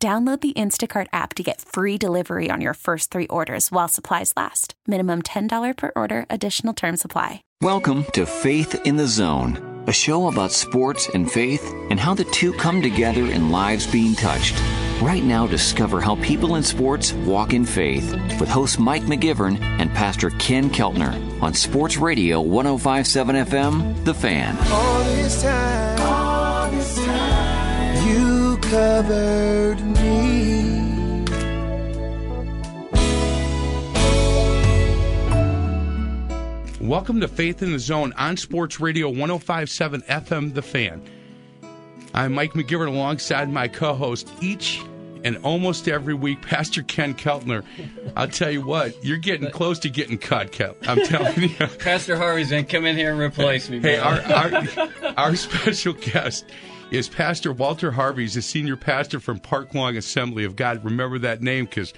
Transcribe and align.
Download 0.00 0.40
the 0.40 0.52
Instacart 0.52 1.08
app 1.12 1.34
to 1.34 1.42
get 1.42 1.60
free 1.60 1.98
delivery 1.98 2.50
on 2.52 2.60
your 2.60 2.74
first 2.74 3.10
three 3.10 3.26
orders 3.26 3.72
while 3.72 3.88
supplies 3.88 4.32
last. 4.36 4.74
Minimum 4.86 5.22
$10 5.22 5.76
per 5.76 5.90
order, 5.96 6.24
additional 6.30 6.72
term 6.72 6.96
supply. 6.96 7.42
Welcome 7.62 8.04
to 8.12 8.24
Faith 8.24 8.76
in 8.86 8.96
the 8.96 9.08
Zone, 9.08 9.82
a 9.88 9.92
show 9.92 10.28
about 10.28 10.52
sports 10.52 11.08
and 11.08 11.28
faith 11.28 11.74
and 11.90 11.98
how 11.98 12.14
the 12.14 12.22
two 12.26 12.52
come 12.52 12.80
together 12.80 13.22
in 13.22 13.50
lives 13.50 13.88
being 13.88 14.14
touched. 14.14 14.54
Right 15.02 15.24
now, 15.24 15.48
discover 15.48 16.00
how 16.00 16.14
people 16.22 16.54
in 16.54 16.62
sports 16.62 17.12
walk 17.12 17.52
in 17.52 17.64
faith 17.64 18.12
with 18.38 18.48
host 18.48 18.78
Mike 18.78 19.02
McGivern 19.02 19.60
and 19.80 19.92
Pastor 19.94 20.30
Ken 20.30 20.70
Keltner 20.70 21.42
on 21.42 21.54
Sports 21.54 21.96
Radio 21.96 22.40
1057 22.40 23.34
FM, 23.34 24.04
The 24.04 24.14
Fan. 24.14 24.56
Covered 28.70 29.80
me. 29.80 31.24
Welcome 36.80 37.20
to 37.20 37.28
Faith 37.28 37.62
in 37.62 37.72
the 37.72 37.78
Zone 37.78 38.12
on 38.18 38.36
Sports 38.36 38.78
Radio 38.78 39.08
1057 39.08 40.02
FM 40.02 40.52
The 40.52 40.60
Fan. 40.60 41.02
I'm 42.12 42.34
Mike 42.34 42.52
McGivern 42.52 42.88
alongside 42.88 43.50
my 43.50 43.68
co 43.68 43.94
host 43.94 44.30
each 44.42 44.82
and 45.24 45.38
almost 45.38 45.88
every 45.88 46.14
week, 46.14 46.42
Pastor 46.42 46.82
Ken 46.82 47.14
Keltner. 47.14 47.64
I'll 48.16 48.28
tell 48.28 48.50
you 48.50 48.66
what, 48.66 49.02
you're 49.02 49.16
getting 49.16 49.50
close 49.50 49.78
to 49.80 49.88
getting 49.88 50.18
cut, 50.18 50.52
Kel. 50.52 50.76
I'm 50.86 51.02
telling 51.06 51.42
you. 51.42 51.66
Pastor 51.78 52.18
Harvey's 52.18 52.50
gonna 52.50 52.64
come 52.64 52.84
in 52.84 52.96
here 52.96 53.12
and 53.12 53.20
replace 53.20 53.70
me. 53.70 53.80
Hey, 53.80 53.96
our, 53.96 54.20
our, 54.20 54.62
our 55.16 55.36
special 55.36 55.94
guest 55.94 56.44
is 56.90 57.08
Pastor 57.08 57.52
Walter 57.52 57.90
Harvey. 57.90 58.22
He's 58.22 58.36
a 58.36 58.42
senior 58.42 58.76
pastor 58.76 59.20
from 59.20 59.38
Park 59.40 59.74
Lawn 59.74 59.96
Assembly 59.96 60.44
of 60.44 60.56
God. 60.56 60.84
Remember 60.84 61.18
that 61.18 61.42
name 61.42 61.66
because 61.66 61.92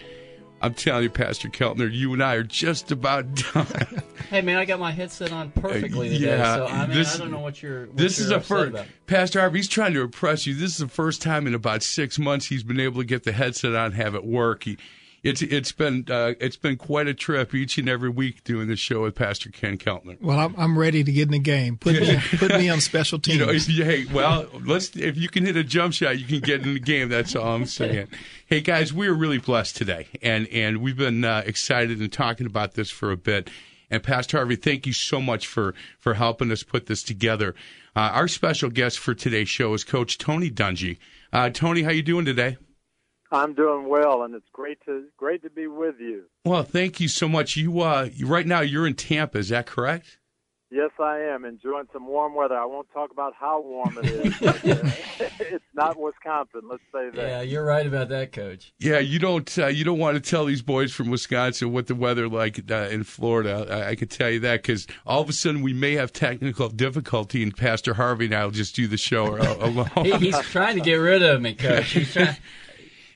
I'm 0.62 0.74
telling 0.74 1.04
you, 1.04 1.10
Pastor 1.10 1.48
Keltner, 1.48 1.90
you 1.90 2.12
and 2.12 2.22
I 2.22 2.34
are 2.34 2.42
just 2.42 2.90
about 2.90 3.32
done. 3.54 3.66
hey 4.28 4.42
man, 4.42 4.58
I 4.58 4.64
got 4.64 4.78
my 4.80 4.90
headset 4.90 5.32
on 5.32 5.50
perfectly 5.52 6.08
today, 6.10 6.36
yeah, 6.36 6.56
so 6.56 6.66
I 6.66 6.86
mean, 6.86 6.96
this- 6.96 7.14
I 7.14 7.18
don't 7.18 7.30
know 7.30 7.38
what 7.40 7.62
you're. 7.62 7.86
What 7.86 7.96
this 7.96 8.18
you're 8.18 8.26
is 8.26 8.30
a 8.32 8.40
first. 8.40 8.70
about. 8.70 8.86
Pastor 9.06 9.40
Harvey, 9.40 9.58
he's 9.60 9.68
trying 9.68 9.94
to 9.94 10.02
impress 10.02 10.46
you. 10.46 10.54
This 10.54 10.72
is 10.72 10.78
the 10.78 10.88
first 10.88 11.22
time 11.22 11.46
in 11.46 11.54
about 11.54 11.82
six 11.82 12.18
months 12.18 12.46
he's 12.46 12.62
been 12.62 12.80
able 12.80 13.00
to 13.00 13.06
get 13.06 13.22
the 13.24 13.32
headset 13.32 13.74
on, 13.74 13.86
and 13.86 13.94
have 13.94 14.14
it 14.14 14.24
work. 14.24 14.64
He, 14.64 14.76
it's 15.22 15.42
it's 15.42 15.72
been 15.72 16.06
uh, 16.10 16.32
it's 16.40 16.56
been 16.56 16.76
quite 16.76 17.06
a 17.06 17.14
trip 17.14 17.54
each 17.54 17.76
and 17.76 17.88
every 17.88 18.08
week 18.08 18.42
doing 18.44 18.68
this 18.68 18.78
show 18.78 19.02
with 19.02 19.14
Pastor 19.14 19.50
Ken 19.50 19.76
Keltner. 19.76 20.20
Well, 20.20 20.38
I'm, 20.38 20.54
I'm 20.56 20.78
ready 20.78 21.04
to 21.04 21.12
get 21.12 21.24
in 21.24 21.32
the 21.32 21.38
game. 21.38 21.76
Put 21.76 21.94
me 21.94 22.18
put 22.38 22.50
me 22.52 22.68
on 22.70 22.80
special 22.80 23.18
teams. 23.18 23.68
You 23.68 23.84
know, 23.84 23.90
hey, 23.90 24.06
well, 24.12 24.46
let's 24.64 24.96
if 24.96 25.16
you 25.16 25.28
can 25.28 25.44
hit 25.44 25.56
a 25.56 25.64
jump 25.64 25.92
shot, 25.92 26.18
you 26.18 26.24
can 26.24 26.40
get 26.40 26.64
in 26.64 26.74
the 26.74 26.80
game. 26.80 27.08
That's 27.08 27.36
all 27.36 27.54
I'm 27.54 27.66
saying. 27.66 28.08
Hey 28.46 28.60
guys, 28.62 28.92
we 28.92 29.08
are 29.08 29.14
really 29.14 29.38
blessed 29.38 29.76
today, 29.76 30.08
and 30.22 30.48
and 30.48 30.78
we've 30.78 30.96
been 30.96 31.24
uh, 31.24 31.42
excited 31.44 32.00
and 32.00 32.12
talking 32.12 32.46
about 32.46 32.74
this 32.74 32.90
for 32.90 33.10
a 33.10 33.16
bit. 33.16 33.50
And 33.90 34.02
Pastor 34.02 34.38
Harvey, 34.38 34.56
thank 34.56 34.86
you 34.86 34.92
so 34.92 35.20
much 35.20 35.46
for 35.46 35.74
for 35.98 36.14
helping 36.14 36.50
us 36.50 36.62
put 36.62 36.86
this 36.86 37.02
together. 37.02 37.54
Uh, 37.94 38.10
our 38.12 38.28
special 38.28 38.70
guest 38.70 38.98
for 38.98 39.14
today's 39.14 39.48
show 39.48 39.74
is 39.74 39.84
Coach 39.84 40.16
Tony 40.16 40.50
Dungy. 40.50 40.96
Uh, 41.32 41.50
Tony, 41.50 41.82
how 41.82 41.90
you 41.90 42.02
doing 42.02 42.24
today? 42.24 42.56
I'm 43.32 43.54
doing 43.54 43.88
well, 43.88 44.22
and 44.22 44.34
it's 44.34 44.48
great 44.52 44.78
to 44.86 45.04
great 45.16 45.42
to 45.42 45.50
be 45.50 45.66
with 45.66 45.96
you. 46.00 46.24
Well, 46.44 46.62
thank 46.62 47.00
you 47.00 47.08
so 47.08 47.28
much. 47.28 47.56
You, 47.56 47.80
uh, 47.80 48.08
you 48.12 48.26
right 48.26 48.46
now 48.46 48.60
you're 48.60 48.86
in 48.86 48.94
Tampa, 48.94 49.38
is 49.38 49.50
that 49.50 49.66
correct? 49.66 50.18
Yes, 50.72 50.90
I 51.00 51.18
am 51.18 51.44
enjoying 51.44 51.86
some 51.92 52.06
warm 52.06 52.36
weather. 52.36 52.56
I 52.56 52.64
won't 52.64 52.88
talk 52.92 53.10
about 53.10 53.34
how 53.34 53.60
warm 53.60 53.98
it 53.98 54.06
is. 54.06 54.40
uh, 54.40 54.52
it's 55.40 55.64
not 55.74 55.98
Wisconsin, 55.98 56.60
let's 56.70 56.82
say 56.92 57.10
that. 57.10 57.16
Yeah, 57.16 57.40
you're 57.40 57.64
right 57.64 57.84
about 57.84 58.08
that, 58.10 58.30
Coach. 58.30 58.72
Yeah, 58.78 59.00
you 59.00 59.18
don't 59.18 59.58
uh, 59.58 59.66
you 59.66 59.82
don't 59.82 59.98
want 59.98 60.22
to 60.22 60.30
tell 60.30 60.44
these 60.44 60.62
boys 60.62 60.92
from 60.92 61.10
Wisconsin 61.10 61.72
what 61.72 61.88
the 61.88 61.96
weather 61.96 62.28
like 62.28 62.70
uh, 62.70 62.86
in 62.88 63.02
Florida. 63.02 63.66
I, 63.68 63.90
I 63.90 63.94
can 63.96 64.06
tell 64.06 64.30
you 64.30 64.38
that 64.40 64.62
because 64.62 64.86
all 65.04 65.20
of 65.20 65.28
a 65.28 65.32
sudden 65.32 65.62
we 65.62 65.72
may 65.72 65.94
have 65.94 66.12
technical 66.12 66.68
difficulty, 66.68 67.42
and 67.42 67.56
Pastor 67.56 67.94
Harvey 67.94 68.26
and 68.26 68.34
I 68.34 68.44
will 68.44 68.52
just 68.52 68.76
do 68.76 68.86
the 68.86 68.96
show 68.96 69.36
alone. 69.60 69.90
He, 70.04 70.12
he's 70.18 70.38
trying 70.38 70.76
to 70.76 70.82
get 70.82 70.96
rid 70.96 71.24
of 71.24 71.42
me, 71.42 71.54
Coach. 71.54 71.90
He's 71.90 72.12
trying. 72.12 72.36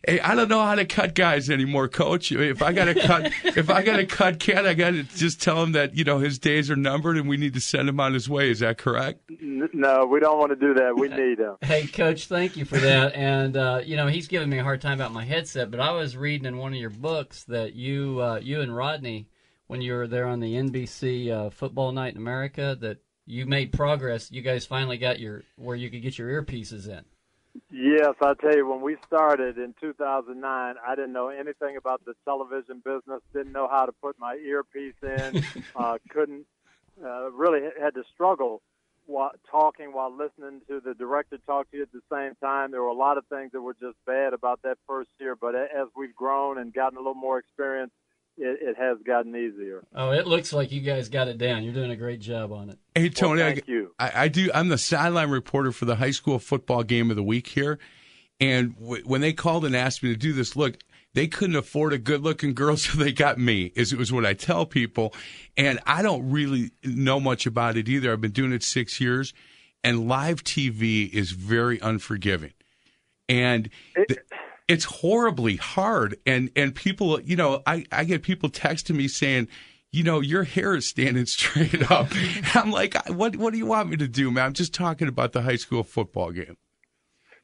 Hey, 0.07 0.21
I 0.21 0.35
don't 0.35 0.49
know 0.49 0.63
how 0.63 0.75
to 0.75 0.85
cut 0.85 1.15
guys 1.15 1.51
anymore, 1.51 1.89
Coach. 1.89 2.33
If 2.33 2.63
I 2.63 2.73
got 2.73 2.87
to 2.87 2.95
cut, 2.95 3.33
if 3.45 3.71
I 3.71 3.83
got 3.83 3.97
to 3.97 4.07
cut 4.07 4.41
Ken, 4.41 4.67
I 4.67 4.75
got 4.75 4.91
to 4.91 5.03
just 5.03 5.41
tell 5.43 5.63
him 5.63 5.73
that 5.73 5.95
you 5.97 6.05
know 6.05 6.19
his 6.19 6.39
days 6.39 6.71
are 6.71 6.77
numbered, 6.77 7.17
and 7.17 7.29
we 7.29 7.37
need 7.37 7.55
to 7.55 7.61
send 7.61 7.89
him 7.89 8.01
on 8.01 8.15
his 8.15 8.29
way. 8.29 8.51
Is 8.51 8.61
that 8.61 8.79
correct? 8.79 9.21
No, 9.41 10.07
we 10.07 10.21
don't 10.21 10.39
want 10.39 10.51
to 10.51 10.57
do 10.57 10.75
that. 10.75 10.97
We 10.97 11.09
need 11.25 11.39
him. 11.39 11.57
Hey, 11.61 11.87
Coach, 11.87 12.27
thank 12.27 12.57
you 12.57 12.65
for 12.65 12.79
that. 12.79 13.15
And 13.15 13.57
uh, 13.57 13.81
you 13.85 13.97
know, 13.97 14.07
he's 14.07 14.29
giving 14.29 14.49
me 14.49 14.59
a 14.59 14.63
hard 14.63 14.81
time 14.81 14.95
about 14.95 15.13
my 15.13 15.25
headset, 15.25 15.71
but 15.71 15.81
I 15.81 15.93
was 15.93 16.17
reading 16.17 16.47
in 16.47 16.57
one 16.57 16.73
of 16.73 16.79
your 16.79 16.91
books 16.91 17.45
that 17.45 17.75
you, 17.75 18.21
uh, 18.21 18.41
you 18.43 18.61
and 18.61 18.75
Rodney, 18.75 19.29
when 19.67 19.81
you 19.81 19.95
were 19.95 20.07
there 20.07 20.27
on 20.27 20.41
the 20.41 20.55
NBC 20.55 21.31
uh, 21.31 21.51
Football 21.51 21.93
Night 21.93 22.15
in 22.15 22.21
America, 22.21 22.77
that 22.81 22.99
you 23.27 23.47
made 23.47 23.73
progress. 23.73 24.31
You 24.31 24.43
guys 24.43 24.67
finally 24.67 24.99
got 24.99 25.19
your 25.19 25.43
where 25.57 25.77
you 25.77 25.91
could 25.91 26.03
get 26.03 26.19
your 26.19 26.43
earpieces 26.43 26.89
in. 26.89 27.05
Yes, 27.71 28.15
I 28.21 28.35
tell 28.35 28.57
you, 28.57 28.69
when 28.69 28.81
we 28.81 28.97
started 29.07 29.59
in 29.59 29.75
2009, 29.81 30.75
I 30.87 30.95
didn't 30.95 31.13
know 31.13 31.29
anything 31.29 31.77
about 31.77 32.05
the 32.05 32.15
television 32.25 32.83
business. 32.85 33.21
Didn't 33.33 33.53
know 33.53 33.69
how 33.69 33.87
to 33.87 33.93
put 33.93 34.19
my 34.19 34.35
earpiece 34.35 34.95
in. 35.03 35.45
uh, 35.77 35.99
couldn't 36.09 36.47
uh, 37.03 37.31
really 37.31 37.61
had 37.81 37.95
to 37.95 38.03
struggle 38.13 38.63
while 39.07 39.33
talking 39.51 39.93
while 39.93 40.11
listening 40.11 40.63
to 40.69 40.81
the 40.81 40.95
director 40.95 41.39
talk 41.47 41.71
to 41.71 41.77
you 41.77 41.83
at 41.83 41.93
the 41.93 42.01
same 42.11 42.35
time. 42.37 42.71
There 42.71 42.83
were 42.83 42.89
a 42.89 42.95
lot 42.95 43.19
of 43.19 43.27
things 43.27 43.53
that 43.53 43.61
were 43.61 43.75
just 43.75 43.97
bad 44.07 44.33
about 44.33 44.63
that 44.63 44.79
first 44.87 45.11
year, 45.21 45.37
but 45.37 45.55
as 45.55 45.89
we've 45.97 46.15
grown 46.15 46.59
and 46.59 46.73
gotten 46.73 46.97
a 46.97 47.01
little 47.01 47.15
more 47.15 47.39
experience, 47.39 47.93
it, 48.37 48.59
it 48.63 48.77
has 48.79 48.99
gotten 49.07 49.35
easier. 49.37 49.85
Oh, 49.95 50.11
it 50.11 50.27
looks 50.27 50.53
like 50.53 50.73
you 50.73 50.81
guys 50.81 51.09
got 51.09 51.29
it 51.29 51.39
down. 51.39 51.63
You're 51.63 51.75
doing 51.75 51.91
a 51.91 51.97
great 51.97 52.21
job 52.21 52.53
on 52.53 52.71
it. 52.71 52.79
Hey 52.95 53.09
Tony, 53.09 53.41
Well, 53.41 53.49
I- 53.51 53.55
thank 53.55 53.69
you. 53.69 53.95
I, 53.99 54.13
I 54.25 54.29
do. 54.29 54.51
I'm 54.55 54.69
the 54.69 54.79
sideline 54.79 55.31
reporter 55.31 55.73
for 55.73 55.85
the 55.85 55.97
high 55.97 56.11
school 56.11 56.39
football 56.39 56.83
game 56.83 57.11
of 57.11 57.17
the 57.17 57.23
week 57.23 57.47
here, 57.49 57.79
and 58.41 58.75
w- 58.81 59.03
when 59.05 59.21
they 59.21 59.33
called 59.33 59.65
and 59.65 59.75
asked 59.77 60.03
me 60.03 60.11
to 60.11 60.17
do 60.17 60.33
this, 60.33 60.57
look, 60.57 60.79
they 61.15 61.29
couldn't 61.29 61.55
afford 61.57 61.93
a 61.93 61.99
good-looking 61.99 62.55
girl, 62.55 62.77
so 62.79 62.99
they 62.99 63.13
got 63.13 63.39
me. 63.39 63.73
Is 63.77 63.93
it 63.93 63.99
was 63.99 64.13
what 64.13 64.27
I 64.27 64.35
tell 64.35 64.67
people, 64.67 65.15
and 65.57 65.79
I 65.87 66.03
don't 66.03 66.29
really 66.31 66.71
know 66.85 67.21
much 67.21 67.47
about 67.47 67.77
it 67.77 67.89
either. 67.89 68.13
I've 68.13 68.21
been 68.21 68.33
doing 68.33 68.53
it 68.53 68.63
six 68.65 69.01
years, 69.01 69.33
and 69.85 70.09
live 70.09 70.43
TV 70.43 71.09
is 71.13 71.31
very 71.31 71.79
unforgiving, 71.81 72.53
and. 73.29 73.69
th- 74.09 74.19
it's 74.69 74.85
horribly 74.85 75.57
hard 75.57 76.17
and 76.27 76.51
and 76.57 76.75
people 76.75 77.21
you 77.21 77.37
know 77.37 77.63
i 77.67 77.85
i 77.93 78.05
get 78.05 78.23
people 78.23 78.49
texting 78.49 78.97
me 78.97 79.09
saying 79.09 79.47
you 79.93 80.03
know 80.03 80.21
your 80.21 80.45
hair 80.45 80.75
is 80.75 80.89
standing 80.89 81.27
straight 81.39 81.91
up 81.91 82.09
i'm 82.55 82.71
like 82.71 82.95
what 83.11 83.37
what 83.37 83.53
do 83.53 83.59
you 83.59 83.67
want 83.67 83.89
me 83.89 83.97
to 83.97 84.09
do 84.09 84.31
man 84.31 84.47
i'm 84.47 84.53
just 84.53 84.75
talking 84.75 85.09
about 85.09 85.33
the 85.33 85.43
high 85.43 85.57
school 85.57 85.83
football 85.83 86.33
game 86.33 86.57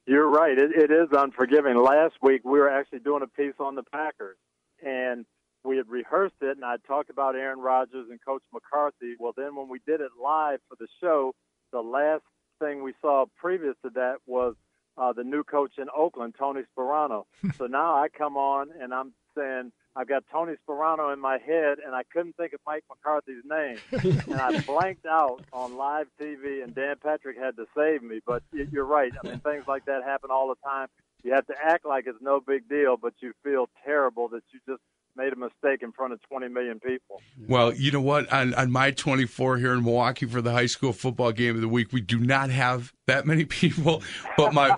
You're 0.06 0.28
right. 0.28 0.58
It, 0.58 0.72
it 0.74 0.90
is 0.90 1.08
unforgiving. 1.12 1.76
Last 1.76 2.14
week 2.20 2.42
we 2.44 2.58
were 2.58 2.70
actually 2.70 3.00
doing 3.00 3.22
a 3.22 3.28
piece 3.28 3.54
on 3.60 3.76
the 3.76 3.84
Packers, 3.84 4.38
and 4.84 5.24
we 5.62 5.76
had 5.76 5.88
rehearsed 5.88 6.40
it, 6.40 6.56
and 6.56 6.64
I 6.64 6.76
talked 6.88 7.10
about 7.10 7.36
Aaron 7.36 7.60
Rodgers 7.60 8.08
and 8.10 8.18
Coach 8.24 8.42
McCarthy. 8.52 9.14
Well, 9.20 9.34
then 9.36 9.54
when 9.54 9.68
we 9.68 9.78
did 9.86 10.00
it 10.00 10.10
live 10.20 10.58
for 10.68 10.76
the 10.80 10.88
show, 11.00 11.34
the 11.70 11.80
last 11.80 12.24
thing 12.58 12.82
we 12.82 12.94
saw 13.00 13.26
previous 13.36 13.74
to 13.84 13.90
that 13.94 14.16
was 14.26 14.54
uh, 15.00 15.12
the 15.12 15.24
new 15.24 15.42
coach 15.42 15.72
in 15.78 15.86
Oakland, 15.96 16.34
Tony 16.38 16.62
Sparano. 16.76 17.24
so 17.58 17.66
now 17.66 17.96
I 17.96 18.08
come 18.08 18.36
on 18.36 18.68
and 18.80 18.92
I'm 18.92 19.12
saying 19.36 19.72
I've 19.96 20.08
got 20.08 20.24
Tony 20.30 20.54
Sparano 20.66 21.12
in 21.12 21.18
my 21.18 21.38
head, 21.38 21.78
and 21.84 21.96
I 21.96 22.02
couldn't 22.12 22.36
think 22.36 22.52
of 22.52 22.60
Mike 22.64 22.84
McCarthy's 22.88 23.42
name, 23.44 23.78
and 24.30 24.40
I 24.40 24.60
blanked 24.60 25.04
out 25.04 25.42
on 25.52 25.76
live 25.76 26.06
TV, 26.20 26.62
and 26.62 26.72
Dan 26.74 26.94
Patrick 27.02 27.36
had 27.36 27.56
to 27.56 27.66
save 27.76 28.02
me. 28.02 28.20
But 28.24 28.44
you're 28.52 28.84
right. 28.84 29.12
I 29.22 29.26
mean, 29.26 29.40
things 29.40 29.64
like 29.66 29.86
that 29.86 30.04
happen 30.04 30.30
all 30.30 30.48
the 30.48 30.68
time. 30.68 30.86
You 31.24 31.32
have 31.32 31.46
to 31.48 31.54
act 31.60 31.84
like 31.84 32.04
it's 32.06 32.22
no 32.22 32.40
big 32.40 32.68
deal, 32.68 32.96
but 32.96 33.14
you 33.20 33.32
feel 33.42 33.68
terrible 33.84 34.28
that 34.28 34.42
you 34.52 34.60
just 34.66 34.80
made 35.16 35.32
a 35.32 35.36
mistake 35.36 35.82
in 35.82 35.92
front 35.92 36.12
of 36.12 36.20
20 36.28 36.48
million 36.48 36.78
people. 36.80 37.20
well 37.48 37.72
you 37.74 37.90
know 37.90 38.00
what 38.00 38.30
on 38.32 38.54
on 38.54 38.70
my 38.70 38.90
24 38.90 39.58
here 39.58 39.72
in 39.74 39.84
milwaukee 39.84 40.26
for 40.26 40.40
the 40.40 40.52
high 40.52 40.66
school 40.66 40.92
football 40.92 41.32
game 41.32 41.54
of 41.56 41.60
the 41.60 41.68
week 41.68 41.92
we 41.92 42.00
do 42.00 42.18
not 42.18 42.50
have 42.50 42.92
that 43.06 43.26
many 43.26 43.44
people 43.60 44.02
but 44.36 44.52
my 44.54 44.76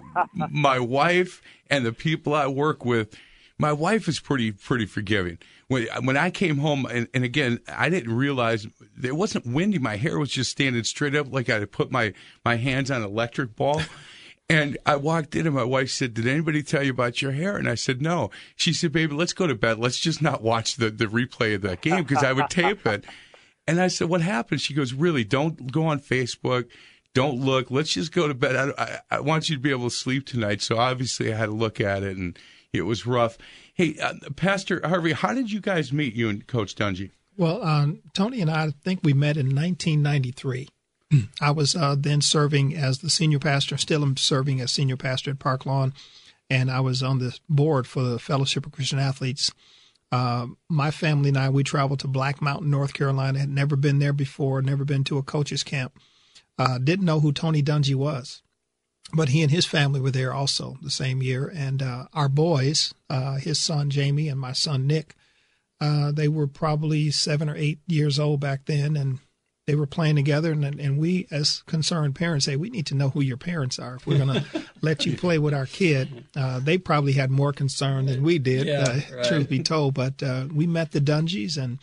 my 0.51 0.79
wife 0.79 1.43
and 1.71 1.85
the 1.87 1.93
people 1.93 2.35
i 2.35 2.47
work 2.47 2.85
with 2.85 3.15
My 3.59 3.73
wife 3.73 4.09
is 4.09 4.19
pretty 4.19 4.51
pretty 4.51 4.87
forgiving. 4.87 5.39
When 5.69 5.87
when 6.05 6.17
I 6.17 6.31
came 6.31 6.59
home, 6.59 6.85
and, 6.87 7.07
and 7.15 7.23
again, 7.23 7.61
I 7.69 7.89
didn't 7.91 8.13
realize 8.17 8.67
it 9.03 9.15
wasn't 9.15 9.47
windy. 9.47 9.79
My 9.79 9.97
hair 9.97 10.19
was 10.19 10.31
just 10.31 10.51
standing 10.51 10.83
straight 10.85 11.15
up, 11.15 11.33
like 11.33 11.49
I 11.49 11.61
had 11.61 11.71
put 11.71 11.93
my 11.93 12.13
my 12.45 12.57
hands 12.57 12.91
on 12.91 13.03
an 13.03 13.09
electric 13.09 13.55
ball. 13.55 13.81
And 14.49 14.77
I 14.85 14.97
walked 14.97 15.35
in, 15.35 15.47
and 15.47 15.55
my 15.55 15.65
wife 15.65 15.91
said, 15.91 16.15
"Did 16.15 16.27
anybody 16.27 16.63
tell 16.63 16.83
you 16.83 16.91
about 16.91 17.23
your 17.23 17.33
hair?" 17.33 17.57
And 17.57 17.69
I 17.69 17.75
said, 17.75 18.03
"No." 18.03 18.31
She 18.57 18.73
said, 18.73 18.93
"Baby, 18.93 19.15
let's 19.15 19.33
go 19.33 19.47
to 19.47 19.55
bed. 19.55 19.79
Let's 19.79 19.99
just 19.99 20.21
not 20.21 20.43
watch 20.43 20.77
the 20.77 20.91
the 20.91 21.07
replay 21.07 21.55
of 21.55 21.63
that 21.63 21.81
game 21.81 22.05
because 22.05 22.23
I 22.23 22.33
would 22.33 22.51
tape 22.51 22.87
it." 22.87 23.05
And 23.67 23.81
I 23.81 23.89
said, 23.89 24.09
"What 24.09 24.21
happened?" 24.21 24.61
She 24.61 24.75
goes, 24.75 24.93
"Really? 24.93 25.25
Don't 25.25 25.73
go 25.73 25.87
on 25.87 26.01
Facebook. 26.01 26.67
Don't 27.15 27.41
look. 27.41 27.71
Let's 27.71 27.93
just 27.93 28.13
go 28.13 28.29
to 28.29 28.35
bed. 28.35 28.57
I, 28.57 28.83
I, 28.83 28.99
I 29.17 29.21
want 29.21 29.49
you 29.49 29.57
to 29.57 29.63
be 29.63 29.71
able 29.71 29.89
to 29.89 29.95
sleep 29.95 30.27
tonight." 30.27 30.61
So 30.61 30.77
obviously, 30.77 31.33
I 31.33 31.37
had 31.37 31.47
to 31.47 31.53
look 31.53 31.81
at 31.81 32.03
it, 32.03 32.17
and 32.17 32.39
it 32.73 32.83
was 32.83 33.07
rough. 33.07 33.39
Hey, 33.75 33.97
uh, 33.99 34.15
Pastor 34.37 34.87
Harvey, 34.87 35.13
how 35.13 35.33
did 35.33 35.51
you 35.51 35.61
guys 35.61 35.93
meet? 35.93 36.15
You 36.15 36.29
and 36.29 36.47
Coach 36.47 36.75
Dungy? 36.75 37.11
Well, 37.37 37.63
um, 37.63 38.03
Tony 38.13 38.41
and 38.41 38.51
I 38.51 38.71
think 38.85 39.01
we 39.03 39.15
met 39.15 39.37
in 39.37 39.47
1993. 39.47 40.69
I 41.41 41.51
was 41.51 41.75
uh, 41.75 41.97
then 41.99 42.21
serving 42.21 42.77
as 42.77 42.99
the 42.99 43.11
senior 43.11 43.39
pastor, 43.39 43.77
still 43.77 44.03
am 44.03 44.17
serving 44.17 44.61
as 44.61 44.73
senior 44.73 44.97
pastor 44.97 45.31
at 45.31 45.39
Park 45.39 45.67
Lawn, 45.67 45.93
and 46.49 46.71
I 46.71 46.81
was 46.81 47.03
on 47.03 47.19
the 47.19 47.39
board 47.49 47.87
for 47.87 48.03
the 48.03 48.19
Fellowship 48.19 48.67
of 48.67 48.73
Christian 48.73 48.99
Athletes. 48.99 49.53
Uh, 50.11 50.49
my 50.69 50.91
family 50.91 51.31
and 51.31 51.39
I, 51.39 51.49
we 51.49 51.65
traveled 51.65 52.01
to 52.01 52.09
Black 52.09 52.43
Mountain, 52.43 52.71
North 52.71 52.93
Carolina. 52.93 53.39
Had 53.39 53.49
never 53.49 53.77
been 53.77 53.99
there 53.99 54.13
before, 54.13 54.61
never 54.61 54.85
been 54.85 55.05
to 55.05 55.19
a 55.19 55.23
coach's 55.23 55.63
camp. 55.63 55.99
Uh, 56.59 56.79
didn't 56.79 57.07
know 57.07 57.21
who 57.21 57.33
Tony 57.33 57.63
Dungy 57.63 57.95
was, 57.95 58.43
but 59.15 59.31
he 59.31 59.41
and 59.41 59.51
his 59.51 59.65
family 59.65 60.01
were 60.01 60.11
there 60.11 60.33
also 60.33 60.77
the 60.83 60.91
same 60.91 61.23
year. 61.23 61.51
And 61.55 61.83
uh, 61.83 62.07
our 62.13 62.29
boys, 62.29 62.93
uh, 63.09 63.37
his 63.37 63.59
son 63.59 63.89
Jamie 63.89 64.29
and 64.29 64.39
my 64.39 64.53
son 64.53 64.87
Nick, 64.87 65.15
uh, 65.81 66.13
they 66.13 66.29
were 66.29 66.47
probably 66.47 67.11
seven 67.11 67.49
or 67.49 67.57
eight 67.57 67.81
years 67.87 68.19
old 68.19 68.41
back 68.41 68.67
then, 68.67 68.97
and 68.97 69.19
they 69.67 69.75
were 69.75 69.87
playing 69.87 70.17
together, 70.17 70.53
and 70.53 70.65
and 70.65 70.99
we 70.99 71.27
as 71.31 71.63
concerned 71.67 72.15
parents 72.15 72.47
say 72.47 72.57
we 72.57 72.71
need 72.71 72.87
to 72.87 72.95
know 72.95 73.11
who 73.11 73.21
your 73.21 73.37
parents 73.37 73.79
are 73.79 73.97
if 73.97 74.07
we're 74.07 74.19
going 74.19 74.41
to 74.53 74.65
let 74.81 75.07
you 75.07 75.17
play 75.17 75.39
with 75.39 75.55
our 75.55 75.67
kid. 75.67 76.25
Uh, 76.35 76.59
they 76.61 76.79
probably 76.79 77.13
had 77.13 77.31
more 77.31 77.53
concern 77.53 78.07
than 78.07 78.23
we 78.23 78.39
did, 78.39 78.67
Yeah, 78.67 78.81
uh, 78.81 79.17
right. 79.17 79.25
truth 79.27 79.49
be 79.49 79.63
told. 79.63 79.95
But 79.95 80.23
uh, 80.23 80.47
we 80.53 80.67
met 80.67 80.93
the 80.93 81.01
Dungies, 81.01 81.57
and 81.57 81.79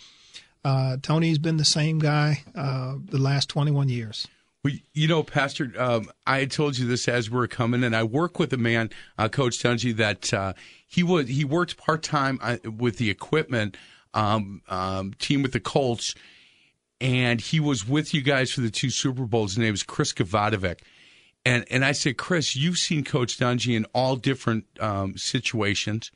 uh, 0.66 0.98
Tony's 1.02 1.38
been 1.38 1.58
the 1.58 1.66
same 1.66 2.00
guy 2.00 2.44
uh, 2.54 2.96
the 3.04 3.18
last 3.18 3.48
21 3.50 3.88
years. 3.90 4.28
Well, 4.62 4.74
you 4.94 5.08
know, 5.08 5.24
Pastor, 5.24 5.72
um, 5.78 6.12
I 6.28 6.40
had 6.40 6.52
told 6.52 6.78
you 6.78 6.86
this 6.86 7.08
as 7.08 7.30
we 7.30 7.38
were 7.38 7.48
coming, 7.48 7.82
and 7.82 7.96
I 7.96 8.04
work 8.04 8.40
with 8.40 8.52
a 8.52 8.58
man, 8.58 8.90
uh, 9.18 9.30
Coach 9.30 9.58
Dungy, 9.60 9.96
that 9.96 10.34
uh, 10.34 10.52
he 10.86 11.02
was 11.02 11.30
he 11.30 11.46
worked 11.46 11.78
part 11.78 12.04
time 12.04 12.40
uh, 12.42 12.58
with 12.70 12.98
the 12.98 13.10
equipment 13.10 13.78
um, 14.14 14.62
um, 14.68 15.14
team 15.14 15.44
with 15.44 15.54
the 15.54 15.62
Colts, 15.62 16.14
and 17.02 17.40
he 17.40 17.60
was 17.60 17.88
with 17.88 18.14
you 18.14 18.22
guys 18.22 18.52
for 18.52 18.62
the 18.62 18.70
two 18.70 18.90
Super 18.90 19.26
Bowls. 19.26 19.52
His 19.52 19.60
name 19.60 19.74
is 19.74 19.84
Chris 19.84 20.14
Kavadovic. 20.14 20.80
And 21.46 21.66
and 21.72 21.86
I 21.86 21.94
said, 21.94 22.18
Chris, 22.18 22.56
you've 22.56 22.78
seen 22.78 23.04
Coach 23.04 23.38
Dungy 23.38 23.76
in 23.76 23.86
all 23.94 24.16
different 24.16 24.66
um, 24.80 25.18
situations. 25.18 26.12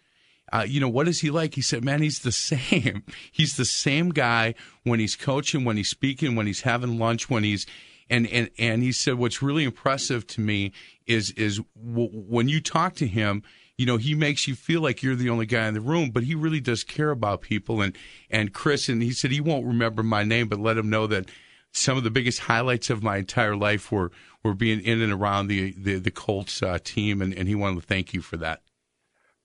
Uh, 0.51 0.65
you 0.67 0.79
know, 0.79 0.89
what 0.89 1.07
is 1.07 1.21
he 1.21 1.31
like? 1.31 1.55
He 1.55 1.61
said, 1.61 1.83
man, 1.83 2.01
he's 2.01 2.19
the 2.19 2.31
same. 2.31 3.03
He's 3.31 3.55
the 3.55 3.65
same 3.65 4.09
guy 4.09 4.55
when 4.83 4.99
he's 4.99 5.15
coaching, 5.15 5.65
when 5.65 5.77
he's 5.77 5.89
speaking, 5.89 6.35
when 6.35 6.45
he's 6.45 6.61
having 6.61 6.99
lunch, 6.99 7.29
when 7.29 7.43
he's 7.43 7.65
and 8.09 8.27
and 8.27 8.49
and 8.59 8.83
he 8.83 8.91
said, 8.91 9.15
what's 9.15 9.41
really 9.41 9.63
impressive 9.63 10.27
to 10.27 10.41
me 10.41 10.73
is 11.07 11.31
is 11.31 11.61
w- 11.75 12.09
when 12.11 12.49
you 12.49 12.61
talk 12.61 12.95
to 12.95 13.07
him, 13.07 13.43
you 13.77 13.85
know, 13.85 13.97
he 13.97 14.13
makes 14.13 14.47
you 14.47 14.55
feel 14.55 14.81
like 14.81 15.01
you're 15.01 15.15
the 15.15 15.29
only 15.29 15.45
guy 15.45 15.67
in 15.67 15.73
the 15.73 15.81
room, 15.81 16.11
but 16.11 16.23
he 16.23 16.35
really 16.35 16.59
does 16.59 16.83
care 16.83 17.09
about 17.09 17.41
people. 17.41 17.81
And 17.81 17.97
and 18.29 18.53
Chris, 18.53 18.89
and 18.89 19.01
he 19.01 19.11
said 19.11 19.31
he 19.31 19.41
won't 19.41 19.65
remember 19.65 20.03
my 20.03 20.23
name, 20.23 20.47
but 20.47 20.59
let 20.59 20.77
him 20.77 20.89
know 20.89 21.07
that 21.07 21.29
some 21.71 21.97
of 21.97 22.03
the 22.03 22.11
biggest 22.11 22.39
highlights 22.41 22.89
of 22.89 23.01
my 23.01 23.17
entire 23.17 23.55
life 23.55 23.91
were 23.91 24.11
were 24.43 24.53
being 24.53 24.81
in 24.81 25.01
and 25.01 25.11
around 25.11 25.47
the 25.47 25.71
the, 25.71 25.97
the 25.97 26.11
Colts 26.11 26.61
uh, 26.61 26.77
team, 26.83 27.21
and, 27.21 27.33
and 27.33 27.47
he 27.47 27.55
wanted 27.55 27.81
to 27.81 27.87
thank 27.87 28.13
you 28.13 28.21
for 28.21 28.37
that. 28.37 28.61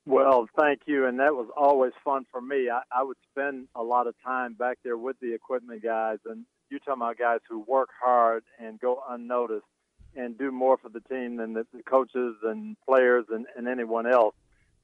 Well, 0.05 0.49
thank 0.59 0.81
you, 0.87 1.07
and 1.07 1.19
that 1.21 1.35
was 1.35 1.49
always 1.57 1.93
fun 2.05 2.25
for 2.31 2.41
me. 2.41 2.71
I, 2.71 2.81
I 2.91 3.03
would 3.03 3.19
spend 3.31 3.69
a 3.75 3.83
lot 3.83 4.07
of 4.07 4.15
time 4.25 4.55
back 4.55 4.79
there 4.83 4.97
with 4.97 5.17
the 5.21 5.35
equipment 5.35 5.83
guys, 5.83 6.19
and 6.25 6.45
you're 6.71 6.81
talking 6.81 7.03
about 7.03 7.19
guys 7.19 7.41
who 7.49 7.61
work 7.61 7.91
hard 8.03 8.43
and 8.59 8.81
go 8.81 9.03
unnoticed 9.09 9.67
and 10.19 10.37
do 10.37 10.51
more 10.51 10.77
for 10.77 10.89
the 10.89 11.01
team 11.01 11.37
than 11.37 11.55
the, 11.55 11.65
the 11.73 11.83
coaches 11.83 12.35
and 12.43 12.77
players 12.87 13.25
and, 13.31 13.47
and 13.57 13.69
anyone 13.69 14.07
else. 14.07 14.35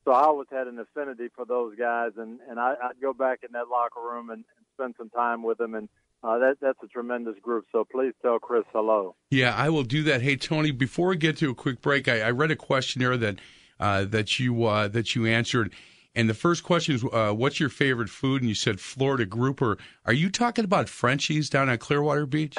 So 0.05 0.13
I 0.13 0.25
always 0.25 0.49
had 0.51 0.67
an 0.67 0.79
affinity 0.79 1.29
for 1.35 1.45
those 1.45 1.75
guys, 1.77 2.13
and 2.17 2.39
and 2.49 2.61
I, 2.61 2.75
I'd 2.83 3.01
go 3.01 3.13
back 3.13 3.41
in 3.43 3.53
that 3.53 3.69
locker 3.69 4.01
room 4.01 4.31
and, 4.31 4.45
and 4.57 4.67
spend 4.75 4.95
some 4.99 5.09
time 5.11 5.43
with 5.43 5.59
them, 5.59 5.75
and 5.75 5.89
uh, 6.23 6.39
that 6.39 6.57
that's 6.61 6.79
a 6.83 6.87
tremendous 6.87 7.37
group. 7.43 7.65
So 7.73 7.85
please 7.91 8.13
tell 8.21 8.39
Chris 8.39 8.65
hello. 8.73 9.17
Yeah, 9.31 9.55
I 9.57 9.71
will 9.71 9.83
do 9.83 10.03
that. 10.05 10.21
Hey, 10.21 10.37
Tony, 10.37 10.73
before 10.73 11.09
we 11.09 11.17
get 11.17 11.39
to 11.39 11.51
a 11.51 11.55
quick 11.55 11.81
break, 11.81 12.07
I, 12.07 12.21
I 12.21 12.31
read 12.33 12.51
a 12.51 12.57
questionnaire 12.57 13.17
that 13.17 13.39
uh, 13.81 14.05
that 14.05 14.39
you 14.39 14.65
uh, 14.65 14.89
that 14.89 15.15
you 15.15 15.25
answered, 15.25 15.73
and 16.15 16.29
the 16.29 16.35
first 16.35 16.65
question 16.65 16.97
is, 16.97 17.05
uh, 17.11 17.33
"What's 17.33 17.59
your 17.59 17.71
favorite 17.71 18.11
food?" 18.11 18.43
And 18.43 18.49
you 18.51 18.55
said 18.55 18.81
Florida 18.81 19.25
grouper. 19.25 19.79
Are 20.05 20.13
you 20.13 20.29
talking 20.29 20.67
about 20.67 20.91
Frenchy's 20.91 21.49
down 21.49 21.71
on 21.71 21.79
Clearwater 21.79 22.27
Beach? 22.27 22.59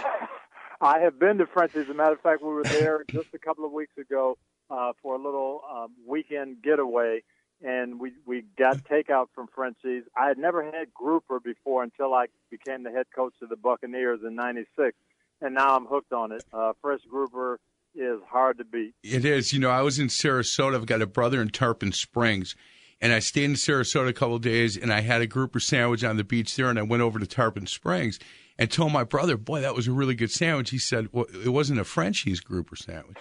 I 0.86 1.00
have 1.00 1.18
been 1.18 1.40
to 1.40 1.48
Frenchy's. 1.48 1.84
As 1.84 1.90
a 1.90 1.94
matter 1.96 2.14
of 2.14 2.22
fact, 2.22 2.44
we 2.44 2.50
were 2.50 2.64
there 2.64 3.04
just 3.12 3.34
a 3.34 3.40
couple 3.40 3.66
of 3.66 3.72
weeks 3.72 3.98
ago 3.98 4.38
uh, 4.70 4.94
for 5.02 5.16
a 5.16 5.18
little 5.18 5.62
um, 5.70 5.94
weekend 6.08 6.62
getaway, 6.62 7.24
and 7.66 8.00
we 8.00 8.12
we 8.26 8.44
got 8.56 8.78
takeout 8.84 9.28
from 9.34 9.48
Frenchy's. 9.48 10.04
I 10.16 10.28
had 10.28 10.38
never 10.38 10.64
had 10.64 10.94
grouper 10.94 11.40
before 11.40 11.82
until 11.82 12.14
I 12.14 12.28
became 12.52 12.84
the 12.84 12.92
head 12.92 13.08
coach 13.16 13.34
of 13.42 13.50
the 13.50 13.56
Buccaneers 13.56 14.20
in 14.26 14.36
'96, 14.36 14.96
and 15.42 15.56
now 15.56 15.76
I'm 15.76 15.88
hooked 15.88 16.14
on 16.14 16.32
it. 16.32 16.44
Uh, 16.54 16.74
fresh 16.84 17.02
grouper 17.10 17.60
is 17.96 18.20
hard 18.30 18.60
to 18.60 18.64
beat. 18.64 18.94
It 19.04 19.26
is. 19.26 19.54
You 19.54 19.60
know, 19.60 19.72
I 19.72 19.82
was 19.82 19.98
in 19.98 20.08
Sarasota. 20.08 20.76
I've 20.76 20.86
got 20.86 21.02
a 21.02 21.08
brother 21.08 21.42
in 21.42 21.50
Tarpon 21.50 21.94
Springs, 21.94 22.56
and 23.02 23.12
I 23.12 23.20
stayed 23.20 23.46
in 23.46 23.54
Sarasota 23.54 24.10
a 24.10 24.14
couple 24.14 24.36
of 24.36 24.44
days, 24.44 24.78
and 24.78 24.94
I 24.94 25.02
had 25.02 25.24
a 25.24 25.28
grouper 25.28 25.60
sandwich 25.60 26.04
on 26.04 26.18
the 26.18 26.24
beach 26.24 26.56
there, 26.56 26.70
and 26.70 26.78
I 26.78 26.84
went 26.84 27.02
over 27.02 27.18
to 27.18 27.26
Tarpon 27.26 27.66
Springs 27.66 28.20
and 28.58 28.72
told 28.72 28.92
my 28.92 29.04
brother, 29.04 29.38
"Boy, 29.38 29.62
that 29.62 29.76
was 29.76 29.88
a 29.88 29.92
really 29.92 30.16
good 30.16 30.32
sandwich." 30.32 30.70
He 30.70 30.78
said, 30.78 31.10
"Well, 31.12 31.26
it 31.44 31.50
wasn't 31.50 31.80
a 31.80 31.84
Frenchy's 31.84 32.40
grouper 32.40 32.76
sandwich." 32.76 33.18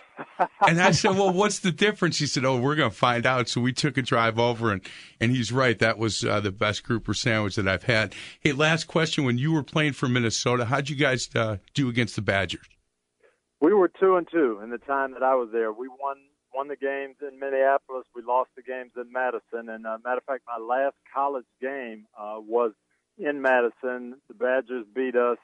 and 0.67 0.81
I 0.81 0.93
said, 0.93 1.13
"Well, 1.13 1.33
what's 1.33 1.59
the 1.59 1.73
difference?" 1.73 2.19
He 2.19 2.27
said, 2.27 2.45
"Oh, 2.45 2.59
we're 2.59 2.77
going 2.77 2.91
to 2.91 2.97
find 2.97 3.27
out." 3.27 3.49
So 3.49 3.61
we 3.61 3.73
took 3.73 3.97
a 3.97 4.03
drive 4.03 4.39
over, 4.39 4.73
and 4.73 4.81
and 5.21 5.33
he's 5.33 5.53
right. 5.53 5.79
That 5.79 5.99
was 5.99 6.25
uh, 6.25 6.41
the 6.41 6.53
best 6.53 6.85
grouper 6.85 7.15
sandwich 7.15 7.57
that 7.57 7.69
I've 7.69 7.85
had. 7.85 8.15
Hey, 8.41 8.53
last 8.53 8.85
question: 8.85 9.25
When 9.25 9.39
you 9.39 9.53
were 9.53 9.65
playing 9.65 9.93
for 9.93 10.09
Minnesota, 10.09 10.67
how'd 10.67 10.89
you 10.89 10.97
guys 10.97 11.29
uh, 11.35 11.59
do 11.75 11.89
against 11.89 12.17
the 12.17 12.23
Badgers? 12.23 12.67
We 13.61 13.73
were 13.73 13.89
two 13.89 14.17
and 14.17 14.29
two 14.31 14.61
in 14.63 14.71
the 14.71 14.79
time 14.79 15.13
that 15.15 15.23
I 15.23 15.35
was 15.35 15.49
there. 15.53 15.73
We 15.73 15.89
won 15.89 16.17
won 16.55 16.69
the 16.69 16.77
games 16.77 17.17
in 17.21 17.39
Minneapolis. 17.39 18.07
We 18.15 18.23
lost 18.23 18.51
the 18.57 18.63
games 18.63 18.93
in 18.97 19.11
Madison. 19.11 19.69
And 19.69 19.87
uh, 19.87 19.99
matter 20.05 20.19
of 20.19 20.25
fact, 20.25 20.45
my 20.47 20.63
last 20.63 20.95
college 21.13 21.47
game 21.61 22.07
uh, 22.17 22.37
was 22.39 22.73
in 23.19 23.41
Madison. 23.43 24.17
The 24.29 24.35
Badgers 24.35 24.87
beat 24.95 25.17
us, 25.17 25.39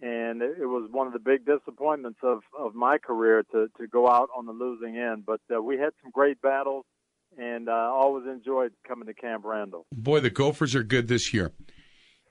and 0.00 0.42
it, 0.42 0.66
was 0.66 0.88
one 0.90 1.06
of 1.06 1.12
the 1.12 1.18
big 1.18 1.44
disappointments 1.44 2.18
of 2.22 2.40
of 2.58 2.74
my 2.74 2.98
career 2.98 3.44
to 3.52 3.68
to 3.78 3.86
go 3.86 4.08
out 4.08 4.28
on 4.36 4.46
the 4.46 4.52
losing 4.52 4.96
end. 4.96 5.24
But 5.26 5.40
uh, 5.54 5.62
we 5.62 5.78
had 5.78 5.92
some 6.02 6.10
great 6.10 6.40
battles, 6.40 6.84
and 7.38 7.68
uh, 7.68 7.72
always 7.72 8.26
enjoyed 8.26 8.72
coming 8.86 9.06
to 9.06 9.14
Camp 9.14 9.44
Randall. 9.44 9.86
Boy, 9.92 10.20
the 10.20 10.30
Gophers 10.30 10.74
are 10.74 10.82
good 10.82 11.08
this 11.08 11.32
year. 11.32 11.52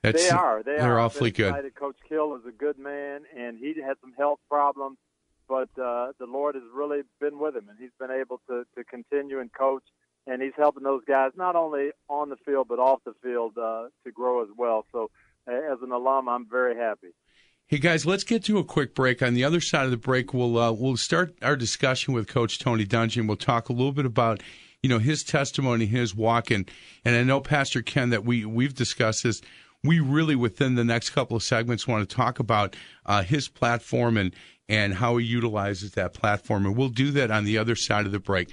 That's, 0.02 0.22
they 0.22 0.30
are. 0.30 0.62
They 0.64 0.76
they're 0.76 0.98
are. 0.98 1.00
awfully 1.00 1.30
good. 1.30 1.54
Coach 1.76 1.96
Kill 2.08 2.34
is 2.34 2.42
a 2.46 2.50
good 2.50 2.76
man, 2.76 3.20
and 3.36 3.56
he 3.56 3.80
had 3.80 3.94
some 4.00 4.12
health 4.18 4.40
problems, 4.48 4.98
but 5.48 5.68
uh, 5.80 6.10
the 6.18 6.26
Lord 6.26 6.56
has 6.56 6.64
really 6.74 7.02
been 7.20 7.38
with 7.38 7.54
him, 7.54 7.68
and 7.68 7.78
he's 7.78 7.92
been 8.00 8.10
able 8.10 8.40
to 8.48 8.64
to 8.76 8.84
continue 8.84 9.38
and 9.38 9.52
coach, 9.52 9.84
and 10.26 10.42
he's 10.42 10.52
helping 10.56 10.82
those 10.82 11.02
guys 11.06 11.32
not 11.36 11.56
only 11.56 11.90
on 12.08 12.28
the 12.28 12.36
field 12.44 12.68
but 12.68 12.78
off 12.78 13.00
the 13.04 13.14
field 13.22 13.56
uh, 13.58 13.88
to 14.04 14.12
grow 14.12 14.42
as 14.42 14.48
well. 14.56 14.84
So, 14.92 15.10
as 15.46 15.78
an 15.82 15.90
alum, 15.90 16.28
I'm 16.28 16.48
very 16.48 16.76
happy. 16.76 17.08
Hey 17.66 17.78
guys, 17.78 18.04
let's 18.04 18.24
get 18.24 18.44
to 18.44 18.58
a 18.58 18.64
quick 18.64 18.94
break. 18.94 19.22
On 19.22 19.34
the 19.34 19.44
other 19.44 19.60
side 19.60 19.86
of 19.86 19.90
the 19.90 19.96
break, 19.96 20.34
we'll 20.34 20.58
uh, 20.58 20.72
we'll 20.72 20.96
start 20.96 21.34
our 21.42 21.56
discussion 21.56 22.12
with 22.12 22.28
Coach 22.28 22.58
Tony 22.58 22.84
Dungy. 22.84 23.18
and 23.18 23.28
We'll 23.28 23.36
talk 23.36 23.68
a 23.68 23.72
little 23.72 23.92
bit 23.92 24.04
about 24.04 24.42
you 24.82 24.90
know 24.90 24.98
his 24.98 25.24
testimony, 25.24 25.86
his 25.86 26.14
walk, 26.14 26.50
and 26.50 26.70
and 27.04 27.16
I 27.16 27.22
know 27.22 27.40
Pastor 27.40 27.82
Ken 27.82 28.10
that 28.10 28.24
we 28.24 28.44
we've 28.44 28.74
discussed 28.74 29.22
this. 29.22 29.40
We 29.84 29.98
really 29.98 30.36
within 30.36 30.74
the 30.74 30.84
next 30.84 31.10
couple 31.10 31.36
of 31.36 31.42
segments 31.42 31.88
want 31.88 32.08
to 32.08 32.14
talk 32.14 32.38
about 32.38 32.76
uh, 33.06 33.22
his 33.22 33.48
platform 33.48 34.16
and 34.16 34.34
and 34.68 34.94
how 34.94 35.16
he 35.16 35.26
utilizes 35.26 35.92
that 35.92 36.14
platform, 36.14 36.66
and 36.66 36.76
we'll 36.76 36.88
do 36.88 37.10
that 37.12 37.30
on 37.30 37.44
the 37.44 37.58
other 37.58 37.74
side 37.74 38.06
of 38.06 38.12
the 38.12 38.20
break. 38.20 38.52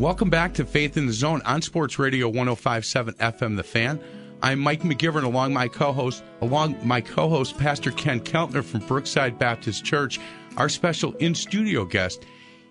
Welcome 0.00 0.30
back 0.30 0.54
to 0.54 0.64
Faith 0.64 0.96
in 0.96 1.04
the 1.04 1.12
Zone 1.12 1.42
on 1.44 1.60
Sports 1.60 1.98
Radio 1.98 2.26
1057 2.26 3.12
FM 3.16 3.56
The 3.56 3.62
Fan. 3.62 4.00
I'm 4.42 4.58
Mike 4.58 4.80
McGivern 4.80 5.24
along 5.24 5.52
my 5.52 5.68
co-host 5.68 6.24
along 6.40 6.78
my 6.82 7.02
co-host 7.02 7.58
Pastor 7.58 7.90
Ken 7.90 8.18
Keltner 8.18 8.64
from 8.64 8.80
Brookside 8.86 9.38
Baptist 9.38 9.84
Church, 9.84 10.18
our 10.56 10.70
special 10.70 11.12
in-studio 11.16 11.84
guest. 11.84 12.24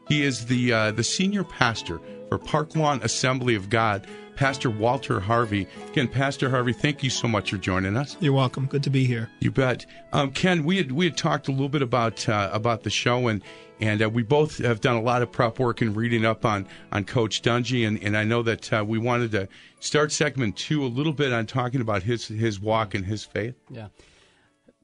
He 0.08 0.24
is 0.24 0.48
the 0.48 0.74
uh, 0.74 0.92
the 0.94 1.04
senior 1.04 1.44
pastor 1.44 2.02
for 2.30 2.40
Park 2.40 2.76
Lawn 2.76 3.00
Assembly 3.04 3.54
of 3.54 3.70
God, 3.70 4.08
Pastor 4.40 4.70
Walter 4.70 5.20
Harvey. 5.20 5.68
Again, 5.90 6.08
Pastor 6.08 6.50
Harvey, 6.50 6.72
thank 6.72 7.04
you 7.04 7.10
so 7.10 7.28
much 7.28 7.52
for 7.52 7.58
joining 7.58 7.98
us. 7.98 8.16
You're 8.22 8.32
welcome. 8.32 8.68
Good 8.68 8.84
to 8.84 8.90
be 8.90 9.04
here. 9.04 9.30
You 9.42 9.52
bet. 9.52 9.86
Um, 10.14 10.32
Ken, 10.32 10.64
we 10.64 10.78
had 10.78 10.94
we 10.94 11.04
had 11.04 11.18
talked 11.18 11.50
a 11.50 11.52
little 11.52 11.68
bit 11.68 11.82
about 11.82 12.30
uh, 12.30 12.50
about 12.54 12.84
the 12.84 12.90
show 12.90 13.28
and 13.28 13.44
and 13.82 14.02
uh, 14.02 14.10
we 14.10 14.24
both 14.24 14.60
have 14.60 14.80
done 14.80 14.96
a 14.96 15.02
lot 15.02 15.22
of 15.22 15.30
prep 15.30 15.60
work 15.60 15.82
and 15.82 15.94
reading 15.94 16.24
up 16.24 16.46
on 16.46 16.68
on 16.94 17.04
Coach 17.04 17.42
Dungy, 17.42 17.86
and, 17.86 18.02
and 18.02 18.16
I 18.16 18.24
know 18.24 18.42
that 18.44 18.72
uh, 18.72 18.86
we 18.88 18.98
wanted 18.98 19.32
to 19.32 19.50
start 19.82 20.14
segment 20.14 20.56
two 20.56 20.86
a 20.86 20.88
little 20.88 21.12
bit 21.12 21.34
on 21.34 21.46
talking 21.46 21.82
about 21.82 22.04
his 22.04 22.30
his 22.30 22.62
walk 22.62 22.96
and 22.96 23.06
his 23.06 23.26
faith. 23.26 23.56
Yeah. 23.70 23.90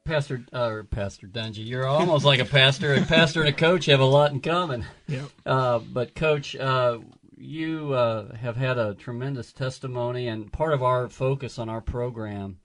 Pastor 0.03 0.43
uh, 0.53 0.81
Pastor 0.91 1.27
Dungy, 1.27 1.65
you're 1.65 1.87
almost 1.87 2.25
like 2.25 2.39
a 2.39 2.45
pastor. 2.45 2.93
A 2.93 3.01
pastor 3.01 3.39
and 3.39 3.49
a 3.49 3.53
coach 3.53 3.87
have 3.87 4.01
a 4.01 4.05
lot 4.05 4.31
in 4.33 4.41
common. 4.41 4.85
Yeah. 5.07 5.25
Uh, 5.45 5.77
but 5.77 6.15
coach, 6.15 6.55
uh, 6.55 6.97
you 7.37 7.93
uh, 7.93 8.35
have 8.35 8.55
had 8.55 8.77
a 8.77 8.95
tremendous 8.95 9.51
testimony, 9.53 10.27
and 10.27 10.51
part 10.51 10.73
of 10.73 10.83
our 10.83 11.09
focus 11.09 11.59
on 11.59 11.69
our 11.69 11.81
program 11.81 12.59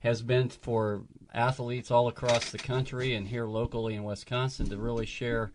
has 0.00 0.22
been 0.22 0.48
for 0.48 1.02
athletes 1.32 1.90
all 1.90 2.08
across 2.08 2.50
the 2.50 2.58
country 2.58 3.14
and 3.14 3.28
here 3.28 3.46
locally 3.46 3.94
in 3.94 4.04
Wisconsin 4.04 4.68
to 4.68 4.76
really 4.76 5.06
share 5.06 5.52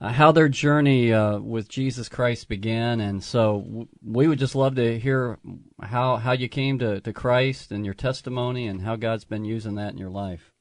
uh, 0.00 0.12
how 0.12 0.32
their 0.32 0.48
journey 0.48 1.12
uh, 1.12 1.38
with 1.38 1.68
Jesus 1.68 2.08
Christ 2.08 2.48
began. 2.48 3.00
And 3.00 3.22
so 3.22 3.60
w- 3.60 3.88
we 4.04 4.28
would 4.28 4.38
just 4.38 4.54
love 4.54 4.76
to 4.76 4.98
hear 4.98 5.38
how 5.82 6.16
how 6.16 6.32
you 6.32 6.48
came 6.48 6.78
to, 6.78 7.00
to 7.00 7.12
Christ 7.12 7.72
and 7.72 7.84
your 7.84 7.94
testimony 7.94 8.66
and 8.66 8.82
how 8.82 8.96
God's 8.96 9.24
been 9.24 9.44
using 9.44 9.74
that 9.76 9.92
in 9.92 9.98
your 9.98 10.10
life. 10.10 10.52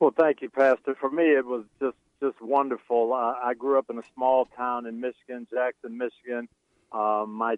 Well, 0.00 0.12
thank 0.16 0.42
you, 0.42 0.50
Pastor. 0.50 0.94
For 1.00 1.10
me, 1.10 1.24
it 1.24 1.46
was 1.46 1.64
just 1.80 1.96
just 2.20 2.40
wonderful. 2.40 3.12
Uh, 3.12 3.34
I 3.42 3.54
grew 3.54 3.78
up 3.78 3.90
in 3.90 3.98
a 3.98 4.02
small 4.14 4.46
town 4.56 4.86
in 4.86 5.00
Michigan, 5.00 5.46
Jackson, 5.52 5.98
Michigan. 5.98 6.48
Uh, 6.92 7.24
my 7.28 7.56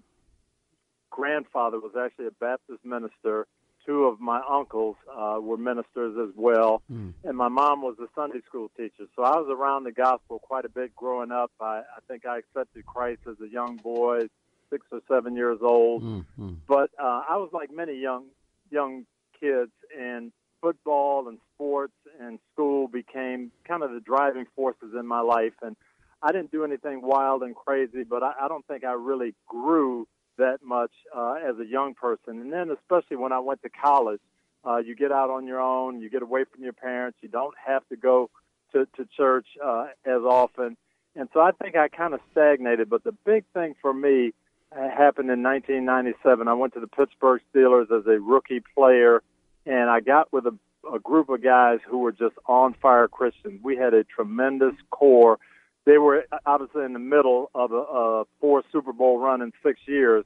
grandfather 1.11 1.79
was 1.79 1.93
actually 1.99 2.27
a 2.27 2.31
Baptist 2.33 2.85
minister. 2.85 3.47
Two 3.87 4.05
of 4.05 4.21
my 4.21 4.43
uncles 4.49 4.97
uh, 5.11 5.39
were 5.41 5.57
ministers 5.57 6.15
as 6.19 6.35
well, 6.37 6.83
Mm. 6.93 7.15
and 7.25 7.37
my 7.37 7.49
mom 7.49 7.81
was 7.81 7.97
a 7.99 8.09
Sunday 8.15 8.41
school 8.47 8.71
teacher. 8.77 9.07
So 9.17 9.23
I 9.23 9.39
was 9.39 9.49
around 9.51 9.85
the 9.85 9.93
gospel 9.93 10.39
quite 10.41 10.67
a 10.67 10.69
bit 10.69 10.95
growing 10.95 11.33
up. 11.33 11.51
I, 11.61 11.79
I 11.97 12.01
think 12.07 12.27
I 12.27 12.39
accepted 12.39 12.85
Christ 12.85 13.21
as 13.27 13.37
a 13.41 13.49
young 13.49 13.77
boy, 13.77 14.29
six 14.69 14.85
or 14.93 15.01
seven 15.09 15.35
years 15.37 15.59
old. 15.63 16.03
Mm, 16.03 16.25
mm. 16.39 16.57
But 16.67 16.91
uh, 17.03 17.23
I 17.31 17.37
was 17.39 17.49
like 17.55 17.71
many 17.75 17.95
young 17.99 18.27
young 18.71 19.07
kids, 19.41 19.73
and 19.99 20.33
football 20.61 21.29
and 21.29 21.39
sports 21.55 21.95
and 22.21 22.39
school 22.53 22.89
became 22.89 23.51
kind 23.67 23.83
of 23.83 23.93
the 23.93 24.01
driving 24.01 24.47
forces 24.57 24.95
in 24.99 25.07
my 25.07 25.21
life. 25.21 25.53
And 25.63 25.77
I 26.23 26.33
didn't 26.33 26.51
do 26.51 26.65
anything 26.65 27.01
wild 27.03 27.43
and 27.43 27.55
crazy, 27.55 28.05
but 28.05 28.23
I, 28.23 28.33
I 28.43 28.49
don't 28.49 28.67
think 28.67 28.85
I 28.85 28.93
really 28.93 29.35
grew 29.47 30.07
that 30.37 30.59
much 30.65 30.93
uh, 31.17 31.35
as 31.35 31.59
a 31.59 31.67
young 31.67 31.95
person. 31.95 32.41
And 32.41 32.53
then, 32.53 32.71
especially 32.71 33.17
when 33.17 33.33
I 33.33 33.41
went 33.41 33.63
to 33.63 33.69
college, 33.69 34.21
uh, 34.65 34.79
you 34.79 34.97
get 34.97 35.13
out 35.13 35.31
on 35.31 35.47
your 35.47 35.61
own, 35.61 36.01
you 36.01 36.11
get 36.11 36.23
away 36.23 36.45
from 36.53 36.65
your 36.65 36.73
parents, 36.73 37.19
you 37.23 37.29
don't 37.29 37.55
have 37.65 37.87
to 37.89 37.97
go 37.97 38.31
to, 38.73 38.87
to 38.97 39.09
church 39.17 39.47
uh, 39.65 39.87
as 40.05 40.23
often. 40.23 40.77
And 41.15 41.29
so 41.33 41.41
I 41.41 41.51
think 41.53 41.77
I 41.77 41.89
kind 41.89 42.15
of 42.15 42.21
stagnated. 42.33 42.89
But 42.91 43.05
the 43.05 43.15
big 43.25 43.45
thing 43.55 43.75
for 43.81 43.93
me 43.93 44.33
uh, 44.73 44.89
happened 44.91 45.31
in 45.31 45.43
1997. 45.43 46.47
I 46.47 46.55
went 46.55 46.75
to 46.75 46.81
the 46.81 46.87
Pittsburgh 46.87 47.41
Steelers 47.55 47.91
as 47.91 48.07
a 48.07 48.21
rookie 48.21 48.63
player, 48.75 49.23
and 49.69 49.91
I 49.91 50.01
got 50.01 50.33
with 50.33 50.47
a, 50.47 50.55
a 50.93 50.99
group 50.99 51.29
of 51.29 51.43
guys 51.43 51.79
who 51.87 51.99
were 51.99 52.13
just 52.13 52.35
on 52.47 52.75
fire 52.81 53.07
Christians. 53.07 53.61
We 53.63 53.77
had 53.77 53.93
a 53.93 54.03
tremendous 54.03 54.75
core. 54.91 55.39
They 55.85 55.99
were 55.99 56.25
uh, 56.33 56.39
obviously 56.47 56.85
in 56.85 56.95
the 56.95 56.99
middle 56.99 57.51
of 57.55 57.73
a, 57.73 57.77
a 57.77 58.25
four 58.41 58.65
Super 58.73 58.93
Bowl 58.93 59.19
run 59.19 59.43
in 59.43 59.53
six 59.63 59.79
years, 59.87 60.25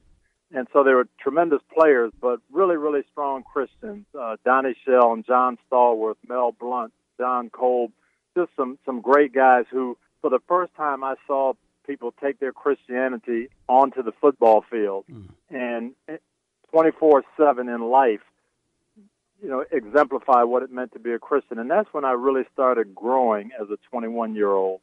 and 0.53 0.67
so 0.71 0.83
they 0.83 0.93
were 0.93 1.07
tremendous 1.19 1.61
players, 1.77 2.11
but 2.21 2.39
really, 2.51 2.77
really 2.77 3.01
strong 3.11 3.43
Christians. 3.43 4.05
Uh, 4.17 4.37
Donnie 4.45 4.75
Shell 4.85 5.13
and 5.13 5.25
John 5.25 5.57
Stallworth, 5.69 6.15
Mel 6.27 6.53
Blount, 6.57 6.93
Jon 7.19 7.49
Kolb, 7.49 7.91
just 8.35 8.51
some 8.55 8.79
some 8.85 9.01
great 9.01 9.33
guys 9.33 9.65
who, 9.69 9.97
for 10.21 10.29
the 10.29 10.39
first 10.47 10.73
time, 10.75 11.03
I 11.03 11.15
saw 11.27 11.53
people 11.85 12.13
take 12.23 12.39
their 12.39 12.53
Christianity 12.53 13.49
onto 13.67 14.03
the 14.03 14.13
football 14.21 14.63
field 14.71 15.03
mm. 15.11 15.27
and 15.49 15.91
eh, 16.07 16.17
24 16.71 17.23
7 17.37 17.67
in 17.67 17.81
life, 17.81 18.21
you 19.43 19.49
know, 19.49 19.65
exemplify 19.71 20.43
what 20.43 20.63
it 20.63 20.71
meant 20.71 20.93
to 20.93 20.99
be 20.99 21.11
a 21.11 21.19
Christian. 21.19 21.59
And 21.59 21.69
that's 21.69 21.93
when 21.93 22.05
I 22.05 22.11
really 22.11 22.43
started 22.53 22.95
growing 22.95 23.51
as 23.61 23.69
a 23.69 23.77
21 23.91 24.35
year 24.35 24.49
old. 24.49 24.79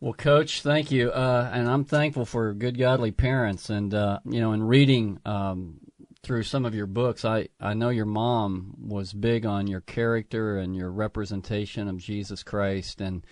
Well, 0.00 0.14
Coach, 0.14 0.62
thank 0.62 0.90
you, 0.90 1.10
uh, 1.10 1.50
and 1.52 1.68
I'm 1.68 1.84
thankful 1.84 2.24
for 2.24 2.54
good, 2.54 2.78
godly 2.78 3.10
parents. 3.10 3.68
And 3.68 3.92
uh, 3.92 4.20
you 4.24 4.40
know, 4.40 4.52
in 4.52 4.62
reading 4.62 5.18
um, 5.26 5.80
through 6.22 6.44
some 6.44 6.64
of 6.64 6.72
your 6.72 6.86
books, 6.86 7.24
I 7.24 7.48
I 7.60 7.74
know 7.74 7.88
your 7.88 8.06
mom 8.06 8.76
was 8.80 9.12
big 9.12 9.44
on 9.44 9.66
your 9.66 9.80
character 9.80 10.56
and 10.56 10.76
your 10.76 10.92
representation 10.92 11.88
of 11.88 11.98
Jesus 11.98 12.44
Christ, 12.44 13.00
and 13.00 13.26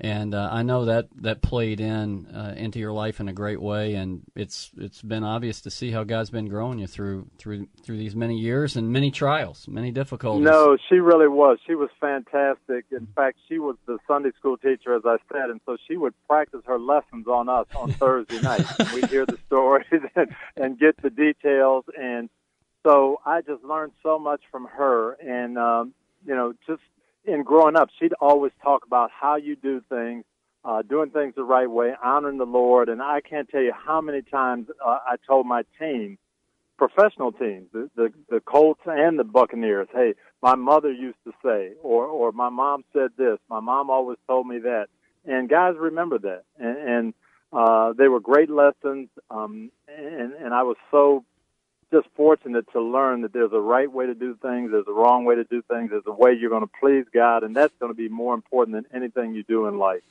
and 0.00 0.32
uh, 0.32 0.48
I 0.52 0.62
know 0.62 0.84
that 0.84 1.08
that 1.22 1.42
played 1.42 1.80
in 1.80 2.26
uh, 2.26 2.54
into 2.56 2.78
your 2.78 2.92
life 2.92 3.18
in 3.18 3.28
a 3.28 3.32
great 3.32 3.60
way. 3.60 3.94
And 3.94 4.22
it's 4.36 4.70
it's 4.76 5.02
been 5.02 5.24
obvious 5.24 5.60
to 5.62 5.70
see 5.70 5.90
how 5.90 6.04
God's 6.04 6.30
been 6.30 6.48
growing 6.48 6.78
you 6.78 6.86
through 6.86 7.26
through 7.36 7.66
through 7.82 7.96
these 7.96 8.14
many 8.14 8.38
years 8.38 8.76
and 8.76 8.92
many 8.92 9.10
trials, 9.10 9.66
many 9.66 9.90
difficulties. 9.90 10.44
No, 10.44 10.76
she 10.88 10.96
really 10.96 11.26
was. 11.26 11.58
She 11.66 11.74
was 11.74 11.90
fantastic. 12.00 12.84
In 12.92 13.08
fact, 13.16 13.38
she 13.48 13.58
was 13.58 13.76
the 13.86 13.98
Sunday 14.06 14.30
school 14.38 14.56
teacher, 14.56 14.94
as 14.94 15.02
I 15.04 15.16
said, 15.32 15.50
and 15.50 15.60
so 15.66 15.76
she 15.88 15.96
would 15.96 16.14
practice 16.28 16.60
her 16.66 16.78
lessons 16.78 17.26
on 17.26 17.48
us 17.48 17.66
on 17.74 17.90
Thursday 17.92 18.40
nights. 18.40 18.72
We'd 18.94 19.06
hear 19.06 19.26
the 19.26 19.38
stories 19.46 19.86
and, 20.14 20.28
and 20.56 20.78
get 20.78 21.00
the 21.02 21.10
details. 21.10 21.84
And 22.00 22.30
so 22.86 23.20
I 23.26 23.40
just 23.40 23.64
learned 23.64 23.92
so 24.04 24.20
much 24.20 24.42
from 24.52 24.66
her. 24.66 25.14
And, 25.14 25.58
um, 25.58 25.92
you 26.24 26.36
know, 26.36 26.54
just 26.68 26.82
in 27.28 27.42
growing 27.42 27.76
up, 27.76 27.90
she'd 27.98 28.14
always 28.20 28.52
talk 28.62 28.86
about 28.86 29.10
how 29.10 29.36
you 29.36 29.56
do 29.56 29.82
things, 29.88 30.24
uh, 30.64 30.82
doing 30.82 31.10
things 31.10 31.34
the 31.36 31.44
right 31.44 31.70
way, 31.70 31.92
honoring 32.02 32.38
the 32.38 32.46
Lord. 32.46 32.88
And 32.88 33.02
I 33.02 33.20
can't 33.20 33.48
tell 33.48 33.62
you 33.62 33.72
how 33.72 34.00
many 34.00 34.22
times 34.22 34.68
uh, 34.84 34.98
I 35.06 35.16
told 35.26 35.46
my 35.46 35.62
team, 35.78 36.18
professional 36.78 37.32
teams, 37.32 37.66
the, 37.72 37.90
the 37.96 38.12
the 38.30 38.40
Colts 38.40 38.80
and 38.86 39.18
the 39.18 39.24
Buccaneers. 39.24 39.88
Hey, 39.92 40.14
my 40.42 40.54
mother 40.54 40.92
used 40.92 41.18
to 41.24 41.32
say, 41.44 41.72
or 41.82 42.06
or 42.06 42.32
my 42.32 42.48
mom 42.48 42.84
said 42.92 43.10
this. 43.16 43.38
My 43.50 43.60
mom 43.60 43.90
always 43.90 44.18
told 44.26 44.46
me 44.46 44.58
that, 44.60 44.86
and 45.26 45.48
guys 45.48 45.74
remember 45.78 46.18
that, 46.18 46.44
and, 46.58 46.76
and 46.78 47.14
uh, 47.52 47.92
they 47.96 48.08
were 48.08 48.20
great 48.20 48.50
lessons. 48.50 49.08
Um, 49.30 49.70
and 49.88 50.32
and 50.32 50.54
I 50.54 50.62
was 50.62 50.76
so 50.90 51.24
just 51.90 52.08
fortunate 52.16 52.66
to 52.72 52.80
learn 52.80 53.22
that 53.22 53.32
there's 53.32 53.52
a 53.52 53.60
right 53.60 53.90
way 53.90 54.06
to 54.06 54.14
do 54.14 54.36
things, 54.40 54.70
there's 54.70 54.86
a 54.88 54.92
wrong 54.92 55.24
way 55.24 55.34
to 55.34 55.44
do 55.44 55.62
things, 55.62 55.90
there's 55.90 56.02
a 56.06 56.12
way 56.12 56.32
you're 56.32 56.50
going 56.50 56.62
to 56.62 56.70
please 56.80 57.04
God, 57.12 57.42
and 57.42 57.56
that's 57.56 57.72
going 57.80 57.90
to 57.90 57.96
be 57.96 58.08
more 58.08 58.34
important 58.34 58.76
than 58.76 59.02
anything 59.02 59.34
you 59.34 59.42
do 59.42 59.66
in 59.66 59.78
life. 59.78 60.02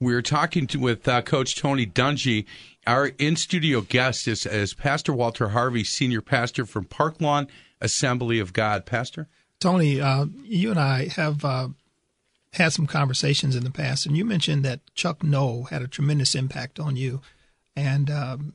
We 0.00 0.14
are 0.14 0.22
talking 0.22 0.66
to, 0.68 0.78
with 0.78 1.06
uh, 1.06 1.20
Coach 1.22 1.56
Tony 1.56 1.86
Dungy. 1.86 2.46
Our 2.86 3.08
in 3.18 3.36
studio 3.36 3.82
guest 3.82 4.26
is, 4.26 4.46
is 4.46 4.72
Pastor 4.72 5.12
Walter 5.12 5.50
Harvey, 5.50 5.84
senior 5.84 6.22
pastor 6.22 6.64
from 6.64 6.86
Park 6.86 7.20
Lawn 7.20 7.48
Assembly 7.82 8.38
of 8.38 8.54
God. 8.54 8.86
Pastor? 8.86 9.28
Tony, 9.60 10.00
uh, 10.00 10.24
you 10.42 10.70
and 10.70 10.80
I 10.80 11.08
have 11.08 11.44
uh, 11.44 11.68
had 12.54 12.72
some 12.72 12.86
conversations 12.86 13.54
in 13.54 13.62
the 13.62 13.70
past, 13.70 14.06
and 14.06 14.16
you 14.16 14.24
mentioned 14.24 14.64
that 14.64 14.80
Chuck 14.94 15.22
Noll 15.22 15.64
had 15.64 15.82
a 15.82 15.88
tremendous 15.88 16.34
impact 16.34 16.80
on 16.80 16.96
you. 16.96 17.20
And, 17.76 18.10
um, 18.10 18.54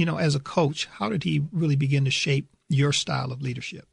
you 0.00 0.06
know, 0.06 0.16
as 0.16 0.34
a 0.34 0.40
coach, 0.40 0.86
how 0.86 1.10
did 1.10 1.24
he 1.24 1.42
really 1.52 1.76
begin 1.76 2.06
to 2.06 2.10
shape 2.10 2.48
your 2.70 2.90
style 2.90 3.32
of 3.32 3.42
leadership? 3.42 3.86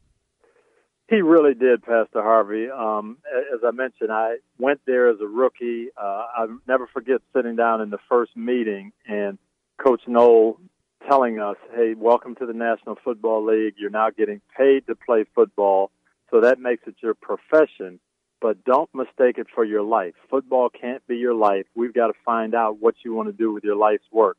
He 1.10 1.18
really 1.18 1.54
did, 1.54 1.84
Pastor 1.84 2.22
Harvey. 2.24 2.70
Um, 2.70 3.18
as 3.54 3.60
I 3.66 3.72
mentioned, 3.72 4.10
I 4.10 4.38
went 4.58 4.80
there 4.88 5.10
as 5.10 5.18
a 5.20 5.28
rookie. 5.28 5.90
Uh, 6.02 6.24
I'll 6.38 6.60
never 6.66 6.88
forget 6.88 7.20
sitting 7.36 7.58
down 7.58 7.82
in 7.82 7.90
the 7.90 7.98
first 8.08 8.38
meeting 8.38 8.94
and 9.06 9.38
Coach 9.78 10.02
Noll 10.08 10.62
telling 11.10 11.40
us, 11.40 11.58
hey, 11.76 11.94
welcome 11.98 12.36
to 12.36 12.46
the 12.46 12.54
National 12.54 12.96
Football 13.04 13.46
League. 13.46 13.74
You're 13.78 13.90
now 13.90 14.10
getting 14.10 14.40
paid 14.58 14.88
to 14.88 14.96
play 14.96 15.26
football, 15.36 15.92
so 16.32 16.40
that 16.40 16.58
makes 16.58 16.84
it 16.88 16.96
your 17.04 17.16
profession. 17.16 18.00
but 18.40 18.64
don't 18.66 18.90
mistake 18.94 19.38
it 19.38 19.48
for 19.54 19.66
your 19.66 19.84
life. 19.84 20.14
Football 20.30 20.70
can't 20.70 21.06
be 21.08 21.18
your 21.18 21.34
life. 21.34 21.66
We've 21.76 21.94
got 21.94 22.08
to 22.08 22.14
find 22.26 22.54
out 22.54 22.80
what 22.80 22.96
you 23.04 23.14
want 23.14 23.30
to 23.30 23.34
do 23.34 23.52
with 23.52 23.64
your 23.64 23.76
life's 23.76 24.06
work. 24.12 24.38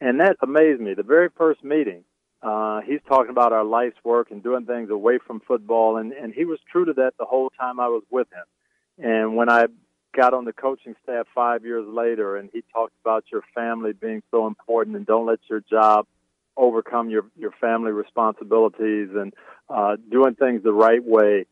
And 0.00 0.20
that 0.20 0.36
amazed 0.42 0.80
me. 0.80 0.94
The 0.94 1.02
very 1.02 1.28
first 1.36 1.64
meeting, 1.64 2.04
uh, 2.42 2.80
he's 2.82 3.00
talking 3.08 3.30
about 3.30 3.52
our 3.52 3.64
life's 3.64 3.96
work 4.04 4.30
and 4.30 4.42
doing 4.42 4.66
things 4.66 4.90
away 4.90 5.18
from 5.24 5.40
football, 5.40 5.96
and, 5.96 6.12
and 6.12 6.34
he 6.34 6.44
was 6.44 6.58
true 6.70 6.84
to 6.84 6.92
that 6.94 7.12
the 7.18 7.24
whole 7.24 7.50
time 7.50 7.80
I 7.80 7.88
was 7.88 8.02
with 8.10 8.28
him. 8.32 9.04
And 9.06 9.36
when 9.36 9.48
I 9.48 9.66
got 10.14 10.34
on 10.34 10.44
the 10.44 10.52
coaching 10.52 10.94
staff 11.02 11.26
five 11.34 11.64
years 11.64 11.86
later, 11.88 12.36
and 12.36 12.50
he 12.52 12.62
talked 12.72 12.94
about 13.02 13.24
your 13.32 13.42
family 13.54 13.92
being 13.92 14.22
so 14.30 14.46
important, 14.46 14.96
and 14.96 15.06
don't 15.06 15.26
let 15.26 15.40
your 15.48 15.60
job 15.60 16.06
overcome 16.56 17.10
your 17.10 17.24
your 17.36 17.50
family 17.60 17.90
responsibilities, 17.90 19.08
and 19.14 19.32
uh, 19.68 19.96
doing 20.10 20.34
things 20.34 20.62
the 20.62 20.72
right 20.72 21.02
way. 21.02 21.46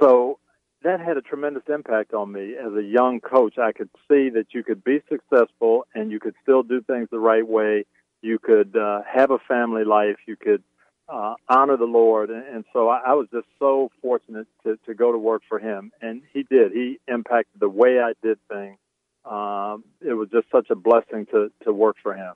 So 0.00 0.38
that 0.82 1.00
had 1.00 1.16
a 1.16 1.22
tremendous 1.22 1.64
impact 1.68 2.14
on 2.14 2.32
me 2.32 2.54
as 2.54 2.72
a 2.72 2.82
young 2.82 3.20
coach. 3.20 3.58
I 3.58 3.72
could 3.72 3.90
see 4.08 4.30
that 4.30 4.46
you 4.50 4.62
could 4.62 4.84
be 4.84 5.00
successful 5.08 5.86
and 5.94 6.10
you 6.10 6.20
could 6.20 6.34
still 6.42 6.62
do 6.62 6.80
things 6.82 7.08
the 7.10 7.18
right 7.18 7.46
way. 7.46 7.84
You 8.22 8.38
could 8.38 8.76
uh, 8.76 9.00
have 9.02 9.30
a 9.30 9.38
family 9.38 9.84
life. 9.84 10.16
You 10.26 10.36
could 10.36 10.62
uh, 11.08 11.34
honor 11.48 11.76
the 11.76 11.84
Lord. 11.84 12.30
And, 12.30 12.64
so 12.72 12.88
I, 12.88 13.00
I 13.08 13.14
was 13.14 13.28
just 13.32 13.46
so 13.58 13.90
fortunate 14.02 14.46
to, 14.64 14.78
to 14.86 14.94
go 14.94 15.10
to 15.10 15.18
work 15.18 15.42
for 15.48 15.58
him. 15.58 15.90
And 16.00 16.22
he 16.32 16.44
did. 16.44 16.72
He 16.72 17.00
impacted 17.08 17.60
the 17.60 17.68
way 17.68 17.98
I 18.00 18.12
did 18.22 18.38
things. 18.48 18.78
Um, 19.24 19.84
it 20.00 20.14
was 20.14 20.28
just 20.30 20.46
such 20.50 20.70
a 20.70 20.74
blessing 20.74 21.26
to, 21.32 21.50
to 21.64 21.72
work 21.72 21.96
for 22.02 22.14
him. 22.14 22.34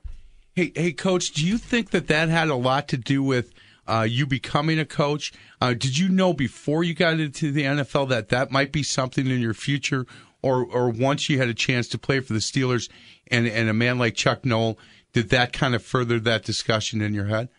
Hey, 0.55 0.71
hey, 0.75 0.91
coach, 0.91 1.31
do 1.31 1.45
you 1.45 1.57
think 1.57 1.91
that 1.91 2.07
that 2.07 2.29
had 2.29 2.49
a 2.49 2.55
lot 2.55 2.87
to 2.89 2.97
do 2.97 3.23
with 3.23 3.53
uh, 3.87 4.05
you 4.09 4.25
becoming 4.25 4.79
a 4.79 4.85
coach. 4.85 5.33
Uh, 5.61 5.73
did 5.73 5.97
you 5.97 6.09
know 6.09 6.33
before 6.33 6.83
you 6.83 6.93
got 6.93 7.19
into 7.19 7.51
the 7.51 7.63
NFL 7.63 8.09
that 8.09 8.29
that 8.29 8.51
might 8.51 8.71
be 8.71 8.83
something 8.83 9.27
in 9.27 9.39
your 9.39 9.53
future, 9.53 10.05
or 10.41 10.65
or 10.65 10.89
once 10.89 11.29
you 11.29 11.37
had 11.37 11.49
a 11.49 11.53
chance 11.53 11.87
to 11.89 11.97
play 11.97 12.19
for 12.19 12.33
the 12.33 12.39
Steelers 12.39 12.89
and 13.27 13.47
and 13.47 13.69
a 13.69 13.73
man 13.73 13.97
like 13.97 14.15
Chuck 14.15 14.45
Noll, 14.45 14.77
did 15.11 15.29
that 15.29 15.53
kind 15.53 15.75
of 15.75 15.83
further 15.83 16.19
that 16.19 16.43
discussion 16.43 17.01
in 17.01 17.13
your 17.13 17.25
head? 17.25 17.49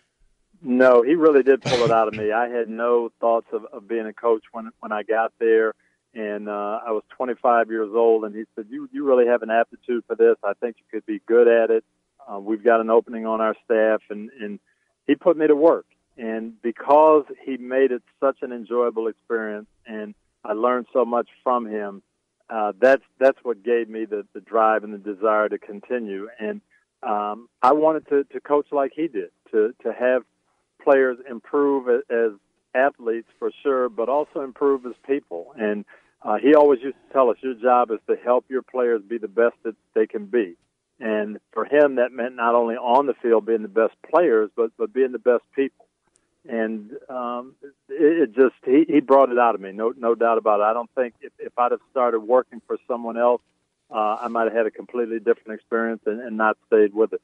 No, 0.67 1.03
he 1.03 1.15
really 1.15 1.43
did 1.43 1.61
pull 1.61 1.85
it 1.85 1.91
out 1.91 2.09
of 2.09 2.15
me. 2.15 2.33
I 2.33 2.49
had 2.49 2.71
no 2.71 3.11
thoughts 3.21 3.47
of, 3.53 3.67
of 3.67 3.87
being 3.87 4.07
a 4.07 4.15
coach 4.15 4.45
when 4.53 4.71
when 4.81 4.93
I 4.93 5.03
got 5.03 5.33
there, 5.39 5.75
and 6.15 6.49
uh, 6.49 6.81
I 6.87 6.93
was 6.93 7.03
25 7.17 7.69
years 7.69 7.91
old. 7.95 8.25
And 8.25 8.35
he 8.35 8.45
said, 8.55 8.67
"You 8.71 8.89
you 8.91 9.05
really 9.05 9.27
have 9.27 9.43
an 9.43 9.51
aptitude 9.51 10.05
for 10.07 10.17
this. 10.17 10.37
I 10.43 10.55
think 10.55 10.77
you 10.79 10.85
could 10.91 11.05
be 11.05 11.21
good 11.27 11.49
at 11.49 11.71
it. 11.71 11.85
Uh, 12.27 12.41
we've 12.41 12.65
got 12.65 12.81
an 12.81 12.89
opening 12.89 13.27
on 13.27 13.43
our 13.43 13.55
staff." 13.65 14.01
And 14.09 14.31
and 14.41 14.59
he 15.07 15.15
put 15.17 15.37
me 15.37 15.47
to 15.47 15.55
work. 15.57 15.85
And 16.17 16.61
because 16.63 17.25
he 17.45 17.57
made 17.57 17.91
it 17.91 18.03
such 18.21 18.39
an 18.43 18.53
enjoyable 18.53 19.09
experience, 19.09 19.67
and 19.87 20.15
I 20.45 20.53
learned 20.53 20.87
so 20.93 21.05
much 21.05 21.29
from 21.43 21.67
him, 21.67 22.03
uh, 22.49 22.73
that's 22.81 23.03
that's 23.19 23.39
what 23.43 23.65
gave 23.65 23.89
me 23.89 24.05
the, 24.05 24.27
the 24.35 24.41
drive 24.41 24.85
and 24.85 24.93
the 24.93 24.99
desire 24.99 25.49
to 25.49 25.59
continue. 25.59 26.29
And 26.39 26.61
um, 27.03 27.49
I 27.63 27.73
wanted 27.73 28.09
to, 28.09 28.25
to 28.25 28.41
coach 28.41 28.67
like 28.71 28.93
he 28.95 29.09
did, 29.09 29.31
to 29.51 29.75
to 29.83 29.93
have 29.93 30.23
players 30.83 31.19
improve 31.29 31.89
as, 32.11 32.33
athletes 32.75 33.29
for 33.39 33.53
sure, 33.63 33.89
but 33.89 34.09
also 34.09 34.41
improve 34.41 34.85
as 34.85 34.95
people. 35.07 35.55
And 35.57 35.85
uh, 36.23 36.39
he 36.43 36.55
always 36.55 36.81
used 36.83 36.97
to 37.07 37.13
tell 37.13 37.31
us, 37.31 37.37
your 37.41 37.55
job 37.55 37.91
is 37.93 38.01
to 38.09 38.17
help 38.17 38.47
your 38.49 38.63
players 38.63 39.01
be 39.09 39.17
the 39.17 39.29
best 39.29 39.55
that 39.63 39.77
they 39.95 40.09
can 40.09 40.27
be. 40.27 40.57
And 40.99 41.39
for 41.53 41.65
him, 41.65 41.97
that 41.97 42.11
meant 42.13 42.35
not 42.35 42.55
only 42.55 42.75
on 42.75 43.07
the 43.07 43.15
field 43.15 43.47
being 43.47 43.63
the 43.63 43.69
best 43.69 43.95
players, 44.11 44.51
but 44.57 44.71
but 44.77 44.93
being 44.93 45.13
the 45.13 45.19
best 45.19 45.43
people 45.55 45.84
and 46.49 46.91
um, 47.09 47.55
it, 47.89 48.31
it 48.31 48.35
just 48.35 48.55
he, 48.65 48.85
he 48.89 49.01
brought 49.01 49.31
it 49.31 49.39
out 49.39 49.55
of 49.55 49.61
me, 49.61 49.73
no 49.73 49.93
no 49.97 50.15
doubt 50.15 50.39
about 50.39 50.61
it. 50.61 50.65
I 50.65 50.73
don't 50.73 50.91
think 50.95 51.15
if, 51.21 51.33
if 51.39 51.59
I'd 51.59 51.73
have 51.73 51.81
started 51.91 52.21
working 52.21 52.61
for 52.67 52.79
someone 52.87 53.17
else, 53.17 53.43
uh, 53.91 54.17
I 54.21 54.29
might 54.29 54.45
have 54.45 54.53
had 54.53 54.67
a 54.67 54.71
completely 54.71 55.19
different 55.19 55.59
experience 55.59 56.03
and, 56.07 56.21
and 56.21 56.37
not 56.37 56.57
stayed 56.67 56.95
with 56.95 57.13
it. 57.13 57.23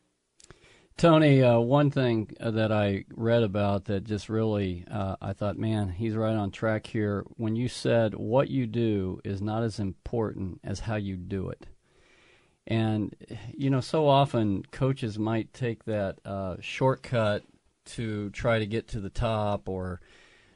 Tony, 0.96 1.42
uh, 1.42 1.58
one 1.58 1.90
thing 1.90 2.30
that 2.38 2.70
I 2.70 3.06
read 3.14 3.42
about 3.42 3.86
that 3.86 4.04
just 4.04 4.28
really, 4.28 4.84
uh, 4.90 5.16
I 5.22 5.32
thought, 5.32 5.56
man, 5.56 5.88
he's 5.88 6.14
right 6.14 6.36
on 6.36 6.50
track 6.50 6.86
here. 6.86 7.24
When 7.38 7.56
you 7.56 7.68
said 7.68 8.14
what 8.14 8.50
you 8.50 8.66
do 8.66 9.18
is 9.24 9.40
not 9.40 9.62
as 9.62 9.80
important 9.80 10.60
as 10.62 10.80
how 10.80 10.96
you 10.96 11.16
do 11.16 11.48
it. 11.48 11.68
And, 12.66 13.16
you 13.56 13.70
know, 13.70 13.80
so 13.80 14.06
often 14.06 14.62
coaches 14.70 15.18
might 15.18 15.54
take 15.54 15.84
that 15.86 16.18
uh, 16.24 16.56
shortcut 16.60 17.44
to 17.96 18.30
try 18.30 18.58
to 18.58 18.66
get 18.66 18.88
to 18.88 19.00
the 19.00 19.10
top 19.10 19.68
or 19.68 20.00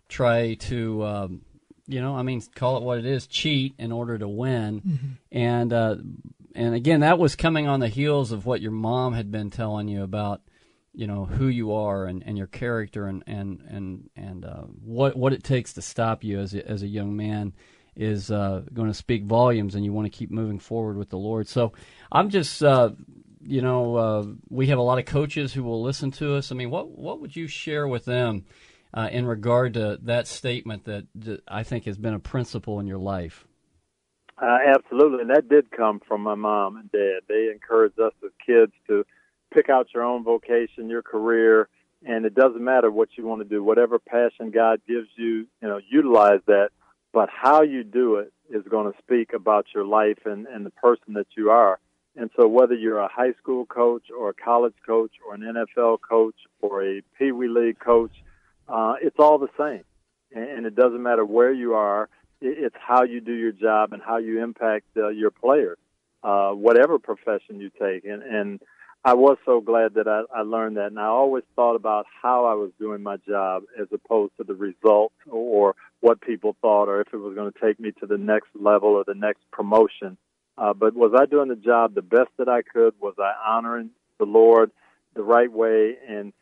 try 0.08 0.54
to, 0.54 1.04
um, 1.04 1.40
you 1.86 2.00
know, 2.00 2.16
I 2.16 2.22
mean, 2.22 2.42
call 2.54 2.76
it 2.76 2.82
what 2.82 2.98
it 2.98 3.06
is, 3.06 3.26
cheat 3.26 3.74
in 3.78 3.92
order 3.92 4.18
to 4.18 4.28
win. 4.28 4.80
Mm-hmm. 4.80 5.06
And 5.32 5.72
uh, 5.72 5.96
and 6.54 6.74
again, 6.74 7.00
that 7.00 7.18
was 7.18 7.36
coming 7.36 7.66
on 7.66 7.80
the 7.80 7.88
heels 7.88 8.32
of 8.32 8.46
what 8.46 8.60
your 8.60 8.72
mom 8.72 9.12
had 9.12 9.30
been 9.30 9.50
telling 9.50 9.88
you 9.88 10.02
about, 10.02 10.40
you 10.92 11.06
know, 11.06 11.24
who 11.24 11.48
you 11.48 11.72
are 11.72 12.06
and, 12.06 12.22
and 12.24 12.38
your 12.38 12.46
character 12.46 13.06
and 13.06 13.24
and 13.26 13.60
and 13.68 14.10
and 14.16 14.44
uh, 14.44 14.62
what 14.84 15.16
what 15.16 15.32
it 15.32 15.42
takes 15.42 15.72
to 15.74 15.82
stop 15.82 16.24
you 16.24 16.38
as 16.40 16.54
a, 16.54 16.66
as 16.68 16.82
a 16.82 16.88
young 16.88 17.16
man 17.16 17.52
is 17.96 18.30
uh, 18.30 18.62
going 18.72 18.88
to 18.88 18.94
speak 18.94 19.24
volumes, 19.24 19.74
and 19.74 19.84
you 19.84 19.92
want 19.92 20.10
to 20.10 20.18
keep 20.18 20.30
moving 20.30 20.58
forward 20.58 20.96
with 20.96 21.10
the 21.10 21.18
Lord. 21.18 21.48
So 21.48 21.72
I'm 22.10 22.28
just 22.28 22.62
uh, 22.62 22.90
you 23.46 23.60
know, 23.60 23.96
uh, 23.96 24.24
we 24.48 24.68
have 24.68 24.78
a 24.78 24.82
lot 24.82 24.98
of 24.98 25.04
coaches 25.04 25.52
who 25.52 25.62
will 25.62 25.82
listen 25.82 26.10
to 26.12 26.34
us. 26.34 26.50
I 26.50 26.54
mean, 26.54 26.70
what 26.70 26.88
what 26.88 27.20
would 27.20 27.36
you 27.36 27.46
share 27.46 27.86
with 27.86 28.04
them 28.04 28.44
uh, 28.92 29.08
in 29.10 29.26
regard 29.26 29.74
to 29.74 29.98
that 30.02 30.26
statement 30.26 30.84
that, 30.84 31.06
I 31.48 31.62
think 31.62 31.84
has 31.84 31.98
been 31.98 32.14
a 32.14 32.20
principle 32.20 32.80
in 32.80 32.86
your 32.86 32.98
life? 32.98 33.46
Uh, 34.40 34.58
absolutely, 34.66 35.20
and 35.20 35.30
that 35.30 35.48
did 35.48 35.70
come 35.70 36.00
from 36.06 36.22
my 36.22 36.34
mom 36.34 36.76
and 36.76 36.90
dad. 36.90 37.20
They 37.28 37.50
encouraged 37.52 38.00
us 38.00 38.12
as 38.24 38.30
kids 38.44 38.72
to 38.88 39.04
pick 39.52 39.68
out 39.68 39.88
your 39.94 40.02
own 40.02 40.24
vocation, 40.24 40.90
your 40.90 41.02
career, 41.02 41.68
and 42.04 42.26
it 42.26 42.34
doesn't 42.34 42.62
matter 42.62 42.90
what 42.90 43.10
you 43.16 43.26
want 43.26 43.42
to 43.42 43.48
do. 43.48 43.62
Whatever 43.62 43.98
passion 43.98 44.50
God 44.50 44.80
gives 44.86 45.08
you, 45.16 45.46
you 45.62 45.68
know, 45.68 45.80
utilize 45.88 46.40
that. 46.46 46.70
But 47.12 47.28
how 47.30 47.62
you 47.62 47.84
do 47.84 48.16
it 48.16 48.32
is 48.50 48.64
going 48.68 48.92
to 48.92 48.98
speak 48.98 49.32
about 49.32 49.66
your 49.72 49.86
life 49.86 50.18
and, 50.24 50.48
and 50.48 50.66
the 50.66 50.70
person 50.70 51.14
that 51.14 51.28
you 51.36 51.50
are. 51.50 51.78
And 52.16 52.30
so, 52.36 52.46
whether 52.46 52.74
you're 52.74 52.98
a 52.98 53.08
high 53.08 53.32
school 53.40 53.66
coach 53.66 54.04
or 54.16 54.30
a 54.30 54.34
college 54.34 54.74
coach 54.86 55.10
or 55.26 55.34
an 55.34 55.40
NFL 55.40 55.98
coach 56.08 56.36
or 56.60 56.84
a 56.84 57.02
Pee 57.18 57.32
Wee 57.32 57.48
League 57.48 57.78
coach, 57.78 58.12
uh, 58.68 58.94
it's 59.02 59.16
all 59.18 59.38
the 59.38 59.48
same. 59.58 59.84
And 60.32 60.66
it 60.66 60.74
doesn't 60.74 61.02
matter 61.02 61.24
where 61.24 61.52
you 61.52 61.74
are, 61.74 62.08
it's 62.40 62.76
how 62.78 63.04
you 63.04 63.20
do 63.20 63.32
your 63.32 63.52
job 63.52 63.92
and 63.92 64.02
how 64.02 64.18
you 64.18 64.42
impact 64.42 64.86
uh, 64.96 65.08
your 65.08 65.30
players, 65.30 65.78
uh, 66.22 66.50
whatever 66.50 66.98
profession 66.98 67.60
you 67.60 67.70
take. 67.70 68.04
And, 68.04 68.22
and 68.22 68.60
I 69.04 69.14
was 69.14 69.36
so 69.44 69.60
glad 69.60 69.94
that 69.94 70.08
I, 70.08 70.22
I 70.34 70.42
learned 70.42 70.76
that. 70.76 70.86
And 70.86 70.98
I 70.98 71.06
always 71.06 71.44
thought 71.54 71.76
about 71.76 72.06
how 72.22 72.46
I 72.46 72.54
was 72.54 72.70
doing 72.78 73.02
my 73.02 73.16
job 73.18 73.64
as 73.80 73.86
opposed 73.92 74.32
to 74.38 74.44
the 74.44 74.54
result 74.54 75.12
or 75.30 75.76
what 76.00 76.20
people 76.20 76.56
thought 76.62 76.88
or 76.88 77.00
if 77.00 77.08
it 77.12 77.18
was 77.18 77.34
going 77.34 77.52
to 77.52 77.58
take 77.60 77.78
me 77.78 77.92
to 78.00 78.06
the 78.06 78.18
next 78.18 78.48
level 78.54 78.90
or 78.90 79.04
the 79.06 79.14
next 79.14 79.42
promotion. 79.52 80.16
Uh, 80.56 80.72
but 80.72 80.94
was 80.94 81.12
I 81.18 81.26
doing 81.26 81.48
the 81.48 81.56
job 81.56 81.94
the 81.94 82.02
best 82.02 82.30
that 82.38 82.48
I 82.48 82.62
could? 82.62 82.94
Was 83.00 83.14
I 83.18 83.32
honoring 83.46 83.90
the 84.18 84.26
Lord 84.26 84.70
the 85.14 85.22
right 85.22 85.50
way? 85.50 85.96
And 86.08 86.32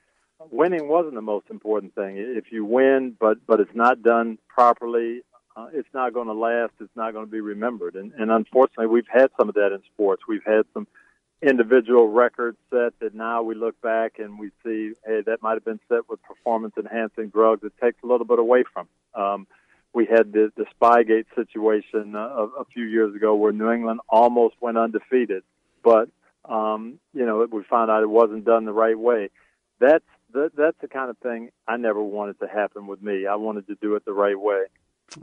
winning 0.51 0.88
wasn't 0.88 1.14
the 1.14 1.22
most 1.22 1.46
important 1.51 1.94
thing. 1.94 2.16
If 2.18 2.53
you 2.53 2.64
win, 2.64 3.16
but 3.18 3.38
but 3.46 3.61
it's 3.61 3.75
not 3.75 4.03
done 4.03 4.38
properly, 4.48 5.22
uh, 5.57 5.68
it's 5.72 5.88
not 5.92 6.14
going 6.14 6.29
to 6.29 6.35
last. 6.35 6.72
It's 6.81 6.96
not 6.96 7.12
going 7.12 7.27
to 7.27 7.31
be 7.31 7.40
remembered. 7.40 7.94
And, 7.94 8.12
and 8.18 8.31
unfortunately, 8.31 8.87
we've 8.87 9.05
had 9.12 9.31
some 9.38 9.48
of 9.48 9.55
that 9.55 9.72
in 9.72 9.83
sports. 9.94 10.22
We've 10.27 10.44
had 10.44 10.62
some 10.72 10.87
individual 11.42 12.09
records 12.09 12.57
set 12.70 12.92
that 13.01 13.14
now 13.14 13.42
we 13.42 13.55
look 13.55 13.81
back 13.83 14.18
and 14.18 14.38
we 14.38 14.51
see, 14.64 14.92
hey, 15.05 15.22
that 15.27 15.42
might 15.42 15.55
have 15.55 15.64
been 15.64 15.81
set 15.88 16.09
with 16.09 16.22
performance 16.22 16.75
enhancing 16.79 17.29
drugs. 17.29 17.64
It 17.64 17.72
takes 17.83 17.98
a 18.03 18.07
little 18.07 18.27
bit 18.27 18.38
away 18.38 18.64
from. 18.72 18.88
Um, 19.14 19.46
we 19.94 20.07
had 20.07 20.33
the, 20.33 20.52
the 20.57 20.64
Spygate 20.81 21.26
situation 21.35 22.14
uh, 22.16 22.18
a, 22.18 22.44
a 22.61 22.64
few 22.72 22.85
years 22.85 23.14
ago 23.14 23.35
where 23.35 23.52
New 23.52 23.70
England 23.70 24.00
almost 24.09 24.55
went 24.61 24.78
undefeated, 24.78 25.42
but 25.85 26.09
um, 26.44 26.98
you 27.12 27.24
know 27.24 27.46
we 27.50 27.62
found 27.68 27.90
out 27.90 28.02
it 28.02 28.11
wasn't 28.11 28.44
done 28.44 28.64
the 28.64 28.72
right 28.72 28.98
way. 28.98 29.31
That's 29.81 30.05
that, 30.33 30.52
that's 30.57 30.76
the 30.81 30.88
kind 30.88 31.11
of 31.11 31.18
thing 31.18 31.50
I 31.68 31.76
never 31.76 32.02
wanted 32.02 32.40
to 32.40 32.46
happen 32.46 32.87
with 32.87 33.02
me. 33.02 33.26
I 33.26 33.37
wanted 33.37 33.66
to 33.66 33.74
do 33.81 33.94
it 33.96 34.05
the 34.05 34.12
right 34.12 34.38
way. 34.38 34.62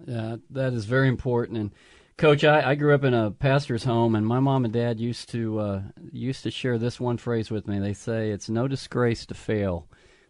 Yeah, 0.05 0.37
that 0.51 0.73
is 0.73 0.85
very 0.85 1.07
important. 1.07 1.57
And 1.57 1.71
Coach, 2.17 2.43
I, 2.43 2.71
I 2.71 2.75
grew 2.75 2.93
up 2.93 3.03
in 3.03 3.13
a 3.13 3.31
pastor's 3.31 3.85
home, 3.85 4.13
and 4.13 4.27
my 4.27 4.39
mom 4.39 4.65
and 4.65 4.73
dad 4.73 4.99
used 4.99 5.29
to 5.29 5.59
uh, 5.59 5.81
used 6.11 6.43
to 6.43 6.51
share 6.51 6.77
this 6.77 6.99
one 6.99 7.17
phrase 7.17 7.49
with 7.49 7.67
me. 7.67 7.79
They 7.79 7.93
say 7.93 8.29
it's 8.29 8.49
no 8.49 8.67
disgrace 8.67 9.25
to 9.27 9.33
fail, 9.33 9.87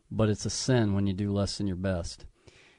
but 0.09 0.29
it's 0.29 0.45
a 0.45 0.49
sin 0.49 0.93
when 0.93 1.07
you 1.07 1.13
do 1.13 1.33
less 1.33 1.57
than 1.57 1.67
your 1.67 1.75
best. 1.75 2.25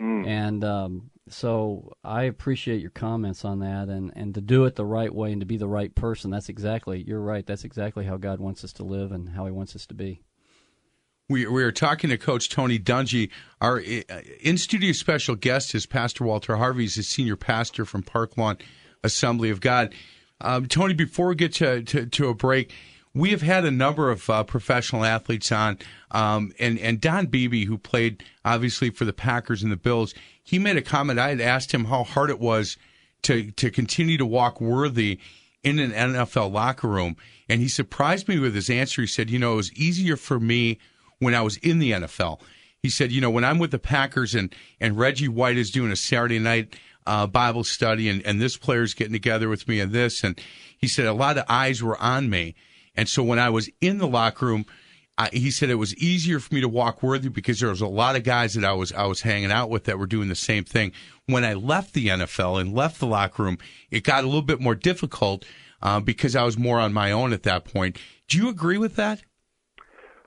Mm. 0.00 0.26
And 0.26 0.64
um, 0.64 1.09
so 1.32 1.92
I 2.04 2.24
appreciate 2.24 2.80
your 2.80 2.90
comments 2.90 3.44
on 3.44 3.60
that, 3.60 3.88
and, 3.88 4.12
and 4.14 4.34
to 4.34 4.40
do 4.40 4.64
it 4.64 4.76
the 4.76 4.84
right 4.84 5.14
way 5.14 5.32
and 5.32 5.40
to 5.40 5.46
be 5.46 5.56
the 5.56 5.68
right 5.68 5.94
person. 5.94 6.30
That's 6.30 6.48
exactly 6.48 7.02
you're 7.06 7.20
right. 7.20 7.46
That's 7.46 7.64
exactly 7.64 8.04
how 8.04 8.16
God 8.16 8.40
wants 8.40 8.64
us 8.64 8.72
to 8.74 8.84
live 8.84 9.12
and 9.12 9.28
how 9.30 9.46
He 9.46 9.52
wants 9.52 9.74
us 9.74 9.86
to 9.86 9.94
be. 9.94 10.22
We, 11.28 11.46
we 11.46 11.62
are 11.62 11.70
talking 11.70 12.10
to 12.10 12.18
Coach 12.18 12.48
Tony 12.48 12.78
Dungy. 12.78 13.30
Our 13.60 13.78
uh, 13.78 14.20
in 14.40 14.58
studio 14.58 14.90
special 14.92 15.36
guest 15.36 15.76
is 15.76 15.86
Pastor 15.86 16.24
Walter 16.24 16.56
Harvey. 16.56 16.82
He's 16.82 16.98
a 16.98 17.04
senior 17.04 17.36
pastor 17.36 17.84
from 17.84 18.02
Park 18.02 18.36
Lawn 18.36 18.58
Assembly 19.04 19.50
of 19.50 19.60
God. 19.60 19.94
Um, 20.40 20.66
Tony, 20.66 20.94
before 20.94 21.28
we 21.28 21.36
get 21.36 21.52
to, 21.54 21.82
to, 21.84 22.06
to, 22.06 22.28
a 22.28 22.34
break, 22.34 22.72
we 23.14 23.30
have 23.30 23.42
had 23.42 23.64
a 23.64 23.70
number 23.70 24.10
of 24.10 24.28
uh, 24.30 24.44
professional 24.44 25.04
athletes 25.04 25.50
on, 25.50 25.78
um, 26.10 26.52
and 26.58 26.78
and 26.78 27.00
Don 27.00 27.26
Beebe, 27.26 27.64
who 27.64 27.76
played 27.76 28.22
obviously 28.44 28.90
for 28.90 29.04
the 29.04 29.12
Packers 29.12 29.62
and 29.62 29.72
the 29.72 29.76
Bills, 29.76 30.14
he 30.42 30.58
made 30.58 30.76
a 30.76 30.82
comment. 30.82 31.18
I 31.18 31.30
had 31.30 31.40
asked 31.40 31.72
him 31.72 31.86
how 31.86 32.04
hard 32.04 32.30
it 32.30 32.38
was 32.38 32.76
to 33.22 33.50
to 33.52 33.70
continue 33.70 34.16
to 34.16 34.26
walk 34.26 34.60
worthy 34.60 35.18
in 35.62 35.78
an 35.78 35.90
NFL 35.90 36.52
locker 36.52 36.88
room, 36.88 37.16
and 37.48 37.60
he 37.60 37.68
surprised 37.68 38.28
me 38.28 38.38
with 38.38 38.54
his 38.54 38.70
answer. 38.70 39.02
He 39.02 39.08
said, 39.08 39.28
"You 39.28 39.38
know, 39.38 39.54
it 39.54 39.56
was 39.56 39.72
easier 39.72 40.16
for 40.16 40.38
me 40.38 40.78
when 41.18 41.34
I 41.34 41.42
was 41.42 41.56
in 41.58 41.80
the 41.80 41.92
NFL." 41.92 42.40
He 42.80 42.88
said, 42.88 43.10
"You 43.10 43.20
know, 43.20 43.30
when 43.30 43.44
I'm 43.44 43.58
with 43.58 43.72
the 43.72 43.78
Packers 43.80 44.36
and 44.36 44.54
and 44.80 44.96
Reggie 44.96 45.28
White 45.28 45.58
is 45.58 45.70
doing 45.70 45.90
a 45.90 45.96
Saturday 45.96 46.38
night." 46.38 46.76
Uh, 47.06 47.26
Bible 47.26 47.64
study 47.64 48.10
and, 48.10 48.24
and 48.26 48.40
this 48.40 48.58
player's 48.58 48.92
getting 48.92 49.14
together 49.14 49.48
with 49.48 49.66
me 49.66 49.80
and 49.80 49.90
this 49.90 50.22
and 50.22 50.38
he 50.76 50.86
said 50.86 51.06
a 51.06 51.14
lot 51.14 51.38
of 51.38 51.44
eyes 51.48 51.82
were 51.82 51.98
on 51.98 52.28
me 52.28 52.54
and 53.00 53.08
so 53.08 53.22
when 53.22 53.38
I 53.38 53.48
was 53.48 53.70
in 53.80 53.96
the 53.96 54.06
locker 54.06 54.44
room, 54.44 54.66
I, 55.16 55.30
he 55.32 55.50
said 55.50 55.70
it 55.70 55.76
was 55.76 55.96
easier 55.96 56.38
for 56.38 56.54
me 56.54 56.60
to 56.60 56.68
walk 56.68 57.02
worthy 57.02 57.30
because 57.30 57.58
there 57.58 57.70
was 57.70 57.80
a 57.80 57.86
lot 57.86 58.14
of 58.14 58.24
guys 58.24 58.52
that 58.52 58.62
I 58.62 58.74
was 58.74 58.92
I 58.92 59.06
was 59.06 59.22
hanging 59.22 59.50
out 59.50 59.70
with 59.70 59.84
that 59.84 59.98
were 59.98 60.06
doing 60.06 60.28
the 60.28 60.34
same 60.34 60.64
thing. 60.64 60.92
When 61.24 61.42
I 61.42 61.54
left 61.54 61.94
the 61.94 62.08
NFL 62.08 62.60
and 62.60 62.74
left 62.74 63.00
the 63.00 63.06
locker 63.06 63.42
room, 63.42 63.56
it 63.90 64.04
got 64.04 64.22
a 64.22 64.26
little 64.26 64.42
bit 64.42 64.60
more 64.60 64.74
difficult 64.74 65.46
uh, 65.80 66.00
because 66.00 66.36
I 66.36 66.42
was 66.42 66.58
more 66.58 66.78
on 66.78 66.92
my 66.92 67.10
own 67.10 67.32
at 67.32 67.44
that 67.44 67.64
point. 67.64 67.96
Do 68.28 68.36
you 68.36 68.50
agree 68.50 68.76
with 68.76 68.96
that? 68.96 69.22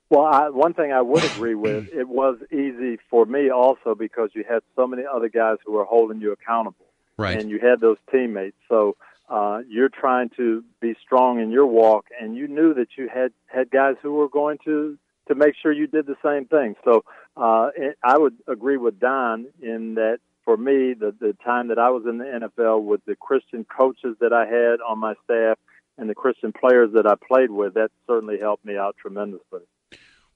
Well, 0.09 0.25
I, 0.25 0.49
one 0.49 0.73
thing 0.73 0.91
I 0.91 1.03
would 1.03 1.23
agree 1.23 1.53
with, 1.67 1.89
it 1.93 2.07
was 2.07 2.39
easy 2.51 2.97
for 3.07 3.27
me 3.27 3.51
also 3.51 3.93
because 3.93 4.31
you 4.33 4.43
had 4.49 4.63
so 4.75 4.87
many 4.87 5.03
other 5.05 5.29
guys 5.29 5.57
who 5.63 5.73
were 5.73 5.85
holding 5.85 6.21
you 6.21 6.31
accountable, 6.31 6.87
right? 7.19 7.39
And 7.39 7.51
you 7.51 7.59
had 7.59 7.81
those 7.81 7.97
teammates. 8.11 8.57
So 8.67 8.95
uh, 9.33 9.61
you're 9.67 9.89
trying 9.89 10.29
to 10.37 10.63
be 10.79 10.95
strong 11.03 11.41
in 11.41 11.49
your 11.49 11.65
walk, 11.65 12.05
and 12.21 12.35
you 12.35 12.47
knew 12.47 12.75
that 12.75 12.89
you 12.95 13.09
had 13.11 13.31
had 13.47 13.71
guys 13.71 13.95
who 14.03 14.13
were 14.13 14.29
going 14.29 14.59
to 14.63 14.95
to 15.27 15.33
make 15.33 15.55
sure 15.59 15.71
you 15.71 15.87
did 15.87 16.05
the 16.05 16.17
same 16.23 16.45
thing. 16.45 16.75
So 16.85 17.03
uh, 17.35 17.69
it, 17.75 17.97
I 18.03 18.15
would 18.15 18.35
agree 18.47 18.77
with 18.77 18.99
Don 18.99 19.47
in 19.59 19.95
that 19.95 20.19
for 20.45 20.55
me, 20.55 20.93
the 20.93 21.15
the 21.19 21.35
time 21.43 21.69
that 21.69 21.79
I 21.79 21.89
was 21.89 22.03
in 22.07 22.19
the 22.19 22.25
NFL 22.25 22.83
with 22.83 23.03
the 23.05 23.15
Christian 23.15 23.65
coaches 23.65 24.15
that 24.19 24.33
I 24.33 24.45
had 24.45 24.81
on 24.87 24.99
my 24.99 25.15
staff 25.23 25.57
and 25.97 26.07
the 26.07 26.15
Christian 26.15 26.53
players 26.53 26.91
that 26.93 27.07
I 27.07 27.15
played 27.15 27.49
with, 27.49 27.73
that 27.73 27.89
certainly 28.05 28.37
helped 28.39 28.63
me 28.63 28.77
out 28.77 28.97
tremendously. 29.01 29.61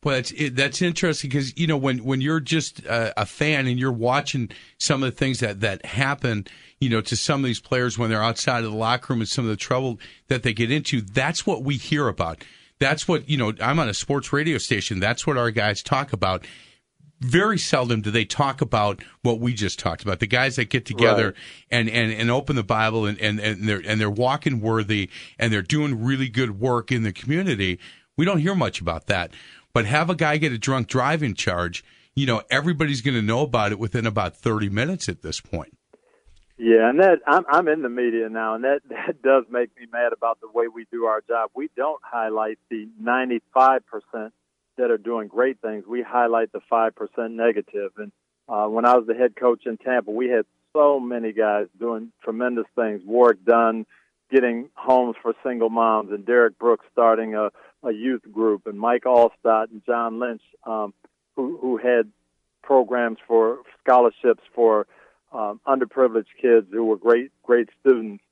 Well, 0.04 0.16
that's 0.16 0.32
it, 0.32 0.56
that's 0.56 0.82
interesting 0.82 1.30
because 1.30 1.58
you 1.58 1.66
know 1.66 1.78
when 1.78 2.04
when 2.04 2.22
you're 2.22 2.40
just 2.40 2.86
a, 2.86 3.22
a, 3.22 3.26
fan 3.26 3.66
and 3.68 3.80
you're 3.80 3.92
watching 3.92 4.50
some 4.78 5.02
of 5.02 5.12
the 5.12 5.18
things 5.18 5.40
that 5.40 5.62
that 5.62 5.86
happen, 5.86 6.46
you 6.80 6.90
know, 6.90 7.02
to 7.02 7.16
some 7.16 7.42
of 7.42 7.48
these 7.48 7.60
players 7.60 7.98
when 7.98 8.10
they're 8.10 8.24
outside 8.24 8.64
of 8.64 8.72
the 8.72 8.78
locker 8.78 9.14
room 9.14 9.22
and 9.22 9.30
some 9.30 9.44
of 9.44 9.50
the 9.50 9.58
trouble 9.58 10.00
that 10.28 10.44
they 10.44 10.54
get 10.54 10.72
into. 10.72 11.02
That's 11.02 11.48
what 11.48 11.64
we 11.64 11.78
hear 11.78 12.08
about. 12.08 12.44
That's 12.80 13.08
what 13.08 13.28
you 13.28 13.38
know. 13.38 13.54
I'm 13.60 13.80
on 13.80 13.90
a 13.90 13.94
sports 13.94 14.32
radio 14.32 14.60
station. 14.60 15.00
That's 15.00 15.26
what 15.26 15.36
our 15.36 15.50
guys 15.50 15.82
talk 15.82 16.14
about. 16.14 16.46
Very 17.20 17.58
seldom 17.58 18.02
do 18.02 18.12
they 18.12 18.26
talk 18.26 18.62
about 18.62 19.02
what 19.24 19.40
we 19.40 19.56
just 19.56 19.80
talked 19.80 20.04
about. 20.04 20.20
The 20.20 20.28
guys 20.28 20.58
that 20.58 20.70
get 20.70 20.86
together 20.86 21.26
right. 21.26 21.36
and, 21.72 21.90
and, 21.90 22.12
and 22.12 22.30
open 22.30 22.56
the 22.56 22.62
Bible 22.62 23.08
and, 23.08 23.20
and, 23.20 23.40
and 23.40 23.68
they're 23.68 23.82
and 23.84 24.00
they're 24.00 24.08
walking 24.08 24.62
worthy 24.62 25.10
and 25.40 25.52
they're 25.52 25.64
doing 25.64 26.04
really 26.04 26.30
good 26.30 26.60
work 26.60 26.92
in 26.92 27.02
the 27.02 27.12
community. 27.12 27.80
We 28.18 28.26
don't 28.26 28.40
hear 28.40 28.54
much 28.54 28.82
about 28.82 29.08
that. 29.08 29.32
But 29.78 29.86
have 29.86 30.10
a 30.10 30.16
guy 30.16 30.38
get 30.38 30.52
a 30.52 30.58
drunk 30.58 30.88
driving 30.88 31.36
charge, 31.36 31.86
you 32.16 32.26
know, 32.26 32.42
everybody's 32.50 33.02
going 33.02 33.14
to 33.14 33.22
know 33.22 33.42
about 33.42 33.72
it 33.72 33.78
within 33.78 34.08
about 34.08 34.36
30 34.36 34.70
minutes 34.70 35.08
at 35.08 35.22
this 35.22 35.40
point. 35.40 35.78
Yeah, 36.58 36.90
and 36.90 37.00
that 37.00 37.20
I'm 37.28 37.46
I'm 37.48 37.68
in 37.68 37.84
the 37.84 37.90
media 37.90 38.28
now, 38.28 38.56
and 38.56 38.64
that 38.64 38.80
that 38.90 39.22
does 39.22 39.44
make 39.52 39.70
me 39.80 39.86
mad 39.94 40.14
about 40.14 40.42
the 40.42 40.48
way 40.52 40.68
we 40.68 40.88
do 40.92 41.06
our 41.06 41.22
job. 41.22 41.52
We 41.54 41.70
don't 41.78 42.02
highlight 42.04 42.58
the 42.72 42.90
95 43.00 43.82
percent 43.86 44.34
that 44.80 44.90
are 44.90 44.98
doing 44.98 45.28
great 45.28 45.62
things. 45.62 45.84
We 45.88 46.02
highlight 46.02 46.52
the 46.52 46.62
five 46.68 46.96
percent 46.96 47.34
negative. 47.34 47.92
And 47.98 48.12
uh, 48.50 48.66
when 48.66 48.84
I 48.84 48.96
was 48.96 49.06
the 49.06 49.14
head 49.14 49.36
coach 49.36 49.68
in 49.68 49.78
Tampa, 49.78 50.10
we 50.10 50.28
had 50.28 50.46
so 50.74 51.00
many 51.00 51.34
guys 51.34 51.68
doing 51.80 52.12
tremendous 52.24 52.66
things. 52.76 53.04
Warrick 53.06 53.46
Dunn 53.46 53.86
getting 54.32 54.70
homes 54.74 55.18
for 55.22 55.36
single 55.44 55.70
moms, 55.70 56.12
and 56.12 56.26
Derrick 56.26 56.58
Brooks 56.58 56.86
starting 56.92 57.36
a 57.36 57.52
a 57.84 57.92
youth 57.92 58.22
group, 58.32 58.68
and 58.68 58.80
Mike 58.80 59.04
Alstott 59.04 59.72
and 59.72 59.82
John 59.86 60.20
Lynch, 60.20 60.42
um, 60.66 60.94
who 61.36 61.58
who 61.58 61.78
had 61.78 62.12
programs 62.64 63.18
for 63.28 63.60
scholarships 63.82 64.44
for 64.54 64.88
um, 65.32 65.60
underprivileged 65.68 66.36
kids 66.42 66.68
who 66.72 66.86
were 66.86 66.98
great 66.98 67.32
great 67.44 67.70
students. 67.80 68.24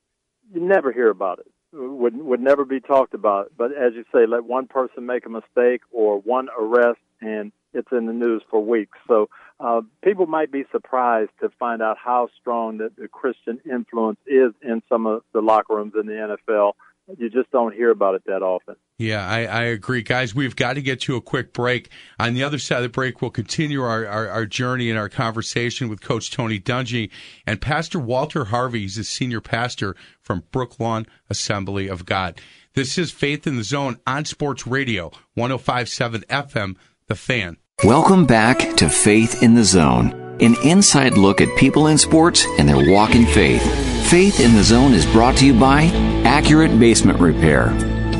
You 0.52 0.60
never 0.60 0.92
hear 0.92 1.10
about 1.10 1.40
it. 1.40 1.46
Would 1.72 2.16
would 2.16 2.40
never 2.40 2.64
be 2.64 2.80
talked 2.80 3.14
about. 3.14 3.52
But 3.56 3.72
as 3.72 3.94
you 3.94 4.04
say, 4.12 4.26
let 4.26 4.44
one 4.44 4.66
person 4.66 5.06
make 5.06 5.26
a 5.26 5.30
mistake 5.30 5.82
or 5.90 6.20
one 6.20 6.48
arrest, 6.58 7.00
and 7.20 7.52
it's 7.72 7.92
in 7.92 8.06
the 8.06 8.12
news 8.12 8.42
for 8.50 8.64
weeks. 8.64 8.96
So 9.06 9.28
uh, 9.60 9.82
people 10.02 10.26
might 10.26 10.50
be 10.50 10.64
surprised 10.72 11.30
to 11.40 11.50
find 11.58 11.82
out 11.82 11.98
how 12.02 12.28
strong 12.40 12.78
the 12.78 13.08
Christian 13.08 13.60
influence 13.70 14.18
is 14.26 14.52
in 14.62 14.82
some 14.88 15.06
of 15.06 15.22
the 15.32 15.40
locker 15.40 15.74
rooms 15.76 15.92
in 15.98 16.06
the 16.06 16.38
NFL 16.48 16.72
you 17.18 17.30
just 17.30 17.50
don't 17.50 17.74
hear 17.74 17.90
about 17.90 18.14
it 18.14 18.22
that 18.26 18.42
often. 18.42 18.76
Yeah, 18.98 19.26
I, 19.26 19.44
I, 19.44 19.62
agree. 19.62 20.02
Guys, 20.02 20.34
we've 20.34 20.56
got 20.56 20.74
to 20.74 20.82
get 20.82 21.00
to 21.02 21.16
a 21.16 21.20
quick 21.20 21.52
break. 21.52 21.90
On 22.18 22.34
the 22.34 22.42
other 22.42 22.58
side 22.58 22.78
of 22.78 22.82
the 22.82 22.88
break, 22.88 23.20
we'll 23.20 23.30
continue 23.30 23.82
our, 23.82 24.06
our, 24.06 24.28
our 24.28 24.46
journey 24.46 24.90
and 24.90 24.98
our 24.98 25.08
conversation 25.08 25.88
with 25.88 26.00
Coach 26.00 26.30
Tony 26.30 26.58
Dungy 26.58 27.10
and 27.46 27.60
Pastor 27.60 27.98
Walter 27.98 28.46
Harvey. 28.46 28.80
He's 28.80 28.98
a 28.98 29.04
senior 29.04 29.40
pastor 29.40 29.94
from 30.20 30.44
Brooklawn 30.52 31.06
Assembly 31.28 31.88
of 31.88 32.06
God. 32.06 32.40
This 32.74 32.98
is 32.98 33.12
Faith 33.12 33.46
in 33.46 33.56
the 33.56 33.64
Zone 33.64 33.98
on 34.06 34.24
Sports 34.24 34.66
Radio, 34.66 35.10
1057 35.34 36.22
FM, 36.28 36.76
The 37.06 37.14
Fan. 37.14 37.58
Welcome 37.84 38.26
back 38.26 38.76
to 38.76 38.88
Faith 38.88 39.42
in 39.42 39.54
the 39.54 39.64
Zone 39.64 40.26
an 40.40 40.54
inside 40.62 41.16
look 41.16 41.40
at 41.40 41.56
people 41.56 41.86
in 41.86 41.98
sports 41.98 42.46
and 42.58 42.68
their 42.68 42.92
walk 42.92 43.14
in 43.14 43.26
faith. 43.26 43.95
Faith 44.08 44.38
in 44.38 44.54
the 44.54 44.62
Zone 44.62 44.94
is 44.94 45.04
brought 45.04 45.36
to 45.38 45.46
you 45.46 45.52
by 45.52 45.86
Accurate 46.24 46.78
Basement 46.78 47.18
Repair. 47.18 47.70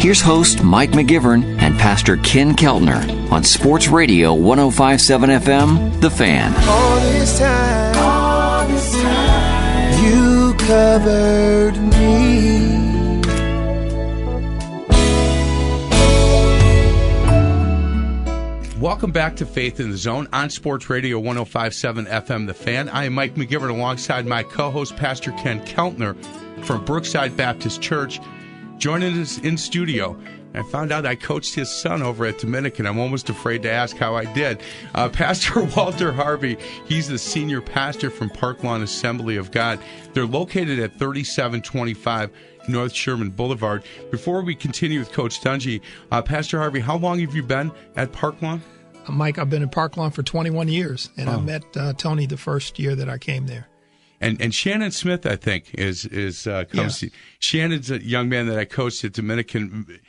Here's 0.00 0.20
host 0.20 0.64
Mike 0.64 0.90
McGivern 0.90 1.60
and 1.60 1.78
Pastor 1.78 2.16
Ken 2.16 2.56
Keltner 2.56 3.30
on 3.30 3.44
Sports 3.44 3.86
Radio 3.86 4.34
1057 4.34 5.30
FM, 5.30 6.00
The 6.00 6.10
Fan. 6.10 6.52
All 6.68 6.96
this 6.96 7.38
time, 7.38 7.96
all 7.98 8.66
this 8.66 9.00
time 9.00 10.04
you 10.04 10.54
covered 10.58 11.78
me. 11.78 12.65
Welcome 18.80 19.10
back 19.10 19.36
to 19.36 19.46
Faith 19.46 19.80
in 19.80 19.90
the 19.90 19.96
Zone 19.96 20.28
on 20.34 20.50
Sports 20.50 20.90
Radio 20.90 21.18
1057 21.18 22.04
FM 22.04 22.46
The 22.46 22.52
Fan. 22.52 22.90
I 22.90 23.04
am 23.04 23.14
Mike 23.14 23.34
McGivern 23.34 23.70
alongside 23.70 24.26
my 24.26 24.42
co 24.42 24.70
host, 24.70 24.96
Pastor 24.96 25.32
Ken 25.32 25.64
Keltner 25.64 26.14
from 26.62 26.84
Brookside 26.84 27.38
Baptist 27.38 27.80
Church, 27.80 28.20
joining 28.76 29.18
us 29.18 29.38
in 29.38 29.56
studio. 29.56 30.14
I 30.52 30.62
found 30.64 30.92
out 30.92 31.06
I 31.06 31.14
coached 31.14 31.54
his 31.54 31.70
son 31.70 32.02
over 32.02 32.26
at 32.26 32.38
Dominican. 32.38 32.86
I'm 32.86 32.98
almost 32.98 33.30
afraid 33.30 33.62
to 33.62 33.70
ask 33.70 33.96
how 33.96 34.14
I 34.14 34.30
did. 34.34 34.60
Uh, 34.94 35.08
pastor 35.12 35.64
Walter 35.74 36.12
Harvey, 36.12 36.58
he's 36.86 37.08
the 37.08 37.18
senior 37.18 37.62
pastor 37.62 38.10
from 38.10 38.28
Park 38.28 38.62
Lawn 38.62 38.82
Assembly 38.82 39.36
of 39.36 39.52
God. 39.52 39.78
They're 40.12 40.26
located 40.26 40.80
at 40.80 40.98
3725 40.98 42.30
North 42.68 42.92
Sherman 42.92 43.30
Boulevard. 43.30 43.84
Before 44.10 44.42
we 44.42 44.54
continue 44.54 44.98
with 44.98 45.12
Coach 45.12 45.40
Dungy, 45.40 45.80
uh, 46.10 46.22
Pastor 46.22 46.58
Harvey, 46.58 46.80
how 46.80 46.96
long 46.96 47.20
have 47.20 47.34
you 47.34 47.42
been 47.42 47.72
at 47.96 48.12
Park 48.12 48.40
Lawn? 48.42 48.62
Uh, 49.06 49.12
Mike, 49.12 49.38
I've 49.38 49.50
been 49.50 49.62
in 49.62 49.68
Park 49.68 49.96
Lawn 49.96 50.10
for 50.10 50.22
21 50.22 50.68
years, 50.68 51.10
and 51.16 51.28
oh. 51.28 51.32
I 51.32 51.40
met 51.40 51.76
uh, 51.76 51.92
Tony 51.94 52.26
the 52.26 52.36
first 52.36 52.78
year 52.78 52.94
that 52.94 53.08
I 53.08 53.18
came 53.18 53.46
there. 53.46 53.68
And 54.20 54.40
and 54.40 54.54
Shannon 54.54 54.92
Smith, 54.92 55.26
I 55.26 55.36
think, 55.36 55.74
is 55.74 56.06
is 56.06 56.46
uh, 56.46 56.64
comes. 56.64 57.02
Yeah. 57.02 57.10
Shannon's 57.38 57.90
a 57.90 58.02
young 58.02 58.28
man 58.28 58.46
that 58.46 58.58
I 58.58 58.64
coached 58.64 59.04
at 59.04 59.12
Dominican. 59.12 60.00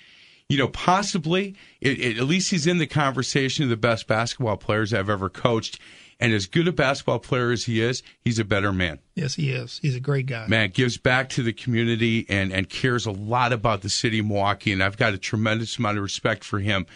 You 0.49 0.57
know, 0.57 0.69
possibly, 0.69 1.55
it, 1.81 1.99
it, 1.99 2.17
at 2.17 2.23
least 2.23 2.51
he's 2.51 2.67
in 2.67 2.77
the 2.77 2.87
conversation 2.87 3.65
of 3.65 3.69
the 3.69 3.75
best 3.75 4.07
basketball 4.07 4.55
players 4.55 4.93
I've 4.93 5.09
ever 5.09 5.29
coached. 5.29 5.77
And 6.19 6.33
as 6.33 6.47
good 6.47 6.67
a 6.67 6.71
basketball 6.71 7.19
player 7.19 7.51
as 7.51 7.65
he 7.65 7.79
is, 7.81 8.01
he's 8.25 8.39
a 8.39 8.45
better 8.45 8.73
man. 8.73 8.99
Yes, 9.13 9.35
he 9.35 9.51
is. 9.51 9.79
He's 9.81 9.95
a 9.95 9.99
great 9.99 10.25
guy. 10.25 10.47
Man, 10.47 10.71
gives 10.71 10.97
back 10.97 11.29
to 11.29 11.43
the 11.43 11.53
community 11.53 12.25
and, 12.27 12.51
and 12.51 12.67
cares 12.67 13.05
a 13.05 13.11
lot 13.11 13.53
about 13.53 13.81
the 13.81 13.89
city 13.89 14.19
of 14.19 14.25
Milwaukee. 14.25 14.71
And 14.71 14.83
I've 14.83 14.97
got 14.97 15.13
a 15.13 15.17
tremendous 15.17 15.77
amount 15.77 15.97
of 15.97 16.03
respect 16.03 16.43
for 16.43 16.59
him 16.59 16.87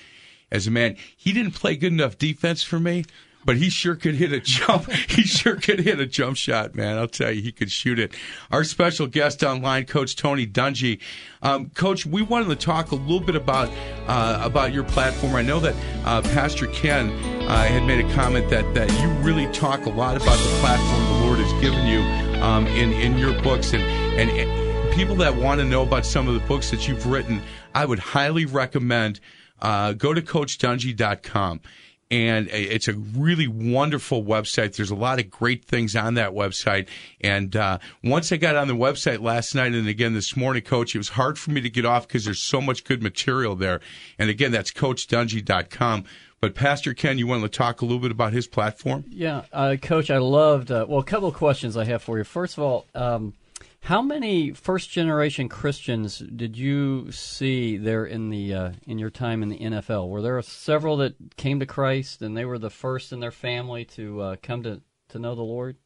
as 0.51 0.65
a 0.65 0.71
man. 0.71 0.97
He 1.15 1.33
didn't 1.33 1.53
play 1.53 1.75
good 1.75 1.93
enough 1.93 2.17
defense 2.17 2.63
for 2.63 2.79
me, 2.79 3.05
but 3.45 3.57
he 3.57 3.69
sure 3.69 3.95
could 3.95 4.15
hit 4.15 4.31
a 4.31 4.39
jump. 4.39 4.91
he 5.09 5.23
sure 5.23 5.55
could 5.55 5.79
hit 5.79 5.99
a 5.99 6.05
jump 6.05 6.37
shot, 6.37 6.75
man. 6.75 6.97
I'll 6.97 7.07
tell 7.07 7.31
you, 7.31 7.41
he 7.41 7.51
could 7.51 7.71
shoot 7.71 7.99
it. 7.99 8.13
Our 8.51 8.63
special 8.63 9.07
guest 9.07 9.43
online, 9.43 9.85
Coach 9.85 10.15
Tony 10.15 10.45
Dungy. 10.45 10.99
Um, 11.41 11.69
Coach, 11.69 12.05
we 12.05 12.21
wanted 12.21 12.49
to 12.49 12.55
talk 12.55 12.91
a 12.91 12.95
little 12.95 13.19
bit 13.19 13.35
about 13.35 13.69
uh, 14.07 14.41
about 14.43 14.73
your 14.73 14.83
platform. 14.83 15.35
I 15.35 15.41
know 15.41 15.59
that 15.59 15.75
uh, 16.05 16.21
Pastor 16.21 16.67
Ken 16.67 17.09
uh, 17.09 17.65
had 17.65 17.83
made 17.83 18.03
a 18.05 18.13
comment 18.13 18.49
that 18.49 18.73
that 18.73 18.91
you 19.01 19.09
really 19.23 19.51
talk 19.51 19.85
a 19.85 19.89
lot 19.89 20.15
about 20.15 20.37
the 20.37 20.59
platform 20.59 21.19
the 21.19 21.25
Lord 21.25 21.39
has 21.39 21.61
given 21.61 21.85
you 21.87 21.99
um, 22.41 22.67
in 22.67 22.91
in 22.93 23.17
your 23.17 23.39
books 23.41 23.73
and 23.73 23.83
and 23.83 24.93
people 24.93 25.15
that 25.15 25.35
want 25.35 25.59
to 25.59 25.65
know 25.65 25.83
about 25.83 26.05
some 26.05 26.27
of 26.27 26.33
the 26.33 26.41
books 26.41 26.69
that 26.71 26.87
you've 26.87 27.07
written. 27.07 27.41
I 27.73 27.85
would 27.85 27.99
highly 27.99 28.45
recommend 28.45 29.19
uh, 29.61 29.93
go 29.93 30.13
to 30.13 30.21
CoachDungy.com 30.21 31.61
and 32.11 32.49
it's 32.49 32.89
a 32.89 32.93
really 32.93 33.47
wonderful 33.47 34.21
website. 34.21 34.75
There's 34.75 34.91
a 34.91 34.95
lot 34.95 35.19
of 35.19 35.29
great 35.29 35.63
things 35.63 35.95
on 35.95 36.15
that 36.15 36.31
website. 36.31 36.89
And 37.21 37.55
uh, 37.55 37.79
once 38.03 38.33
I 38.33 38.37
got 38.37 38.57
on 38.57 38.67
the 38.67 38.75
website 38.75 39.21
last 39.21 39.55
night 39.55 39.73
and 39.73 39.87
again 39.87 40.13
this 40.13 40.35
morning, 40.35 40.61
Coach, 40.61 40.93
it 40.93 40.97
was 40.97 41.09
hard 41.09 41.39
for 41.39 41.51
me 41.51 41.61
to 41.61 41.69
get 41.69 41.85
off 41.85 42.07
because 42.07 42.25
there's 42.25 42.43
so 42.43 42.59
much 42.59 42.83
good 42.83 43.01
material 43.01 43.55
there. 43.55 43.79
And 44.19 44.29
again, 44.29 44.51
that's 44.51 44.71
CoachDungy.com. 44.71 46.03
But 46.41 46.53
Pastor 46.53 46.93
Ken, 46.93 47.17
you 47.17 47.27
want 47.27 47.43
to 47.43 47.49
talk 47.49 47.81
a 47.81 47.85
little 47.85 47.99
bit 47.99 48.11
about 48.11 48.33
his 48.33 48.45
platform? 48.45 49.05
Yeah, 49.07 49.43
uh, 49.53 49.77
Coach, 49.81 50.11
I 50.11 50.17
loved. 50.17 50.69
Uh, 50.71 50.85
well, 50.89 50.99
a 50.99 51.03
couple 51.03 51.29
of 51.29 51.35
questions 51.35 51.77
I 51.77 51.85
have 51.85 52.01
for 52.01 52.17
you. 52.17 52.25
First 52.25 52.57
of 52.57 52.63
all. 52.63 52.87
Um, 52.93 53.33
how 53.81 54.01
many 54.01 54.51
first 54.51 54.91
generation 54.91 55.49
Christians 55.49 56.19
did 56.19 56.55
you 56.55 57.11
see 57.11 57.77
there 57.77 58.05
in 58.05 58.29
the 58.29 58.53
uh, 58.53 58.71
in 58.85 58.99
your 58.99 59.09
time 59.09 59.41
in 59.41 59.49
the 59.49 59.57
NFL? 59.57 60.07
Were 60.07 60.21
there 60.21 60.41
several 60.43 60.97
that 60.97 61.15
came 61.35 61.59
to 61.59 61.65
Christ 61.65 62.21
and 62.21 62.37
they 62.37 62.45
were 62.45 62.59
the 62.59 62.69
first 62.69 63.11
in 63.11 63.19
their 63.19 63.31
family 63.31 63.83
to 63.85 64.21
uh, 64.21 64.35
come 64.41 64.61
to, 64.63 64.81
to 65.09 65.19
know 65.19 65.33
the 65.33 65.41
Lord? 65.41 65.77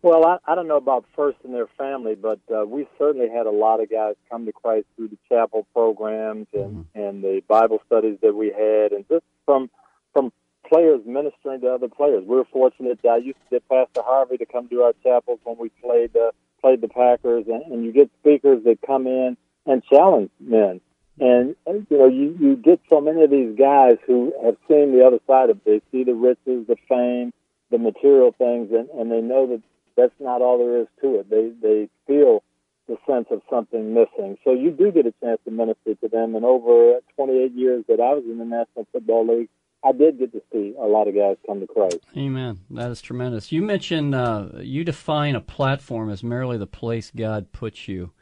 Well, 0.00 0.24
I, 0.24 0.38
I 0.46 0.54
don't 0.54 0.68
know 0.68 0.76
about 0.76 1.04
first 1.14 1.38
in 1.44 1.52
their 1.52 1.66
family, 1.76 2.14
but 2.14 2.40
uh, 2.50 2.64
we 2.64 2.88
certainly 2.98 3.28
had 3.28 3.46
a 3.46 3.50
lot 3.50 3.82
of 3.82 3.90
guys 3.90 4.14
come 4.30 4.46
to 4.46 4.52
Christ 4.52 4.86
through 4.96 5.08
the 5.08 5.18
chapel 5.28 5.66
programs 5.74 6.46
and, 6.54 6.86
mm-hmm. 6.86 6.98
and 6.98 7.22
the 7.22 7.42
Bible 7.48 7.82
studies 7.86 8.16
that 8.22 8.34
we 8.34 8.46
had, 8.46 8.92
and 8.92 9.04
just 9.08 9.24
from 9.44 9.68
from 10.14 10.32
players 10.66 11.00
ministering 11.04 11.60
to 11.60 11.68
other 11.68 11.88
players. 11.88 12.24
We 12.26 12.36
were 12.36 12.46
fortunate. 12.50 13.00
I 13.04 13.16
used 13.18 13.38
to 13.50 13.56
get 13.56 13.68
Pastor 13.68 14.02
Harvey 14.02 14.38
to 14.38 14.46
come 14.46 14.68
to 14.68 14.82
our 14.82 14.94
chapels 15.02 15.40
when 15.44 15.58
we 15.58 15.68
played 15.82 16.16
uh, 16.16 16.30
played 16.60 16.80
the 16.80 16.88
Packers, 16.88 17.46
and, 17.46 17.62
and 17.72 17.84
you 17.84 17.92
get 17.92 18.10
speakers 18.20 18.64
that 18.64 18.78
come 18.86 19.06
in 19.06 19.36
and 19.66 19.82
challenge 19.84 20.30
men. 20.40 20.80
And 21.20 21.56
you 21.66 21.98
know, 21.98 22.06
you 22.06 22.36
you 22.40 22.56
get 22.56 22.80
so 22.88 23.00
many 23.00 23.22
of 23.24 23.30
these 23.30 23.56
guys 23.58 23.98
who 24.06 24.32
have 24.44 24.56
seen 24.68 24.92
the 24.92 25.04
other 25.04 25.18
side 25.26 25.50
of 25.50 25.56
it. 25.56 25.64
They 25.64 25.82
see 25.90 26.04
the 26.04 26.14
riches, 26.14 26.66
the 26.68 26.76
fame, 26.88 27.32
the 27.70 27.78
material 27.78 28.32
things, 28.38 28.70
and, 28.72 28.88
and 28.90 29.10
they 29.10 29.20
know 29.20 29.46
that 29.48 29.62
that's 29.96 30.14
not 30.20 30.42
all 30.42 30.58
there 30.58 30.78
is 30.78 30.86
to 31.02 31.18
it. 31.18 31.28
They 31.28 31.50
they 31.60 31.88
feel 32.06 32.44
the 32.86 32.96
sense 33.06 33.26
of 33.30 33.42
something 33.50 33.92
missing. 33.92 34.38
So 34.44 34.52
you 34.52 34.70
do 34.70 34.90
get 34.90 35.06
a 35.06 35.14
chance 35.22 35.40
to 35.44 35.50
minister 35.50 35.94
to 35.94 36.08
them. 36.08 36.34
And 36.34 36.44
over 36.44 37.00
28 37.16 37.52
years 37.52 37.84
that 37.88 38.00
I 38.00 38.14
was 38.14 38.24
in 38.24 38.38
the 38.38 38.44
National 38.44 38.86
Football 38.92 39.26
League, 39.26 39.48
I 39.84 39.92
did 39.92 40.18
get 40.18 40.32
to 40.32 40.42
see 40.52 40.74
a 40.78 40.86
lot 40.86 41.06
of 41.06 41.14
guys 41.14 41.36
come 41.46 41.60
to 41.60 41.66
Christ. 41.66 41.98
Amen. 42.16 42.60
That 42.70 42.90
is 42.90 43.00
tremendous. 43.00 43.52
You 43.52 43.62
mentioned 43.62 44.14
uh, 44.14 44.48
you 44.60 44.84
define 44.84 45.36
a 45.36 45.40
platform 45.40 46.10
as 46.10 46.24
merely 46.24 46.58
the 46.58 46.66
place 46.66 47.12
God 47.14 47.52
puts 47.52 47.86
you 47.86 48.12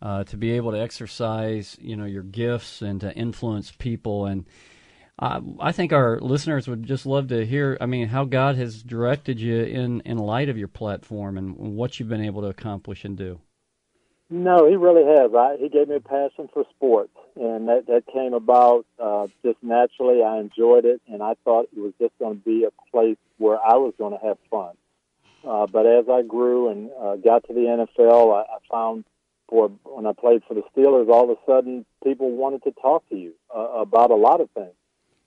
uh, 0.00 0.24
to 0.24 0.36
be 0.36 0.52
able 0.52 0.70
to 0.72 0.80
exercise, 0.80 1.76
you 1.80 1.96
know, 1.96 2.04
your 2.04 2.22
gifts 2.22 2.80
and 2.80 3.00
to 3.00 3.12
influence 3.14 3.72
people. 3.72 4.26
And 4.26 4.44
I, 5.18 5.40
I 5.58 5.72
think 5.72 5.92
our 5.92 6.20
listeners 6.20 6.68
would 6.68 6.84
just 6.84 7.06
love 7.06 7.28
to 7.28 7.44
hear. 7.44 7.76
I 7.80 7.86
mean, 7.86 8.08
how 8.08 8.24
God 8.24 8.56
has 8.56 8.82
directed 8.82 9.40
you 9.40 9.62
in 9.62 10.00
in 10.02 10.18
light 10.18 10.48
of 10.48 10.58
your 10.58 10.68
platform 10.68 11.36
and 11.38 11.56
what 11.56 11.98
you've 11.98 12.08
been 12.08 12.24
able 12.24 12.42
to 12.42 12.48
accomplish 12.48 13.04
and 13.04 13.16
do. 13.16 13.40
No, 14.34 14.68
he 14.68 14.74
really 14.74 15.04
has. 15.04 15.32
I, 15.32 15.58
he 15.60 15.68
gave 15.68 15.86
me 15.86 15.94
a 15.94 16.00
passion 16.00 16.48
for 16.52 16.64
sports, 16.74 17.12
and 17.36 17.68
that 17.68 17.86
that 17.86 18.02
came 18.12 18.34
about 18.34 18.84
uh, 18.98 19.28
just 19.44 19.58
naturally. 19.62 20.24
I 20.24 20.40
enjoyed 20.40 20.84
it, 20.84 21.00
and 21.06 21.22
I 21.22 21.34
thought 21.44 21.68
it 21.72 21.78
was 21.78 21.92
just 22.00 22.18
going 22.18 22.38
to 22.38 22.44
be 22.44 22.64
a 22.64 22.90
place 22.90 23.16
where 23.38 23.64
I 23.64 23.74
was 23.74 23.94
going 23.96 24.18
to 24.18 24.26
have 24.26 24.36
fun. 24.50 24.74
Uh, 25.46 25.68
but 25.68 25.86
as 25.86 26.06
I 26.10 26.22
grew 26.22 26.68
and 26.68 26.90
uh, 27.00 27.14
got 27.14 27.46
to 27.46 27.54
the 27.54 27.86
NFL, 27.96 28.34
I, 28.34 28.40
I 28.40 28.58
found 28.68 29.04
for 29.48 29.68
when 29.84 30.04
I 30.04 30.12
played 30.12 30.42
for 30.48 30.54
the 30.54 30.64
Steelers, 30.76 31.08
all 31.08 31.30
of 31.30 31.38
a 31.38 31.40
sudden 31.46 31.86
people 32.02 32.32
wanted 32.32 32.64
to 32.64 32.72
talk 32.72 33.08
to 33.10 33.16
you 33.16 33.34
uh, 33.54 33.60
about 33.60 34.10
a 34.10 34.16
lot 34.16 34.40
of 34.40 34.50
things, 34.50 34.74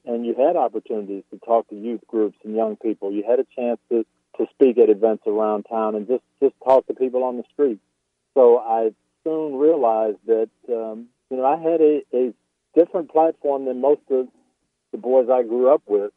and 0.05 0.25
you 0.25 0.35
had 0.35 0.57
opportunities 0.57 1.23
to 1.31 1.39
talk 1.45 1.69
to 1.69 1.75
youth 1.75 2.01
groups 2.07 2.37
and 2.43 2.57
young 2.57 2.75
people. 2.75 3.13
You 3.13 3.23
had 3.23 3.39
a 3.39 3.45
chance 3.55 3.79
to 3.89 4.05
to 4.37 4.47
speak 4.53 4.77
at 4.77 4.89
events 4.89 5.23
around 5.25 5.63
town 5.63 5.95
and 5.95 6.07
just 6.07 6.23
just 6.41 6.55
talk 6.61 6.85
to 6.87 6.93
people 6.93 7.23
on 7.23 7.37
the 7.37 7.43
street 7.53 7.79
so 8.37 8.59
I 8.59 8.91
soon 9.23 9.55
realized 9.55 10.19
that 10.27 10.49
um, 10.69 11.07
you 11.31 11.37
know 11.37 11.45
I 11.45 11.57
had 11.57 11.81
a, 11.81 12.03
a 12.13 12.33
different 12.75 13.09
platform 13.11 13.65
than 13.65 13.81
most 13.81 14.01
of 14.11 14.27
the 14.91 14.99
boys 14.99 15.27
I 15.31 15.41
grew 15.41 15.73
up 15.73 15.81
with, 15.87 16.11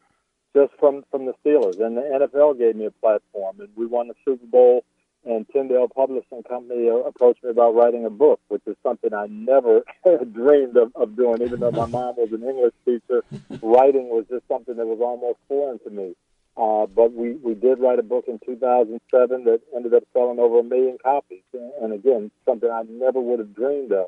just 0.55 0.71
from 0.79 1.03
from 1.09 1.25
the 1.25 1.33
Steelers. 1.43 1.83
And 1.83 1.97
the 1.97 2.01
NFL 2.01 2.59
gave 2.59 2.75
me 2.75 2.85
a 2.85 2.91
platform, 2.91 3.59
and 3.59 3.69
we 3.75 3.87
won 3.87 4.07
the 4.07 4.13
Super 4.23 4.45
Bowl. 4.45 4.83
And 5.23 5.47
Tyndale 5.49 5.87
Publishing 5.87 6.41
Company 6.49 6.87
approached 6.87 7.43
me 7.43 7.51
about 7.51 7.75
writing 7.75 8.05
a 8.05 8.09
book, 8.09 8.39
which 8.47 8.63
is 8.65 8.75
something 8.81 9.13
I 9.13 9.27
never 9.27 9.83
dreamed 10.31 10.77
of, 10.77 10.91
of 10.95 11.15
doing. 11.15 11.43
Even 11.43 11.59
though 11.59 11.71
my 11.71 11.85
mom 11.85 12.15
was 12.17 12.31
an 12.31 12.43
English 12.43 12.73
teacher, 12.85 13.23
writing 13.61 14.09
was 14.09 14.25
just 14.31 14.47
something 14.47 14.75
that 14.75 14.85
was 14.85 14.99
almost 14.99 15.37
foreign 15.47 15.77
to 15.79 15.89
me. 15.91 16.15
Uh, 16.57 16.85
but 16.85 17.13
we, 17.13 17.33
we 17.33 17.53
did 17.53 17.79
write 17.79 17.99
a 17.99 18.03
book 18.03 18.25
in 18.27 18.39
2007 18.45 19.45
that 19.45 19.61
ended 19.75 19.93
up 19.93 20.03
selling 20.13 20.39
over 20.39 20.59
a 20.59 20.63
million 20.63 20.97
copies. 21.01 21.43
And 21.53 21.93
again, 21.93 22.29
something 22.45 22.69
I 22.69 22.83
never 22.89 23.19
would 23.19 23.39
have 23.39 23.55
dreamed 23.55 23.93
of. 23.93 24.07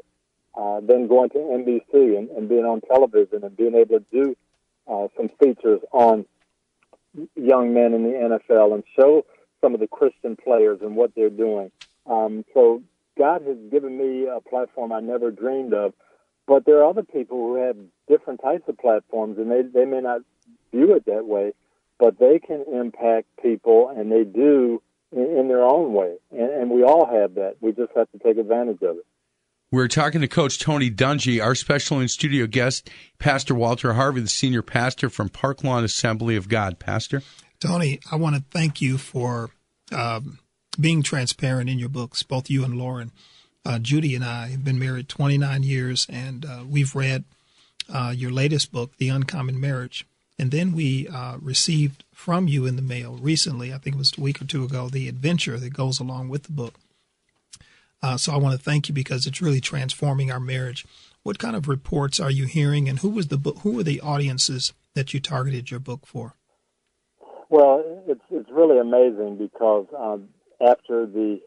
Uh, 0.55 0.81
then 0.83 1.07
going 1.07 1.29
to 1.29 1.37
NBC 1.37 2.17
and, 2.17 2.29
and 2.29 2.47
being 2.47 2.65
on 2.65 2.81
television 2.81 3.43
and 3.43 3.57
being 3.57 3.73
able 3.73 3.99
to 3.99 4.05
do 4.11 4.35
uh, 4.87 5.07
some 5.17 5.29
features 5.39 5.79
on 5.91 6.25
young 7.35 7.73
men 7.73 7.93
in 7.93 8.03
the 8.03 8.39
NFL 8.49 8.73
and 8.73 8.83
show 8.95 9.25
some 9.61 9.73
of 9.73 9.79
the 9.79 9.87
Christian 9.87 10.35
players 10.35 10.79
and 10.81 10.95
what 10.95 11.15
they're 11.15 11.29
doing. 11.29 11.71
Um, 12.05 12.45
so 12.53 12.83
God 13.17 13.41
has 13.47 13.57
given 13.71 13.97
me 13.97 14.27
a 14.27 14.41
platform 14.41 14.91
I 14.91 14.99
never 14.99 15.31
dreamed 15.31 15.73
of. 15.73 15.93
But 16.45 16.65
there 16.65 16.79
are 16.79 16.89
other 16.89 17.03
people 17.03 17.37
who 17.37 17.55
have 17.55 17.77
different 18.07 18.41
types 18.41 18.67
of 18.67 18.77
platforms, 18.77 19.37
and 19.37 19.49
they, 19.49 19.61
they 19.61 19.85
may 19.85 20.01
not 20.01 20.21
view 20.71 20.93
it 20.93 21.05
that 21.05 21.25
way 21.25 21.53
but 22.03 22.19
they 22.19 22.37
can 22.37 22.65
impact 22.69 23.27
people, 23.41 23.87
and 23.87 24.11
they 24.11 24.25
do 24.25 24.81
in, 25.13 25.37
in 25.37 25.47
their 25.47 25.63
own 25.63 25.93
way. 25.93 26.17
And, 26.31 26.51
and 26.51 26.69
we 26.69 26.83
all 26.83 27.05
have 27.05 27.35
that. 27.35 27.55
We 27.61 27.71
just 27.71 27.93
have 27.95 28.11
to 28.11 28.17
take 28.17 28.37
advantage 28.37 28.81
of 28.81 28.97
it. 28.97 29.05
We're 29.71 29.87
talking 29.87 30.19
to 30.19 30.27
Coach 30.27 30.59
Tony 30.59 30.91
Dungy, 30.91 31.41
our 31.41 31.55
special 31.55 32.01
in 32.01 32.09
studio 32.09 32.45
guest, 32.45 32.89
Pastor 33.19 33.55
Walter 33.55 33.93
Harvey, 33.93 34.19
the 34.19 34.27
senior 34.27 34.61
pastor 34.61 35.09
from 35.09 35.29
Park 35.29 35.63
Lawn 35.63 35.85
Assembly 35.85 36.35
of 36.35 36.49
God. 36.49 36.77
Pastor? 36.77 37.21
Tony, 37.61 38.01
I 38.11 38.17
want 38.17 38.35
to 38.35 38.43
thank 38.51 38.81
you 38.81 38.97
for 38.97 39.51
um, 39.93 40.39
being 40.77 41.03
transparent 41.03 41.69
in 41.69 41.79
your 41.79 41.87
books, 41.87 42.21
both 42.21 42.49
you 42.49 42.65
and 42.65 42.77
Lauren. 42.77 43.13
Uh, 43.65 43.79
Judy 43.79 44.13
and 44.13 44.25
I 44.25 44.49
have 44.49 44.65
been 44.65 44.77
married 44.77 45.07
29 45.07 45.63
years, 45.63 46.05
and 46.09 46.43
uh, 46.43 46.63
we've 46.67 46.95
read 46.95 47.23
uh, 47.87 48.13
your 48.13 48.31
latest 48.31 48.73
book, 48.73 48.97
The 48.97 49.07
Uncommon 49.07 49.57
Marriage. 49.57 50.05
And 50.39 50.51
then 50.51 50.73
we 50.73 51.07
uh, 51.07 51.37
received 51.37 52.03
from 52.13 52.47
you 52.47 52.65
in 52.65 52.75
the 52.75 52.81
mail 52.81 53.17
recently, 53.21 53.73
I 53.73 53.77
think 53.77 53.95
it 53.95 53.99
was 53.99 54.13
a 54.17 54.21
week 54.21 54.41
or 54.41 54.45
two 54.45 54.63
ago, 54.63 54.89
the 54.89 55.07
adventure 55.07 55.57
that 55.57 55.73
goes 55.73 55.99
along 55.99 56.29
with 56.29 56.43
the 56.43 56.51
book. 56.51 56.75
Uh, 58.01 58.17
so 58.17 58.33
I 58.33 58.37
want 58.37 58.57
to 58.57 58.61
thank 58.63 58.89
you 58.89 58.93
because 58.93 59.25
it's 59.25 59.41
really 59.41 59.61
transforming 59.61 60.31
our 60.31 60.39
marriage. 60.39 60.85
What 61.23 61.39
kind 61.39 61.55
of 61.55 61.69
reports 61.69 62.19
are 62.19 62.31
you 62.31 62.45
hearing, 62.45 62.89
and 62.89 62.99
who 62.99 63.09
was 63.09 63.27
the 63.27 63.37
book, 63.37 63.59
who 63.59 63.71
were 63.71 63.83
the 63.83 64.01
audiences 64.01 64.73
that 64.93 65.13
you 65.13 65.21
targeted 65.21 65.71
your 65.71 65.79
book 65.79 66.05
for? 66.05 66.35
Well, 67.49 68.03
it's 68.07 68.23
it's 68.29 68.49
really 68.51 68.77
amazing 68.77 69.37
because 69.37 69.85
um, 69.97 70.29
after 70.59 71.05
the 71.05 71.39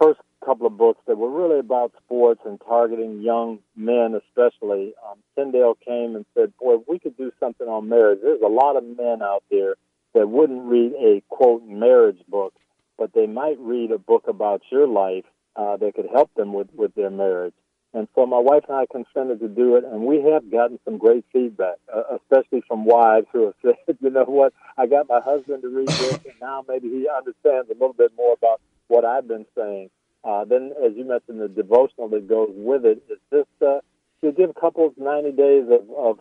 first 0.00 0.20
couple 0.44 0.66
of 0.66 0.76
books 0.76 1.00
that 1.06 1.16
were 1.16 1.30
really 1.30 1.60
about 1.60 1.92
sports 2.04 2.40
and 2.44 2.60
targeting 2.66 3.20
young 3.22 3.58
men, 3.76 4.14
especially. 4.14 4.94
Um, 5.08 5.18
Tyndale 5.36 5.74
came 5.74 6.16
and 6.16 6.26
said, 6.34 6.52
"Boy, 6.58 6.74
if 6.74 6.88
we 6.88 6.98
could 6.98 7.16
do 7.16 7.32
something 7.40 7.68
on 7.68 7.88
marriage. 7.88 8.20
There's 8.22 8.42
a 8.42 8.48
lot 8.48 8.76
of 8.76 8.84
men 8.84 9.22
out 9.22 9.44
there 9.50 9.76
that 10.14 10.28
wouldn't 10.28 10.64
read 10.64 10.92
a 10.94 11.22
quote 11.28 11.64
marriage 11.64 12.20
book, 12.28 12.54
but 12.98 13.12
they 13.12 13.26
might 13.26 13.58
read 13.60 13.90
a 13.90 13.98
book 13.98 14.28
about 14.28 14.62
your 14.70 14.86
life 14.86 15.24
uh, 15.56 15.76
that 15.78 15.94
could 15.94 16.08
help 16.12 16.32
them 16.34 16.52
with 16.52 16.68
with 16.74 16.94
their 16.94 17.10
marriage." 17.10 17.54
And 17.94 18.08
so 18.14 18.24
my 18.24 18.38
wife 18.38 18.64
and 18.68 18.76
I 18.78 18.86
consented 18.86 19.40
to 19.40 19.48
do 19.48 19.76
it, 19.76 19.84
and 19.84 20.06
we 20.06 20.22
have 20.22 20.50
gotten 20.50 20.78
some 20.84 20.96
great 20.96 21.26
feedback, 21.30 21.76
uh, 21.94 22.16
especially 22.16 22.62
from 22.66 22.86
wives 22.86 23.26
who 23.32 23.44
have 23.46 23.54
said, 23.62 23.98
"You 24.00 24.10
know 24.10 24.24
what? 24.24 24.52
I 24.76 24.86
got 24.86 25.08
my 25.08 25.20
husband 25.20 25.62
to 25.62 25.68
read 25.68 25.88
this, 25.88 26.18
and 26.24 26.40
now 26.40 26.64
maybe 26.66 26.88
he 26.88 27.08
understands 27.08 27.68
a 27.70 27.74
little 27.74 27.92
bit 27.92 28.12
more 28.16 28.32
about 28.32 28.60
what 28.88 29.04
I've 29.04 29.28
been 29.28 29.46
saying." 29.54 29.90
Uh, 30.24 30.44
then, 30.44 30.72
as 30.84 30.92
you 30.96 31.04
mentioned, 31.04 31.40
the 31.40 31.48
devotional 31.48 32.08
that 32.08 32.28
goes 32.28 32.50
with 32.54 32.84
it 32.84 33.02
is 33.10 33.18
just 33.32 33.48
uh, 33.62 33.80
to 34.22 34.32
give 34.32 34.54
couples 34.54 34.94
90 34.96 35.32
days 35.32 35.64
of, 35.70 35.90
of 35.96 36.18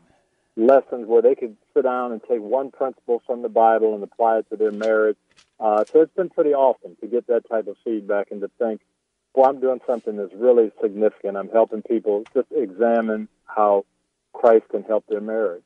lessons 0.57 1.07
where 1.07 1.21
they 1.21 1.35
could 1.35 1.55
sit 1.73 1.83
down 1.83 2.11
and 2.11 2.21
take 2.23 2.41
one 2.41 2.71
principle 2.71 3.21
from 3.25 3.41
the 3.41 3.49
Bible 3.49 3.93
and 3.93 4.03
apply 4.03 4.39
it 4.39 4.49
to 4.49 4.55
their 4.55 4.71
marriage. 4.71 5.17
Uh, 5.59 5.85
so 5.85 6.01
it's 6.01 6.13
been 6.15 6.29
pretty 6.29 6.53
awesome 6.53 6.95
to 7.01 7.07
get 7.07 7.27
that 7.27 7.47
type 7.47 7.67
of 7.67 7.77
feedback 7.83 8.31
and 8.31 8.41
to 8.41 8.49
think, 8.57 8.81
well, 9.33 9.49
I'm 9.49 9.61
doing 9.61 9.79
something 9.87 10.17
that's 10.17 10.33
really 10.33 10.71
significant. 10.81 11.37
I'm 11.37 11.49
helping 11.49 11.83
people 11.83 12.23
just 12.33 12.47
examine 12.51 13.29
how 13.45 13.85
Christ 14.33 14.65
can 14.69 14.83
help 14.83 15.05
their 15.07 15.21
marriage. 15.21 15.63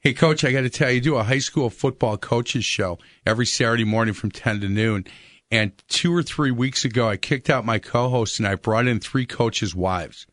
Hey, 0.00 0.12
Coach, 0.12 0.44
I 0.44 0.52
got 0.52 0.60
to 0.60 0.70
tell 0.70 0.90
you, 0.90 0.96
you 0.96 1.00
do 1.00 1.16
a 1.16 1.24
high 1.24 1.40
school 1.40 1.70
football 1.70 2.16
coaches 2.16 2.64
show 2.64 2.98
every 3.26 3.46
Saturday 3.46 3.84
morning 3.84 4.14
from 4.14 4.30
10 4.30 4.60
to 4.60 4.68
noon. 4.68 5.06
And 5.50 5.72
two 5.88 6.14
or 6.14 6.22
three 6.22 6.50
weeks 6.50 6.84
ago, 6.84 7.08
I 7.08 7.16
kicked 7.16 7.48
out 7.48 7.64
my 7.64 7.78
co 7.78 8.08
host 8.08 8.38
and 8.38 8.46
I 8.46 8.54
brought 8.54 8.86
in 8.86 9.00
three 9.00 9.26
coaches' 9.26 9.74
wives, 9.74 10.26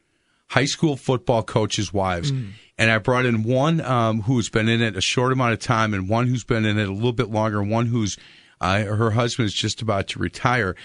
high 0.49 0.65
school 0.65 0.97
football 0.97 1.43
coaches' 1.43 1.93
wives. 1.93 2.31
Mm. 2.31 2.51
And 2.77 2.91
I 2.91 2.97
brought 2.97 3.25
in 3.25 3.43
one 3.43 3.79
um, 3.79 4.21
who's 4.23 4.49
been 4.49 4.67
in 4.67 4.81
it 4.81 4.97
a 4.97 5.01
short 5.01 5.31
amount 5.31 5.53
of 5.53 5.59
time 5.59 5.93
and 5.93 6.09
one 6.09 6.27
who's 6.27 6.43
been 6.43 6.65
in 6.65 6.77
it 6.77 6.89
a 6.89 6.93
little 6.93 7.13
bit 7.13 7.29
longer, 7.29 7.61
and 7.61 7.71
one 7.71 7.85
who's 7.85 8.17
uh, 8.59 8.83
her 8.83 9.11
husband 9.11 9.45
is 9.45 9.53
just 9.53 9.81
about 9.81 10.09
to 10.09 10.19
retire. 10.19 10.75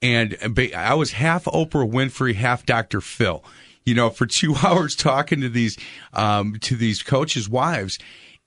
And 0.00 0.36
I 0.76 0.94
was 0.94 1.12
half 1.12 1.44
Oprah 1.44 1.90
Winfrey, 1.90 2.34
half 2.34 2.64
Dr. 2.64 3.00
Phil 3.00 3.44
you 3.84 3.94
know, 3.94 4.10
for 4.10 4.26
two 4.26 4.54
hours 4.62 4.96
talking 4.96 5.40
to 5.40 5.48
these 5.48 5.78
um, 6.12 6.56
to 6.60 6.76
these 6.76 7.02
coaches' 7.02 7.48
wives, 7.48 7.98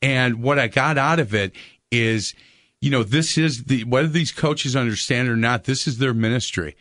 and 0.02 0.42
what 0.42 0.60
I 0.60 0.68
got 0.68 0.98
out 0.98 1.20
of 1.20 1.34
it 1.34 1.54
is, 1.92 2.34
you 2.86 2.92
know, 2.92 3.02
this 3.02 3.36
is 3.36 3.64
the 3.64 3.84
whether 3.84 4.08
these 4.08 4.32
coaches 4.32 4.76
understand 4.76 5.28
or 5.28 5.36
not, 5.36 5.64
this 5.64 5.88
is 5.88 5.98
their 5.98 6.14
ministry. 6.14 6.76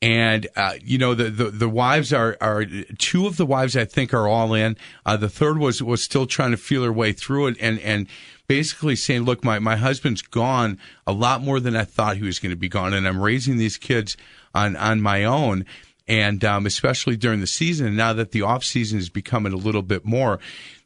And 0.00 0.48
uh, 0.56 0.76
you 0.82 0.96
know 0.96 1.14
the, 1.14 1.24
the, 1.24 1.50
the 1.50 1.68
wives 1.68 2.10
are 2.10 2.38
are 2.40 2.64
two 2.96 3.26
of 3.26 3.36
the 3.36 3.44
wives 3.44 3.76
I 3.76 3.84
think 3.84 4.14
are 4.14 4.26
all 4.26 4.54
in. 4.54 4.78
Uh, 5.04 5.18
the 5.18 5.28
third 5.28 5.58
was 5.58 5.82
was 5.82 6.02
still 6.02 6.24
trying 6.24 6.52
to 6.52 6.56
feel 6.56 6.84
her 6.84 6.92
way 6.92 7.12
through 7.12 7.48
it 7.48 7.58
and 7.60 7.78
and 7.80 8.06
basically 8.46 8.96
saying, 8.96 9.24
look, 9.24 9.44
my 9.44 9.58
my 9.58 9.76
husband's 9.76 10.22
gone 10.22 10.78
a 11.06 11.12
lot 11.12 11.42
more 11.42 11.60
than 11.60 11.76
I 11.76 11.84
thought 11.84 12.16
he 12.16 12.24
was 12.24 12.38
going 12.38 12.52
to 12.52 12.56
be 12.56 12.70
gone, 12.70 12.94
and 12.94 13.06
I'm 13.06 13.20
raising 13.20 13.58
these 13.58 13.76
kids 13.76 14.16
on 14.54 14.74
on 14.76 15.02
my 15.02 15.22
own 15.22 15.66
and 16.08 16.42
um, 16.46 16.64
especially 16.64 17.16
during 17.16 17.40
the 17.40 17.46
season. 17.46 17.94
Now 17.94 18.14
that 18.14 18.32
the 18.32 18.40
off 18.40 18.64
season 18.64 18.98
is 18.98 19.10
becoming 19.10 19.52
a 19.52 19.56
little 19.56 19.82
bit 19.82 20.06
more, 20.06 20.40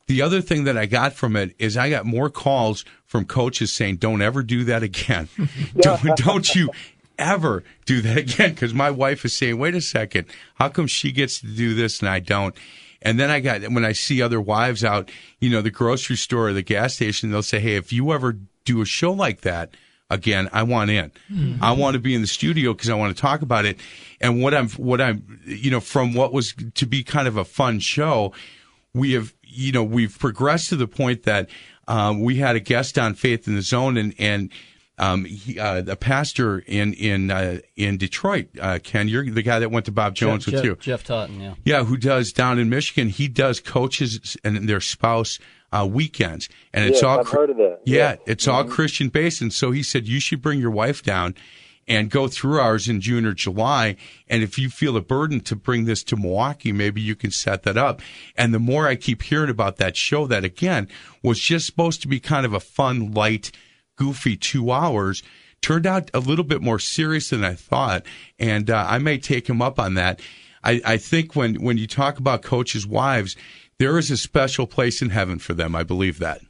the 0.06 0.22
other 0.22 0.40
thing 0.40 0.64
that 0.64 0.76
I 0.76 0.86
got 0.86 1.12
from 1.12 1.36
it 1.36 1.54
is 1.58 1.76
I 1.76 1.90
got 1.90 2.06
more 2.06 2.30
calls 2.30 2.84
from 3.04 3.24
coaches 3.24 3.72
saying, 3.72 3.96
"Don't 3.96 4.22
ever 4.22 4.42
do 4.42 4.64
that 4.64 4.82
again. 4.82 5.28
don't, 5.76 6.02
don't 6.16 6.54
you 6.54 6.70
ever 7.18 7.64
do 7.84 8.00
that 8.02 8.16
again?" 8.16 8.50
Because 8.50 8.74
my 8.74 8.90
wife 8.90 9.24
is 9.24 9.36
saying, 9.36 9.58
"Wait 9.58 9.74
a 9.74 9.80
second, 9.80 10.26
how 10.54 10.68
come 10.68 10.86
she 10.86 11.12
gets 11.12 11.40
to 11.40 11.46
do 11.46 11.74
this 11.74 12.00
and 12.00 12.08
I 12.08 12.20
don't?" 12.20 12.54
And 13.02 13.20
then 13.20 13.30
I 13.30 13.40
got 13.40 13.62
when 13.62 13.84
I 13.84 13.92
see 13.92 14.22
other 14.22 14.40
wives 14.40 14.84
out, 14.84 15.10
you 15.40 15.50
know, 15.50 15.62
the 15.62 15.70
grocery 15.70 16.16
store 16.16 16.48
or 16.48 16.52
the 16.52 16.62
gas 16.62 16.94
station, 16.94 17.30
they'll 17.30 17.42
say, 17.42 17.60
"Hey, 17.60 17.76
if 17.76 17.92
you 17.92 18.12
ever 18.12 18.38
do 18.64 18.80
a 18.80 18.86
show 18.86 19.12
like 19.12 19.42
that." 19.42 19.70
again, 20.10 20.48
I 20.52 20.62
want 20.62 20.90
in. 20.90 21.10
Mm-hmm. 21.30 21.62
I 21.62 21.72
want 21.72 21.94
to 21.94 22.00
be 22.00 22.14
in 22.14 22.20
the 22.20 22.26
studio 22.26 22.72
because 22.72 22.90
I 22.90 22.94
want 22.94 23.16
to 23.16 23.20
talk 23.20 23.42
about 23.42 23.64
it. 23.64 23.78
And 24.20 24.42
what 24.42 24.54
I'm, 24.54 24.68
what 24.70 25.00
I'm, 25.00 25.40
you 25.44 25.70
know, 25.70 25.80
from 25.80 26.14
what 26.14 26.32
was 26.32 26.54
to 26.74 26.86
be 26.86 27.02
kind 27.02 27.28
of 27.28 27.36
a 27.36 27.44
fun 27.44 27.80
show, 27.80 28.32
we 28.94 29.12
have, 29.12 29.34
you 29.56 29.72
know, 29.72 29.84
we've 29.84 30.18
progressed 30.18 30.68
to 30.68 30.76
the 30.76 30.86
point 30.86 31.24
that 31.24 31.48
um, 31.88 32.20
we 32.20 32.36
had 32.36 32.56
a 32.56 32.60
guest 32.60 32.98
on 32.98 33.14
Faith 33.14 33.48
in 33.48 33.54
the 33.54 33.62
Zone, 33.62 33.96
and 33.96 34.14
and 34.18 34.50
um, 34.98 35.24
he, 35.24 35.58
uh, 35.58 35.82
a 35.86 35.96
pastor 35.96 36.60
in 36.60 36.92
in 36.94 37.30
uh, 37.30 37.58
in 37.76 37.96
Detroit, 37.96 38.48
uh, 38.60 38.78
Ken, 38.82 39.08
you're 39.08 39.28
the 39.28 39.42
guy 39.42 39.58
that 39.58 39.70
went 39.70 39.86
to 39.86 39.92
Bob 39.92 40.14
Jones 40.14 40.44
Jeff, 40.44 40.54
with 40.54 40.62
Jeff, 40.62 40.64
you, 40.64 40.76
Jeff 40.76 41.04
Totten, 41.04 41.40
yeah, 41.40 41.54
yeah, 41.64 41.84
who 41.84 41.96
does 41.96 42.32
down 42.32 42.58
in 42.58 42.68
Michigan. 42.68 43.08
He 43.08 43.28
does 43.28 43.60
coaches 43.60 44.36
and 44.42 44.68
their 44.68 44.80
spouse 44.80 45.38
uh, 45.72 45.86
weekends, 45.90 46.48
and 46.72 46.84
it's 46.84 46.96
yes, 46.96 47.02
all 47.02 47.20
I've 47.20 47.28
heard 47.28 47.50
of 47.50 47.56
that. 47.56 47.80
Yeah, 47.84 47.96
yes. 47.96 48.18
it's 48.26 48.46
mm-hmm. 48.46 48.54
all 48.54 48.64
Christian 48.64 49.08
based, 49.08 49.40
and 49.40 49.52
so 49.52 49.70
he 49.70 49.82
said 49.82 50.08
you 50.08 50.20
should 50.20 50.42
bring 50.42 50.60
your 50.60 50.70
wife 50.70 51.02
down 51.02 51.34
and 51.88 52.10
go 52.10 52.28
through 52.28 52.58
ours 52.58 52.88
in 52.88 53.00
June 53.00 53.24
or 53.24 53.32
July. 53.32 53.96
And 54.28 54.42
if 54.42 54.58
you 54.58 54.70
feel 54.70 54.96
a 54.96 55.00
burden 55.00 55.40
to 55.40 55.56
bring 55.56 55.84
this 55.84 56.02
to 56.04 56.16
Milwaukee, 56.16 56.72
maybe 56.72 57.00
you 57.00 57.14
can 57.14 57.30
set 57.30 57.62
that 57.62 57.76
up. 57.76 58.00
And 58.36 58.52
the 58.52 58.58
more 58.58 58.86
I 58.86 58.96
keep 58.96 59.22
hearing 59.22 59.50
about 59.50 59.76
that 59.76 59.96
show, 59.96 60.26
that 60.26 60.44
again 60.44 60.88
was 61.22 61.38
just 61.38 61.66
supposed 61.66 62.02
to 62.02 62.08
be 62.08 62.20
kind 62.20 62.44
of 62.46 62.52
a 62.52 62.60
fun, 62.60 63.12
light, 63.12 63.52
goofy 63.96 64.36
two 64.36 64.70
hours. 64.70 65.22
Turned 65.62 65.86
out 65.86 66.10
a 66.12 66.20
little 66.20 66.44
bit 66.44 66.60
more 66.60 66.78
serious 66.78 67.30
than 67.30 67.42
I 67.42 67.54
thought, 67.54 68.04
and 68.38 68.70
uh, 68.70 68.84
I 68.86 68.98
may 68.98 69.18
take 69.18 69.48
him 69.48 69.62
up 69.62 69.80
on 69.80 69.94
that. 69.94 70.20
I, 70.62 70.80
I 70.84 70.96
think 70.96 71.34
when 71.34 71.62
when 71.62 71.78
you 71.78 71.86
talk 71.86 72.18
about 72.18 72.42
coaches' 72.42 72.86
wives, 72.86 73.36
there 73.78 73.98
is 73.98 74.10
a 74.10 74.16
special 74.16 74.66
place 74.66 75.00
in 75.00 75.10
heaven 75.10 75.38
for 75.38 75.54
them. 75.54 75.74
I 75.74 75.82
believe 75.82 76.18
that. 76.18 76.40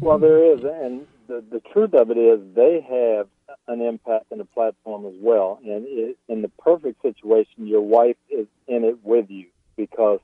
Well, 0.00 0.18
there 0.18 0.52
is, 0.52 0.64
and 0.64 1.06
the 1.28 1.44
the 1.48 1.60
truth 1.72 1.94
of 1.94 2.10
it 2.10 2.18
is 2.18 2.40
they 2.54 2.84
have 2.88 3.28
an 3.68 3.80
impact 3.80 4.26
and 4.30 4.40
a 4.40 4.44
platform 4.44 5.06
as 5.06 5.14
well. 5.16 5.58
And 5.64 5.84
it, 5.86 6.16
in 6.28 6.42
the 6.42 6.48
perfect 6.48 7.02
situation, 7.02 7.66
your 7.66 7.80
wife 7.82 8.16
is 8.30 8.46
in 8.66 8.84
it 8.84 8.98
with 9.02 9.30
you 9.30 9.46
because 9.76 10.20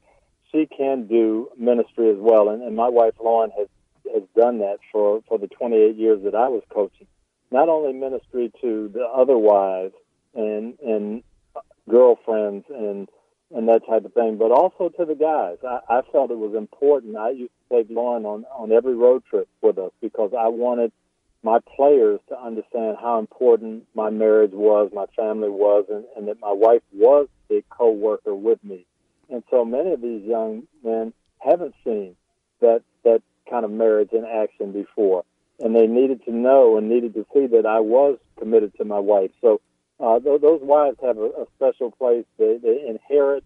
she 0.53 0.67
can 0.67 1.07
do 1.07 1.49
ministry 1.57 2.11
as 2.11 2.19
well. 2.19 2.49
And, 2.49 2.63
and 2.63 2.77
my 2.77 2.89
wife 2.89 3.15
Lauren 3.23 3.51
has 3.59 3.69
has 4.13 4.23
done 4.37 4.59
that 4.59 4.79
for 4.93 5.23
for 5.29 5.39
the 5.39 5.47
28 5.47 5.97
years 5.97 6.23
that 6.25 6.35
I 6.35 6.49
was 6.49 6.63
coaching. 6.71 7.07
Not 7.51 7.69
only 7.69 7.93
ministry 7.93 8.53
to 8.61 8.91
the 8.93 9.05
other 9.05 9.39
wives 9.39 9.95
and 10.35 10.79
and 10.81 11.23
girlfriends 11.89 12.67
and 12.69 13.09
and 13.53 13.69
that 13.69 13.85
type 13.89 14.05
of 14.05 14.13
thing, 14.15 14.39
but 14.39 14.53
also 14.53 14.91
to 14.91 15.05
the 15.05 15.17
guys. 15.17 15.57
I, 15.67 15.99
I 15.99 16.03
felt 16.13 16.31
it 16.31 16.39
was 16.39 16.55
important. 16.55 17.17
I 17.17 17.31
used 17.31 17.53
to 17.69 17.77
take 17.77 17.87
Lauren 17.91 18.25
on 18.25 18.45
on 18.57 18.73
every 18.73 18.95
road 18.95 19.25
trip 19.29 19.49
with 19.63 19.79
us 19.79 19.93
because 20.01 20.33
I 20.39 20.49
wanted 20.49 20.93
my 21.43 21.59
players 21.77 22.21
to 22.29 22.39
understand 22.39 22.97
how 23.01 23.19
important 23.19 23.85
my 23.95 24.11
marriage 24.11 24.53
was, 24.53 24.91
my 24.93 25.07
family 25.17 25.49
was, 25.49 25.87
and, 25.89 26.05
and 26.17 26.29
that 26.29 26.41
my 26.41 26.53
wife 26.53 26.83
was 26.93 27.29
a 27.51 27.65
co-worker 27.71 28.35
with 28.35 28.63
me. 28.63 28.87
And 29.31 29.43
so 29.51 29.65
many 29.65 29.93
of 29.93 30.03
these 30.03 30.23
young 30.23 30.65
men 30.85 31.13
haven't 31.39 31.75
seen 31.85 32.17
that 32.61 32.83
that 33.05 33.23
kind 33.49 33.65
of 33.65 33.71
marriage 33.71 34.11
in 34.13 34.25
action 34.25 34.73
before, 34.73 35.25
and 35.59 35.75
they 35.75 35.87
needed 35.87 36.25
to 36.25 36.33
know 36.33 36.77
and 36.77 36.89
needed 36.89 37.15
to 37.15 37.25
see 37.33 37.47
that 37.47 37.65
I 37.65 37.81
was 37.81 38.19
committed 38.39 38.73
to 38.77 38.85
my 38.85 38.99
wife. 38.99 39.31
So 39.41 39.61
uh, 39.99 40.19
th- 40.21 40.41
those 40.41 40.61
wives 40.63 40.99
have 41.03 41.17
a, 41.17 41.27
a 41.27 41.47
special 41.57 41.91
place. 41.91 42.25
They, 42.39 42.59
they 42.63 42.85
inherit, 42.87 43.45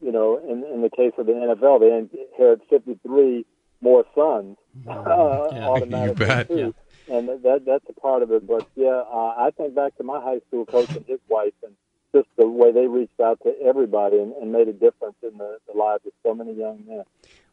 you 0.00 0.12
know, 0.12 0.38
in, 0.38 0.64
in 0.64 0.82
the 0.82 0.90
case 0.90 1.12
of 1.16 1.26
the 1.26 1.32
NFL, 1.32 1.80
they 1.80 2.18
inherit 2.28 2.60
53 2.68 3.46
more 3.80 4.04
sons 4.14 4.58
uh, 4.86 4.92
yeah, 5.52 5.66
automatically 5.68 6.44
too. 6.54 6.60
Yeah 6.60 6.81
and 7.08 7.28
that 7.28 7.62
that's 7.66 7.84
a 7.88 8.00
part 8.00 8.22
of 8.22 8.30
it. 8.32 8.46
But 8.46 8.68
yeah, 8.74 9.02
uh, 9.12 9.34
I 9.38 9.50
think 9.56 9.74
back 9.74 9.96
to 9.96 10.04
my 10.04 10.20
high 10.20 10.40
school 10.48 10.66
coach 10.66 10.90
and 10.90 11.04
his 11.06 11.20
wife, 11.28 11.54
and 11.62 11.74
just 12.14 12.28
the 12.36 12.46
way 12.46 12.72
they 12.72 12.86
reached 12.86 13.20
out 13.20 13.40
to 13.42 13.54
everybody 13.64 14.18
and, 14.18 14.32
and 14.34 14.52
made 14.52 14.68
a 14.68 14.72
difference 14.72 15.16
in 15.22 15.38
the, 15.38 15.58
the 15.66 15.76
lives 15.76 16.04
of 16.06 16.12
so 16.22 16.34
many 16.34 16.52
young 16.52 16.84
men. 16.86 17.04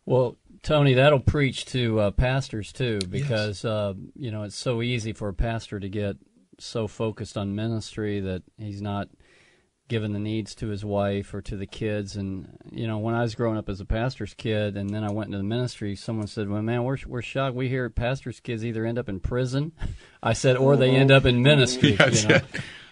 Well, 0.05 0.35
Tony, 0.63 0.95
that'll 0.95 1.19
preach 1.19 1.65
to 1.67 1.99
uh, 1.99 2.12
pastors 2.12 2.71
too, 2.71 2.99
because 3.09 3.63
yes. 3.63 3.65
uh, 3.65 3.93
you 4.15 4.31
know 4.31 4.43
it's 4.43 4.55
so 4.55 4.81
easy 4.81 5.13
for 5.13 5.29
a 5.29 5.33
pastor 5.33 5.79
to 5.79 5.89
get 5.89 6.17
so 6.57 6.88
focused 6.88 7.38
on 7.38 7.55
ministry 7.55 8.19
that 8.19 8.43
he's 8.57 8.81
not 8.81 9.07
given 9.89 10.13
the 10.13 10.19
needs 10.19 10.56
to 10.56 10.67
his 10.67 10.86
wife 10.86 11.34
or 11.34 11.41
to 11.41 11.58
the 11.58 11.65
kids. 11.65 12.15
And 12.15 12.58
you 12.71 12.88
know, 12.88 12.99
when 12.99 13.15
I 13.15 13.21
was 13.21 13.36
growing 13.36 13.58
up 13.58 13.67
as 13.67 13.82
a 13.82 13.86
pastor's 13.86 14.34
kid, 14.34 14.78
and 14.78 14.89
then 14.89 15.04
I 15.04 15.12
went 15.12 15.28
into 15.28 15.39
the 15.39 15.43
ministry, 15.43 15.97
someone 15.97 16.28
said, 16.28 16.47
"Well, 16.47 16.62
man, 16.62 16.86
we're 16.86 16.97
we're 17.06 17.21
shocked. 17.21 17.56
We 17.56 17.67
hear 17.67 17.89
pastors' 17.89 18.39
kids 18.39 18.63
either 18.63 18.86
end 18.86 18.97
up 18.97 19.10
in 19.10 19.19
prison," 19.19 19.73
I 20.23 20.34
said, 20.34 20.56
"or 20.56 20.78
they 20.78 20.91
end 20.91 21.12
up 21.12 21.25
in 21.25 21.43
ministry." 21.43 21.95
yes, 21.99 22.23
you 22.23 22.30
know? 22.30 22.41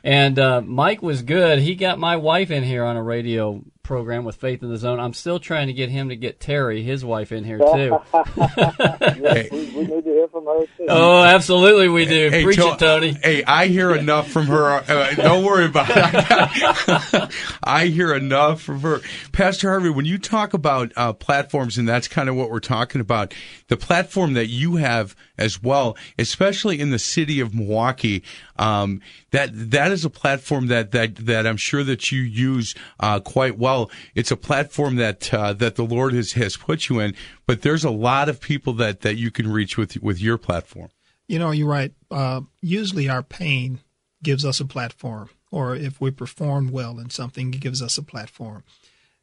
And 0.04 0.40
uh, 0.40 0.62
Mike 0.62 1.02
was 1.02 1.22
good. 1.22 1.60
He 1.60 1.76
got 1.76 2.00
my 2.00 2.18
wife 2.18 2.52
in 2.52 2.64
here 2.64 2.84
on 2.86 2.98
a 2.98 3.04
radio 3.04 3.64
program 3.88 4.26
with 4.26 4.36
Faith 4.36 4.62
in 4.62 4.70
the 4.70 4.78
Zone. 4.78 5.00
I'm 5.00 5.14
still 5.14 5.40
trying 5.40 5.68
to 5.68 5.74
get 5.74 5.90
him 5.90 6.10
to 6.10 6.16
get 6.16 6.42
Terry, 6.42 6.84
his 6.84 7.06
wife, 7.06 7.32
in 7.32 7.46
here 7.46 7.58
too. 7.58 7.98
yes, 8.36 9.50
we, 9.50 9.72
we, 9.72 9.88
need 9.88 10.04
to 10.04 10.12
hear 10.12 10.28
from 10.28 10.46
her 10.46 10.66
too. 10.78 10.86
Oh, 10.90 11.24
absolutely, 11.24 11.88
we 11.88 12.06
do. 12.06 12.30
Hey, 12.30 12.44
Preach 12.44 12.58
to- 12.58 12.74
it, 12.74 12.80
Tony. 12.80 13.14
Hey, 13.14 13.44
I 13.46 13.68
hear 13.68 13.96
enough 13.96 14.30
from 14.30 14.48
her. 14.48 14.84
Uh, 14.88 15.16
don't 15.16 15.46
worry 15.46 15.66
about 15.66 15.88
it. 15.90 17.34
I 17.64 17.86
hear 17.86 18.14
enough 18.14 18.62
from 18.62 18.82
her. 18.82 19.00
Pastor 19.32 19.70
Harvey, 19.70 19.90
when 19.90 20.06
you 20.06 20.18
talk 20.18 20.54
about 20.54 20.92
uh, 20.98 21.14
platforms, 21.14 21.78
and 21.78 21.88
that's 21.88 22.10
kind 22.10 22.28
of 22.28 22.36
what 22.36 22.52
we're 22.52 22.60
talking 22.60 23.00
about, 23.00 23.34
the 23.70 23.78
platform 23.78 24.34
that 24.34 24.48
you 24.48 24.76
have 24.76 25.16
as 25.38 25.62
well, 25.64 25.96
especially 26.20 26.80
in 26.80 26.90
the 26.90 27.00
city 27.00 27.40
of 27.40 27.54
Milwaukee, 27.54 28.24
um, 28.58 29.02
that 29.32 29.50
that 29.54 29.92
is 29.92 30.04
a 30.04 30.10
platform 30.10 30.68
that 30.68 30.92
that 30.92 31.16
that 31.18 31.46
I'm 31.46 31.58
sure 31.58 31.84
that 31.84 32.12
you 32.12 32.22
use 32.22 32.76
uh, 33.00 33.20
quite 33.20 33.58
well. 33.58 33.77
It's 34.16 34.32
a 34.32 34.38
platform 34.38 34.96
that 34.98 35.34
uh, 35.34 35.54
that 35.54 35.76
the 35.76 35.86
Lord 35.86 36.14
has 36.14 36.34
has 36.34 36.58
put 36.58 36.90
you 36.90 37.00
in, 37.00 37.16
but 37.46 37.62
there's 37.62 37.84
a 37.84 37.92
lot 37.92 38.30
of 38.30 38.42
people 38.42 38.74
that 38.74 39.02
that 39.02 39.16
you 39.16 39.32
can 39.32 39.52
reach 39.52 39.78
with 39.78 40.02
with 40.02 40.20
your 40.20 40.38
platform. 40.38 40.90
You 41.28 41.40
know, 41.40 41.52
you're 41.52 41.68
right. 41.68 41.94
Uh, 42.10 42.42
usually, 42.62 43.10
our 43.10 43.24
pain 43.24 43.80
gives 44.24 44.46
us 44.46 44.60
a 44.60 44.66
platform, 44.66 45.30
or 45.52 45.76
if 45.76 46.00
we 46.02 46.12
perform 46.12 46.72
well 46.72 47.00
in 47.00 47.10
something, 47.10 47.54
it 47.54 47.60
gives 47.60 47.82
us 47.82 47.98
a 47.98 48.04
platform. 48.04 48.64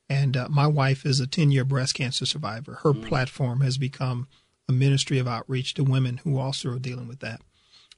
And 0.08 0.36
uh, 0.36 0.48
my 0.50 0.66
wife 0.66 1.06
is 1.06 1.20
a 1.20 1.26
10 1.26 1.50
year 1.50 1.64
breast 1.64 1.94
cancer 1.94 2.26
survivor. 2.26 2.80
Her 2.82 2.92
mm. 2.92 3.06
platform 3.06 3.60
has 3.62 3.78
become 3.78 4.28
a 4.68 4.72
ministry 4.72 5.18
of 5.18 5.28
outreach 5.28 5.74
to 5.74 5.84
women 5.84 6.18
who 6.24 6.38
also 6.38 6.70
are 6.70 6.78
dealing 6.78 7.08
with 7.08 7.20
that. 7.20 7.40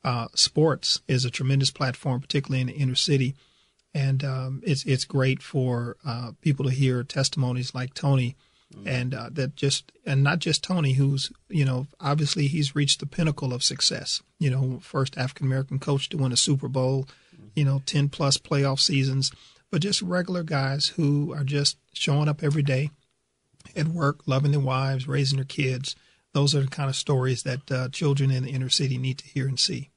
Uh, 0.05 0.29
sports 0.35 1.01
is 1.09 1.25
a 1.25 1.31
tremendous 1.31 1.71
platform, 1.71 2.21
particularly 2.21 2.61
in 2.61 2.69
the 2.69 2.75
inner 2.75 2.95
city, 2.95 3.35
and 3.97 4.23
um, 4.25 4.63
it's 4.63 4.85
it's 4.85 5.07
great 5.07 5.43
for 5.43 5.97
uh, 6.05 6.33
people 6.43 6.67
to 6.67 6.71
hear 6.71 7.03
testimonies 7.03 7.75
like 7.75 7.95
Tony, 7.95 8.37
mm. 8.75 8.87
and 8.87 9.15
uh, 9.15 9.31
that 9.33 9.57
just 9.57 9.91
and 10.05 10.23
not 10.23 10.39
just 10.39 10.63
Tony, 10.63 10.93
who's 10.93 11.33
you 11.49 11.65
know 11.65 11.87
obviously 11.99 12.47
he's 12.47 12.77
reached 12.77 13.01
the 13.01 13.07
pinnacle 13.07 13.55
of 13.55 13.65
success. 13.65 14.23
You 14.39 14.51
know, 14.51 14.81
first 14.83 15.17
African 15.17 15.47
American 15.47 15.79
coach 15.79 16.11
to 16.11 16.19
win 16.19 16.31
a 16.31 16.37
Super 16.37 16.69
Bowl, 16.69 17.09
you 17.55 17.65
know, 17.65 17.81
ten 17.87 18.11
plus 18.11 18.37
playoff 18.37 18.81
seasons, 18.81 19.33
but 19.71 19.81
just 19.81 20.03
regular 20.03 20.43
guys 20.43 20.89
who 20.89 21.33
are 21.33 21.45
just 21.45 21.79
showing 21.95 22.29
up 22.29 22.43
every 22.43 22.63
day 22.63 22.91
at 23.75 23.89
work, 23.89 24.21
loving 24.27 24.51
their 24.51 24.61
wives, 24.61 25.09
raising 25.09 25.39
their 25.39 25.47
kids. 25.47 25.97
Those 26.35 26.55
are 26.55 26.61
the 26.61 26.69
kind 26.69 26.91
of 26.91 26.97
stories 26.97 27.45
that 27.45 27.73
uh, 27.73 27.89
children 27.89 28.31
in 28.31 28.43
the 28.43 28.51
inner 28.51 28.69
city 28.69 28.99
need 28.99 29.17
to 29.19 29.27
hear 29.27 29.49
and 29.49 29.59
see. 29.59 29.89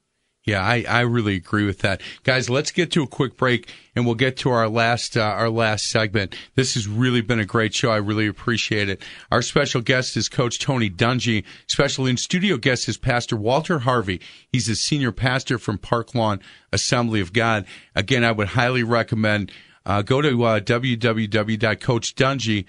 Yeah, 0.50 0.64
I, 0.64 0.84
I 0.88 1.00
really 1.02 1.36
agree 1.36 1.64
with 1.64 1.78
that, 1.82 2.00
guys. 2.24 2.50
Let's 2.50 2.72
get 2.72 2.90
to 2.90 3.04
a 3.04 3.06
quick 3.06 3.36
break, 3.36 3.72
and 3.94 4.04
we'll 4.04 4.16
get 4.16 4.36
to 4.38 4.50
our 4.50 4.68
last 4.68 5.16
uh, 5.16 5.20
our 5.20 5.48
last 5.48 5.88
segment. 5.88 6.34
This 6.56 6.74
has 6.74 6.88
really 6.88 7.20
been 7.20 7.38
a 7.38 7.44
great 7.44 7.72
show. 7.72 7.92
I 7.92 7.98
really 7.98 8.26
appreciate 8.26 8.88
it. 8.88 9.00
Our 9.30 9.42
special 9.42 9.80
guest 9.80 10.16
is 10.16 10.28
Coach 10.28 10.58
Tony 10.58 10.90
Dungy. 10.90 11.44
Special 11.68 12.04
in 12.04 12.16
studio 12.16 12.56
guest 12.56 12.88
is 12.88 12.96
Pastor 12.96 13.36
Walter 13.36 13.78
Harvey. 13.78 14.20
He's 14.50 14.68
a 14.68 14.74
senior 14.74 15.12
pastor 15.12 15.56
from 15.56 15.78
Parklawn 15.78 16.40
Assembly 16.72 17.20
of 17.20 17.32
God. 17.32 17.64
Again, 17.94 18.24
I 18.24 18.32
would 18.32 18.48
highly 18.48 18.82
recommend 18.82 19.52
uh, 19.86 20.02
go 20.02 20.20
to 20.20 20.42
uh, 20.42 20.58
www.coachdungy.com 20.58 22.64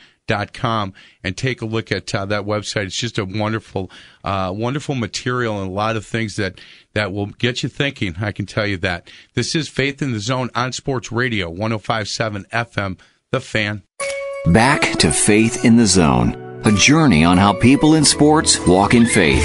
com 0.54 0.94
and 1.24 1.36
take 1.36 1.62
a 1.62 1.66
look 1.66 1.92
at 1.92 2.14
uh, 2.14 2.26
that 2.26 2.44
website. 2.44 2.86
It's 2.86 2.96
just 2.96 3.18
a 3.18 3.26
wonderful, 3.26 3.92
uh, 4.24 4.54
wonderful 4.56 4.96
material 4.96 5.62
and 5.62 5.70
a 5.70 5.74
lot 5.74 5.96
of 5.96 6.06
things 6.06 6.36
that, 6.38 6.60
that 6.94 7.12
will 7.12 7.28
get 7.28 7.64
you 7.64 7.70
thinking. 7.70 8.16
I 8.22 8.32
can 8.32 8.46
tell 8.46 8.66
you 8.66 8.78
that. 8.78 9.10
This 9.34 9.56
is 9.56 9.68
Faith 9.68 10.02
in 10.02 10.14
the 10.14 10.20
Zone 10.20 10.50
on 10.56 10.72
Sports 10.72 11.12
Radio, 11.12 11.50
1057 11.50 12.46
FM, 12.52 13.00
The 13.32 13.40
Fan. 13.40 13.84
Back 14.48 14.98
to 15.00 15.12
Faith 15.12 15.64
in 15.66 15.78
the 15.78 15.86
Zone, 15.86 16.62
a 16.66 16.72
journey 16.72 17.24
on 17.24 17.38
how 17.38 17.54
people 17.54 17.96
in 17.96 18.06
sports 18.06 18.60
walk 18.66 18.94
in 18.94 19.06
faith. 19.06 19.44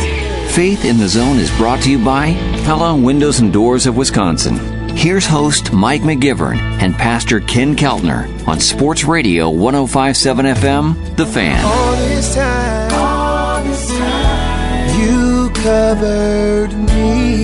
Faith 0.55 0.85
in 0.85 0.99
the 0.99 1.09
Zone 1.09 1.37
is 1.39 1.55
brought 1.59 1.83
to 1.83 1.91
you 1.91 2.03
by 2.03 2.33
Pella 2.65 2.97
Windows 2.97 3.41
and 3.41 3.53
Doors 3.53 3.87
of 3.87 3.97
Wisconsin. 3.97 4.76
Here's 4.97 5.27
host 5.27 5.75
Mike 5.75 6.01
McGivern 6.01 6.57
and 6.57 6.95
Pastor 6.95 7.41
Ken 7.41 7.77
Keltner 7.77 8.49
on 8.49 8.59
Sports 8.59 9.05
Radio 9.05 9.51
1057 9.51 10.47
FM, 10.47 11.17
The 11.17 11.27
Fan. 11.27 11.65
All 11.65 11.97
this 11.97 12.35
time, 12.35 12.93
all 12.95 13.63
this 13.63 13.89
time 13.91 15.01
you 15.01 15.51
covered 15.51 16.73
me. 16.73 17.37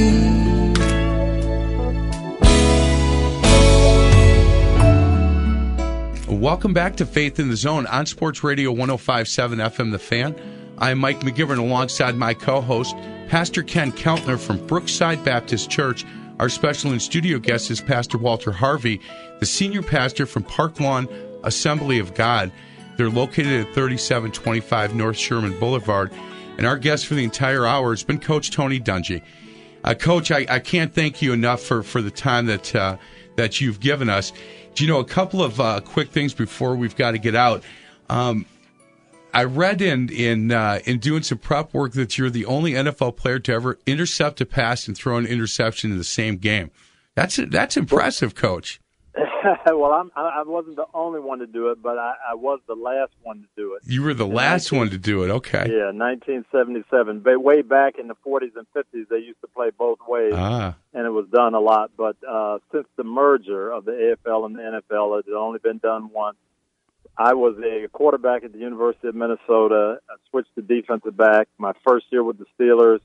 Welcome 6.34 6.72
back 6.72 6.96
to 6.96 7.06
Faith 7.06 7.38
in 7.38 7.50
the 7.50 7.56
Zone 7.56 7.86
on 7.86 8.06
Sports 8.06 8.42
Radio 8.42 8.72
1057 8.72 9.58
FM, 9.58 9.92
The 9.92 9.98
Fan. 9.98 10.34
I'm 10.78 10.98
Mike 10.98 11.20
McGivern 11.20 11.58
alongside 11.58 12.16
my 12.16 12.32
co 12.32 12.62
host, 12.62 12.96
Pastor 13.28 13.62
Ken 13.62 13.92
Keltner 13.92 14.40
from 14.40 14.66
Brookside 14.66 15.22
Baptist 15.22 15.70
Church 15.70 16.06
our 16.38 16.48
special 16.48 16.92
in 16.92 17.00
studio 17.00 17.38
guest 17.38 17.70
is 17.70 17.80
Pastor 17.80 18.18
Walter 18.18 18.52
Harvey, 18.52 19.00
the 19.40 19.46
senior 19.46 19.82
pastor 19.82 20.26
from 20.26 20.44
Parklawn 20.44 21.08
Assembly 21.44 21.98
of 21.98 22.14
God. 22.14 22.50
They're 22.96 23.10
located 23.10 23.66
at 23.66 23.74
3725 23.74 24.94
North 24.94 25.16
Sherman 25.16 25.58
Boulevard. 25.58 26.12
And 26.58 26.66
our 26.66 26.78
guest 26.78 27.06
for 27.06 27.14
the 27.14 27.24
entire 27.24 27.66
hour 27.66 27.90
has 27.90 28.02
been 28.02 28.20
Coach 28.20 28.50
Tony 28.50 28.78
Dungy. 28.78 29.22
Uh, 29.84 29.94
Coach, 29.94 30.30
I, 30.30 30.46
I, 30.48 30.58
can't 30.58 30.94
thank 30.94 31.22
you 31.22 31.32
enough 31.32 31.60
for, 31.60 31.82
for 31.82 32.02
the 32.02 32.10
time 32.10 32.46
that 32.46 32.74
uh, 32.74 32.96
that 33.36 33.60
you've 33.60 33.80
given 33.80 34.08
us. 34.08 34.32
Do 34.74 34.84
you 34.84 34.90
know 34.90 35.00
a 35.00 35.04
couple 35.04 35.42
of 35.42 35.60
uh, 35.60 35.80
quick 35.80 36.10
things 36.10 36.34
before 36.34 36.76
we've 36.76 36.94
got 36.94 37.12
to 37.12 37.18
get 37.18 37.34
out? 37.34 37.64
Um, 38.08 38.46
I 39.34 39.44
read 39.44 39.80
in 39.80 40.08
in 40.10 40.52
uh, 40.52 40.80
in 40.84 40.98
doing 40.98 41.22
some 41.22 41.38
prep 41.38 41.72
work 41.72 41.92
that 41.92 42.18
you're 42.18 42.30
the 42.30 42.46
only 42.46 42.72
NFL 42.72 43.16
player 43.16 43.38
to 43.40 43.52
ever 43.52 43.78
intercept 43.86 44.40
a 44.40 44.46
pass 44.46 44.86
and 44.86 44.96
throw 44.96 45.16
an 45.16 45.26
interception 45.26 45.90
in 45.90 45.98
the 45.98 46.04
same 46.04 46.36
game. 46.36 46.70
That's 47.14 47.36
that's 47.36 47.76
impressive, 47.76 48.34
Coach. 48.34 48.80
well, 49.66 49.92
I'm, 49.92 50.10
I 50.16 50.42
wasn't 50.46 50.76
the 50.76 50.86
only 50.94 51.20
one 51.20 51.40
to 51.40 51.46
do 51.46 51.70
it, 51.70 51.82
but 51.82 51.98
I, 51.98 52.14
I 52.30 52.34
was 52.34 52.60
the 52.66 52.74
last 52.74 53.12
one 53.22 53.42
to 53.42 53.48
do 53.56 53.74
it. 53.74 53.82
You 53.84 54.02
were 54.02 54.14
the 54.14 54.26
last 54.26 54.72
19, 54.72 54.78
one 54.78 54.90
to 54.90 54.98
do 54.98 55.22
it. 55.24 55.30
Okay. 55.30 55.66
Yeah, 55.68 55.90
1977. 55.92 57.20
But 57.20 57.42
way 57.42 57.62
back 57.62 57.98
in 57.98 58.08
the 58.08 58.14
40s 58.26 58.56
and 58.56 58.66
50s, 58.74 59.08
they 59.08 59.18
used 59.18 59.40
to 59.42 59.48
play 59.48 59.70
both 59.76 59.98
ways, 60.06 60.32
ah. 60.34 60.74
and 60.94 61.06
it 61.06 61.10
was 61.10 61.26
done 61.28 61.54
a 61.54 61.60
lot. 61.60 61.90
But 61.96 62.16
uh, 62.26 62.58
since 62.72 62.86
the 62.96 63.04
merger 63.04 63.70
of 63.70 63.84
the 63.84 64.16
AFL 64.24 64.46
and 64.46 64.56
the 64.56 64.62
NFL, 64.62 65.18
it 65.20 65.26
had 65.26 65.34
only 65.34 65.58
been 65.58 65.78
done 65.78 66.10
once. 66.12 66.36
I 67.16 67.34
was 67.34 67.56
a 67.58 67.88
quarterback 67.88 68.44
at 68.44 68.52
the 68.52 68.58
University 68.58 69.08
of 69.08 69.14
Minnesota. 69.14 69.98
I 70.08 70.14
switched 70.30 70.54
to 70.54 70.62
defensive 70.62 71.16
back. 71.16 71.48
My 71.58 71.72
first 71.86 72.06
year 72.10 72.24
with 72.24 72.38
the 72.38 72.46
Steelers, 72.58 73.00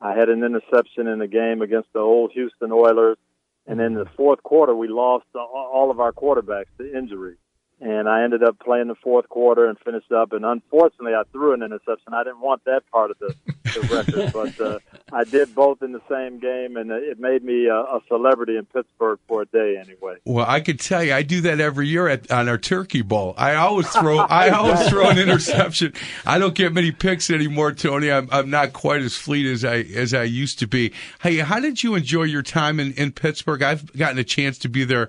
I 0.00 0.14
had 0.14 0.28
an 0.30 0.42
interception 0.42 1.06
in 1.06 1.18
the 1.18 1.26
game 1.26 1.60
against 1.60 1.92
the 1.92 2.00
old 2.00 2.32
Houston 2.32 2.72
Oilers. 2.72 3.18
And 3.66 3.80
in 3.80 3.94
the 3.94 4.06
fourth 4.16 4.42
quarter, 4.42 4.74
we 4.74 4.88
lost 4.88 5.26
all 5.34 5.90
of 5.90 6.00
our 6.00 6.12
quarterbacks 6.12 6.74
to 6.78 6.96
injury 6.96 7.36
and 7.80 8.08
I 8.08 8.24
ended 8.24 8.42
up 8.42 8.58
playing 8.58 8.88
the 8.88 8.94
fourth 8.94 9.28
quarter 9.30 9.66
and 9.66 9.78
finished 9.78 10.12
up. 10.12 10.32
And 10.32 10.44
unfortunately, 10.44 11.14
I 11.14 11.22
threw 11.32 11.54
an 11.54 11.62
interception. 11.62 12.12
I 12.12 12.24
didn't 12.24 12.40
want 12.40 12.62
that 12.64 12.82
part 12.92 13.10
of 13.10 13.18
the, 13.18 13.34
the 13.64 13.80
record, 13.94 14.32
but 14.34 14.60
uh, 14.60 14.78
I 15.12 15.24
did 15.24 15.54
both 15.54 15.82
in 15.82 15.92
the 15.92 16.02
same 16.08 16.40
game, 16.40 16.76
and 16.76 16.90
it 16.90 17.18
made 17.18 17.42
me 17.42 17.68
a, 17.68 17.76
a, 17.76 18.00
celebrity 18.06 18.56
in 18.58 18.66
Pittsburgh 18.66 19.18
for 19.26 19.42
a 19.42 19.46
day, 19.46 19.78
anyway. 19.78 20.16
Well, 20.26 20.44
I 20.46 20.60
could 20.60 20.78
tell 20.78 21.02
you, 21.02 21.14
I 21.14 21.22
do 21.22 21.40
that 21.42 21.58
every 21.58 21.88
year 21.88 22.06
at, 22.06 22.30
on 22.30 22.50
our 22.50 22.58
Turkey 22.58 23.00
Bowl. 23.00 23.34
I 23.38 23.54
always 23.54 23.88
throw, 23.88 24.18
I 24.28 24.50
always 24.50 24.86
throw 24.88 25.08
an 25.08 25.18
interception. 25.18 25.94
I 26.26 26.38
don't 26.38 26.54
get 26.54 26.74
many 26.74 26.92
picks 26.92 27.30
anymore, 27.30 27.72
Tony. 27.72 28.12
I'm, 28.12 28.28
I'm 28.30 28.50
not 28.50 28.74
quite 28.74 29.00
as 29.00 29.16
fleet 29.16 29.46
as 29.46 29.64
I 29.64 29.76
as 29.80 30.12
I 30.12 30.24
used 30.24 30.58
to 30.58 30.66
be. 30.66 30.92
Hey, 31.22 31.38
how 31.38 31.60
did 31.60 31.82
you 31.82 31.94
enjoy 31.94 32.24
your 32.24 32.42
time 32.42 32.78
in, 32.78 32.92
in 32.92 33.12
Pittsburgh? 33.12 33.62
I've 33.62 33.90
gotten 33.96 34.18
a 34.18 34.24
chance 34.24 34.58
to 34.58 34.68
be 34.68 34.84
there 34.84 35.08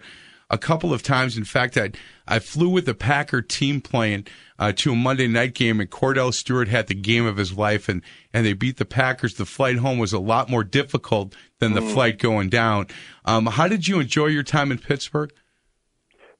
a 0.51 0.57
couple 0.57 0.93
of 0.93 1.01
times. 1.01 1.37
In 1.37 1.45
fact, 1.45 1.77
I 1.77 1.91
I 2.27 2.39
flew 2.39 2.69
with 2.69 2.85
the 2.85 2.93
Packer 2.93 3.41
team 3.41 3.81
playing 3.81 4.27
uh, 4.59 4.71
to 4.73 4.91
a 4.91 4.95
Monday 4.95 5.27
night 5.27 5.55
game, 5.55 5.79
and 5.79 5.89
Kordell 5.89 6.33
Stewart 6.33 6.67
had 6.67 6.87
the 6.87 6.93
game 6.93 7.25
of 7.25 7.37
his 7.37 7.53
life, 7.53 7.89
and 7.89 8.03
and 8.33 8.45
they 8.45 8.53
beat 8.53 8.77
the 8.77 8.85
Packers. 8.85 9.35
The 9.35 9.45
flight 9.45 9.77
home 9.77 9.97
was 9.97 10.13
a 10.13 10.19
lot 10.19 10.49
more 10.49 10.63
difficult 10.63 11.35
than 11.59 11.73
the 11.73 11.81
mm. 11.81 11.91
flight 11.91 12.19
going 12.19 12.49
down. 12.49 12.87
Um, 13.25 13.47
how 13.47 13.67
did 13.67 13.87
you 13.87 13.99
enjoy 13.99 14.27
your 14.27 14.43
time 14.43 14.71
in 14.71 14.77
Pittsburgh? 14.77 15.33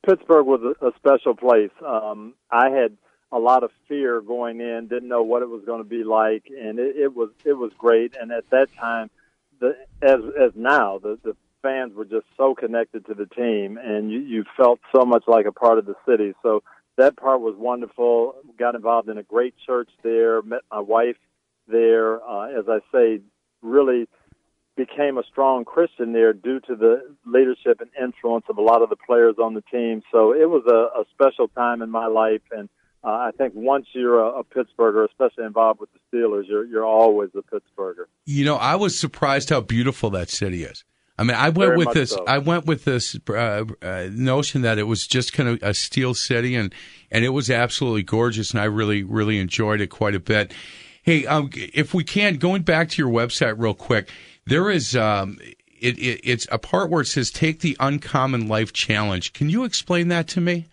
Pittsburgh 0.06 0.46
was 0.46 0.62
a, 0.82 0.88
a 0.88 0.92
special 0.98 1.36
place. 1.36 1.72
Um, 1.86 2.34
I 2.52 2.70
had 2.70 2.98
a 3.32 3.40
lot 3.40 3.64
of 3.64 3.72
fear 3.88 4.20
going 4.20 4.60
in, 4.60 4.88
didn't 4.88 5.08
know 5.08 5.24
what 5.24 5.42
it 5.42 5.50
was 5.50 5.64
going 5.66 5.82
to 5.82 5.88
be 5.88 6.04
like, 6.04 6.44
and 6.50 6.80
it, 6.80 6.98
it 6.98 7.16
was 7.16 7.30
it 7.46 7.54
was 7.54 7.72
great. 7.78 8.16
And 8.20 8.32
at 8.32 8.50
that 8.50 8.68
time, 8.78 9.10
the 9.60 9.78
as 10.02 10.20
as 10.40 10.52
now, 10.56 11.00
the 11.00 11.18
the 11.24 11.36
fans 11.62 11.94
were 11.94 12.06
just 12.06 12.26
so 12.38 12.56
connected 12.56 13.06
to 13.08 13.14
the 13.14 13.26
team, 13.26 13.78
and 13.82 14.12
you, 14.12 14.20
you 14.20 14.44
felt 14.58 14.80
so 14.96 15.06
much 15.06 15.24
like 15.28 15.46
a 15.46 15.52
part 15.52 15.78
of 15.78 15.86
the 15.86 15.96
city. 16.08 16.34
So 16.42 16.64
that 16.98 17.18
part 17.18 17.42
was 17.42 17.56
wonderful. 17.58 18.36
Got 18.58 18.76
involved 18.76 19.10
in 19.10 19.18
a 19.18 19.24
great 19.24 19.56
church 19.66 19.90
there. 20.04 20.42
Met 20.42 20.62
my 20.72 20.80
wife 20.80 21.18
there. 21.68 22.24
Uh, 22.24 22.50
as 22.50 22.66
I 22.68 22.80
say, 22.92 23.22
really 23.62 24.08
became 24.76 25.18
a 25.18 25.24
strong 25.30 25.66
Christian 25.66 26.14
there 26.14 26.34
due 26.34 26.60
to 26.62 26.76
the 26.76 27.16
leadership 27.26 27.82
and 27.82 27.90
influence 28.02 28.46
of 28.50 28.58
a 28.58 28.62
lot 28.62 28.82
of 28.82 28.90
the 28.90 28.96
players 28.96 29.36
on 29.42 29.54
the 29.54 29.62
team. 29.72 30.02
So 30.12 30.34
it 30.34 30.50
was 30.50 30.64
a, 30.68 31.02
a 31.02 31.06
special 31.12 31.48
time 31.50 31.82
in 31.82 31.90
my 31.90 32.08
life, 32.08 32.42
and 32.52 32.70
uh, 33.04 33.08
I 33.08 33.32
think 33.38 33.54
once 33.56 33.88
you're 33.94 34.20
a, 34.20 34.40
a 34.40 34.44
Pittsburgher, 34.44 35.06
especially 35.06 35.46
involved 35.46 35.80
with 35.80 35.90
the 35.94 36.00
Steelers, 36.18 36.44
you're 36.48 36.66
you're 36.66 36.86
always 36.86 37.30
a 37.36 37.42
Pittsburgher. 37.42 38.06
You 38.26 38.46
know, 38.46 38.56
I 38.56 38.76
was 38.76 38.98
surprised 38.98 39.50
how 39.50 39.62
beautiful 39.62 40.10
that 40.12 40.30
city 40.30 40.64
is. 40.64 40.84
I 41.22 41.24
mean, 41.24 41.38
I 41.38 41.50
went 41.50 41.70
Very 41.70 41.78
with 41.78 41.94
this. 41.94 42.10
So. 42.10 42.26
I 42.26 42.40
went 42.40 42.66
with 42.66 42.84
this 42.84 43.16
uh, 43.30 43.66
uh, 43.84 44.10
notion 44.12 44.64
that 44.64 44.80
it 44.80 44.84
was 44.84 45.06
just 45.06 45.34
kind 45.34 45.50
of 45.50 45.62
a 45.62 45.76
steel 45.76 46.16
city, 46.16 46.56
and 46.56 46.74
and 47.12 47.24
it 47.24 47.30
was 47.30 47.52
absolutely 47.52 48.02
gorgeous, 48.02 48.50
and 48.50 48.60
I 48.60 48.64
really 48.64 49.04
really 49.04 49.38
enjoyed 49.38 49.82
it 49.82 49.92
quite 49.92 50.16
a 50.16 50.20
bit. 50.20 50.52
Hey, 51.04 51.28
um, 51.28 51.52
if 51.54 51.94
we 51.94 52.04
can, 52.04 52.38
going 52.38 52.64
back 52.64 52.90
to 52.90 53.02
your 53.04 53.12
website 53.12 53.54
real 53.60 53.76
quick, 53.76 54.10
there 54.48 54.72
is 54.72 54.96
um, 54.96 55.38
it, 55.80 56.00
it, 56.00 56.22
it's 56.24 56.48
a 56.52 56.58
part 56.58 56.90
where 56.90 57.02
it 57.02 57.08
says 57.08 57.30
"Take 57.30 57.60
the 57.60 57.78
Uncommon 57.80 58.48
Life 58.48 58.74
Challenge." 58.74 59.32
Can 59.34 59.48
you 59.48 59.64
explain 59.64 60.08
that 60.08 60.28
to 60.30 60.42
me? 60.42 60.66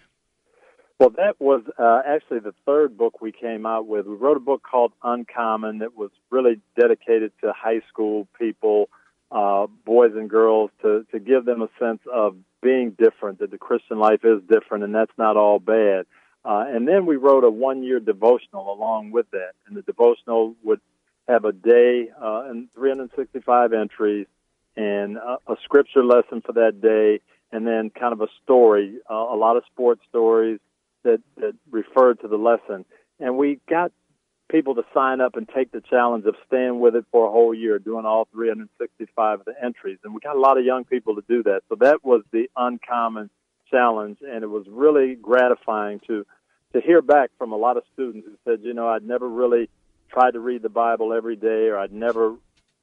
Well, 0.98 1.10
that 1.10 1.34
was 1.38 1.62
uh, 1.78 2.00
actually 2.06 2.38
the 2.38 2.54
third 2.64 2.96
book 2.96 3.20
we 3.20 3.32
came 3.32 3.66
out 3.66 3.86
with. 3.86 4.06
We 4.06 4.14
wrote 4.14 4.38
a 4.38 4.40
book 4.40 4.62
called 4.62 4.92
Uncommon 5.02 5.80
that 5.80 5.94
was 5.94 6.10
really 6.30 6.58
dedicated 6.80 7.32
to 7.42 7.52
high 7.52 7.82
school 7.90 8.26
people 8.38 8.88
uh, 9.30 9.66
boys 9.84 10.12
and 10.14 10.30
girls 10.30 10.70
to 10.82 11.06
to 11.12 11.18
give 11.18 11.44
them 11.44 11.62
a 11.62 11.68
sense 11.78 12.00
of 12.12 12.36
being 12.62 12.90
different, 12.90 13.38
that 13.38 13.50
the 13.50 13.58
Christian 13.58 13.98
life 13.98 14.24
is 14.24 14.40
different, 14.48 14.84
and 14.84 14.94
that's 14.94 15.16
not 15.16 15.36
all 15.36 15.58
bad. 15.58 16.06
Uh, 16.44 16.64
and 16.66 16.88
then 16.88 17.06
we 17.06 17.16
wrote 17.16 17.44
a 17.44 17.50
one 17.50 17.82
year 17.82 18.00
devotional 18.00 18.72
along 18.72 19.10
with 19.10 19.30
that. 19.32 19.52
And 19.66 19.76
the 19.76 19.82
devotional 19.82 20.54
would 20.64 20.80
have 21.28 21.44
a 21.44 21.52
day 21.52 22.08
uh, 22.20 22.44
and 22.48 22.68
365 22.74 23.72
entries 23.72 24.26
and 24.76 25.16
a, 25.18 25.38
a 25.46 25.56
scripture 25.64 26.04
lesson 26.04 26.40
for 26.40 26.52
that 26.52 26.80
day, 26.80 27.20
and 27.52 27.66
then 27.66 27.90
kind 27.90 28.12
of 28.12 28.20
a 28.20 28.28
story, 28.42 28.96
uh, 29.10 29.14
a 29.14 29.36
lot 29.36 29.56
of 29.56 29.64
sports 29.70 30.00
stories 30.08 30.60
that, 31.02 31.20
that 31.36 31.54
referred 31.70 32.20
to 32.20 32.28
the 32.28 32.36
lesson. 32.36 32.84
And 33.20 33.36
we 33.36 33.60
got 33.68 33.92
people 34.48 34.74
to 34.74 34.82
sign 34.94 35.20
up 35.20 35.36
and 35.36 35.48
take 35.48 35.70
the 35.72 35.80
challenge 35.80 36.24
of 36.24 36.34
staying 36.46 36.80
with 36.80 36.94
it 36.96 37.04
for 37.12 37.26
a 37.26 37.30
whole 37.30 37.54
year, 37.54 37.78
doing 37.78 38.06
all 38.06 38.26
365 38.32 39.40
of 39.40 39.44
the 39.44 39.54
entries. 39.62 39.98
And 40.04 40.14
we 40.14 40.20
got 40.20 40.36
a 40.36 40.40
lot 40.40 40.58
of 40.58 40.64
young 40.64 40.84
people 40.84 41.16
to 41.16 41.24
do 41.28 41.42
that. 41.44 41.62
So 41.68 41.76
that 41.80 42.04
was 42.04 42.22
the 42.32 42.50
uncommon 42.56 43.30
challenge, 43.70 44.18
and 44.22 44.42
it 44.42 44.48
was 44.48 44.66
really 44.68 45.14
gratifying 45.14 46.00
to 46.06 46.24
to 46.74 46.82
hear 46.82 47.00
back 47.00 47.30
from 47.38 47.52
a 47.52 47.56
lot 47.56 47.78
of 47.78 47.82
students 47.94 48.26
who 48.26 48.36
said, 48.44 48.60
you 48.62 48.74
know, 48.74 48.88
I'd 48.88 49.02
never 49.02 49.26
really 49.26 49.70
tried 50.10 50.32
to 50.32 50.40
read 50.40 50.60
the 50.60 50.68
Bible 50.68 51.14
every 51.14 51.36
day, 51.36 51.68
or 51.68 51.78
I'd 51.78 51.92
never 51.92 52.34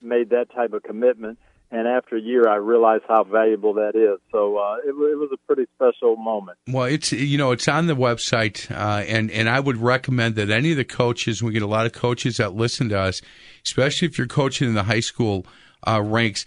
made 0.01 0.31
that 0.31 0.51
type 0.55 0.73
of 0.73 0.81
commitment. 0.81 1.37
And 1.71 1.87
after 1.87 2.15
a 2.15 2.21
year, 2.21 2.47
I 2.47 2.55
realized 2.55 3.03
how 3.07 3.23
valuable 3.23 3.73
that 3.73 3.95
is. 3.95 4.19
So 4.31 4.57
uh, 4.57 4.77
it, 4.85 4.89
it, 4.89 5.17
was 5.17 5.29
a 5.33 5.37
pretty 5.47 5.67
special 5.75 6.15
moment. 6.15 6.57
Well, 6.67 6.85
it's 6.85 7.11
you 7.11 7.37
know 7.37 7.51
it's 7.51 7.67
on 7.67 7.87
the 7.87 7.95
website, 7.95 8.69
uh, 8.71 9.03
and 9.03 9.31
and 9.31 9.49
I 9.49 9.59
would 9.59 9.77
recommend 9.77 10.35
that 10.35 10.49
any 10.49 10.71
of 10.71 10.77
the 10.77 10.85
coaches. 10.85 11.41
We 11.41 11.51
get 11.51 11.63
a 11.63 11.67
lot 11.67 11.85
of 11.85 11.93
coaches 11.93 12.37
that 12.37 12.53
listen 12.53 12.89
to 12.89 12.99
us, 12.99 13.21
especially 13.65 14.07
if 14.07 14.17
you're 14.17 14.27
coaching 14.27 14.69
in 14.69 14.75
the 14.75 14.83
high 14.83 14.99
school 14.99 15.45
uh, 15.87 16.01
ranks. 16.01 16.45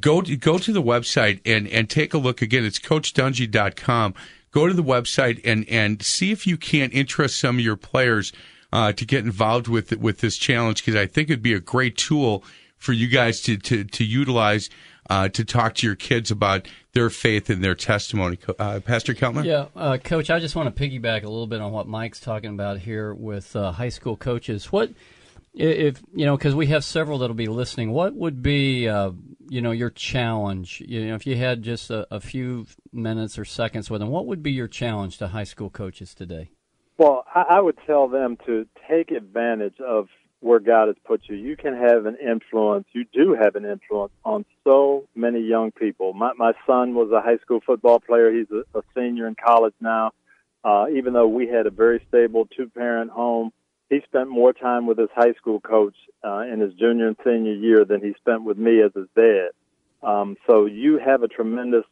Go 0.00 0.20
to, 0.22 0.36
go 0.36 0.58
to 0.58 0.72
the 0.72 0.82
website 0.82 1.40
and 1.44 1.68
and 1.68 1.88
take 1.88 2.14
a 2.14 2.18
look 2.18 2.42
again. 2.42 2.64
It's 2.64 2.80
CoachDungy.com. 2.80 4.14
Go 4.52 4.66
to 4.66 4.74
the 4.74 4.82
website 4.82 5.40
and 5.44 5.68
and 5.68 6.02
see 6.02 6.32
if 6.32 6.46
you 6.46 6.56
can't 6.56 6.92
interest 6.92 7.38
some 7.38 7.58
of 7.58 7.64
your 7.64 7.76
players 7.76 8.32
uh, 8.72 8.92
to 8.92 9.04
get 9.04 9.24
involved 9.24 9.68
with 9.68 9.96
with 9.98 10.18
this 10.20 10.36
challenge 10.36 10.84
because 10.84 10.96
I 10.96 11.06
think 11.06 11.28
it'd 11.28 11.42
be 11.42 11.54
a 11.54 11.60
great 11.60 11.96
tool 11.96 12.42
for 12.80 12.92
you 12.92 13.06
guys 13.06 13.40
to 13.42 13.56
to, 13.56 13.84
to 13.84 14.04
utilize 14.04 14.68
uh, 15.08 15.28
to 15.28 15.44
talk 15.44 15.74
to 15.74 15.86
your 15.86 15.96
kids 15.96 16.30
about 16.30 16.68
their 16.92 17.10
faith 17.10 17.50
and 17.50 17.62
their 17.62 17.74
testimony. 17.74 18.38
Uh, 18.58 18.80
Pastor 18.80 19.14
Keltner? 19.14 19.44
Yeah, 19.44 19.66
uh, 19.76 19.98
Coach, 19.98 20.30
I 20.30 20.38
just 20.38 20.56
want 20.56 20.74
to 20.74 20.82
piggyback 20.82 21.24
a 21.24 21.28
little 21.28 21.46
bit 21.46 21.60
on 21.60 21.72
what 21.72 21.86
Mike's 21.86 22.20
talking 22.20 22.50
about 22.50 22.78
here 22.78 23.12
with 23.12 23.54
uh, 23.54 23.72
high 23.72 23.88
school 23.88 24.16
coaches. 24.16 24.70
What, 24.72 24.90
if, 25.52 26.00
you 26.14 26.26
know, 26.26 26.36
because 26.36 26.54
we 26.54 26.68
have 26.68 26.84
several 26.84 27.18
that'll 27.18 27.34
be 27.34 27.48
listening, 27.48 27.90
what 27.90 28.14
would 28.14 28.40
be, 28.40 28.88
uh, 28.88 29.10
you 29.48 29.60
know, 29.60 29.72
your 29.72 29.90
challenge? 29.90 30.80
You 30.86 31.08
know, 31.08 31.14
if 31.16 31.26
you 31.26 31.36
had 31.36 31.62
just 31.62 31.90
a, 31.90 32.06
a 32.14 32.20
few 32.20 32.66
minutes 32.92 33.36
or 33.36 33.44
seconds 33.44 33.90
with 33.90 34.00
them, 34.00 34.10
what 34.10 34.26
would 34.26 34.44
be 34.44 34.52
your 34.52 34.68
challenge 34.68 35.18
to 35.18 35.28
high 35.28 35.44
school 35.44 35.70
coaches 35.70 36.14
today? 36.14 36.50
Well, 36.98 37.24
I 37.34 37.60
would 37.60 37.78
tell 37.86 38.08
them 38.08 38.36
to 38.46 38.66
take 38.88 39.10
advantage 39.10 39.80
of 39.80 40.08
where 40.40 40.58
God 40.58 40.88
has 40.88 40.96
put 41.04 41.22
you. 41.28 41.36
You 41.36 41.56
can 41.56 41.74
have 41.76 42.06
an 42.06 42.16
influence. 42.16 42.86
You 42.92 43.04
do 43.12 43.36
have 43.40 43.56
an 43.56 43.64
influence 43.64 44.12
on 44.24 44.44
so 44.64 45.06
many 45.14 45.40
young 45.40 45.70
people. 45.70 46.12
My 46.12 46.32
my 46.36 46.52
son 46.66 46.94
was 46.94 47.10
a 47.12 47.20
high 47.20 47.38
school 47.38 47.60
football 47.64 48.00
player. 48.00 48.32
He's 48.32 48.50
a, 48.50 48.78
a 48.78 48.82
senior 48.94 49.26
in 49.26 49.34
college 49.34 49.74
now. 49.80 50.12
Uh, 50.64 50.86
even 50.94 51.12
though 51.12 51.28
we 51.28 51.46
had 51.46 51.66
a 51.66 51.70
very 51.70 52.04
stable 52.08 52.46
two 52.56 52.68
parent 52.68 53.10
home, 53.10 53.50
he 53.88 54.00
spent 54.04 54.28
more 54.28 54.52
time 54.52 54.86
with 54.86 54.98
his 54.98 55.08
high 55.14 55.32
school 55.34 55.60
coach 55.60 55.96
uh, 56.24 56.40
in 56.40 56.60
his 56.60 56.74
junior 56.74 57.08
and 57.08 57.16
senior 57.24 57.54
year 57.54 57.84
than 57.84 58.00
he 58.00 58.14
spent 58.20 58.44
with 58.44 58.58
me 58.58 58.82
as 58.82 58.92
his 58.94 59.08
dad. 59.16 59.50
Um, 60.02 60.36
so 60.46 60.66
you 60.66 60.98
have 60.98 61.22
a 61.22 61.28
tremendous 61.28 61.84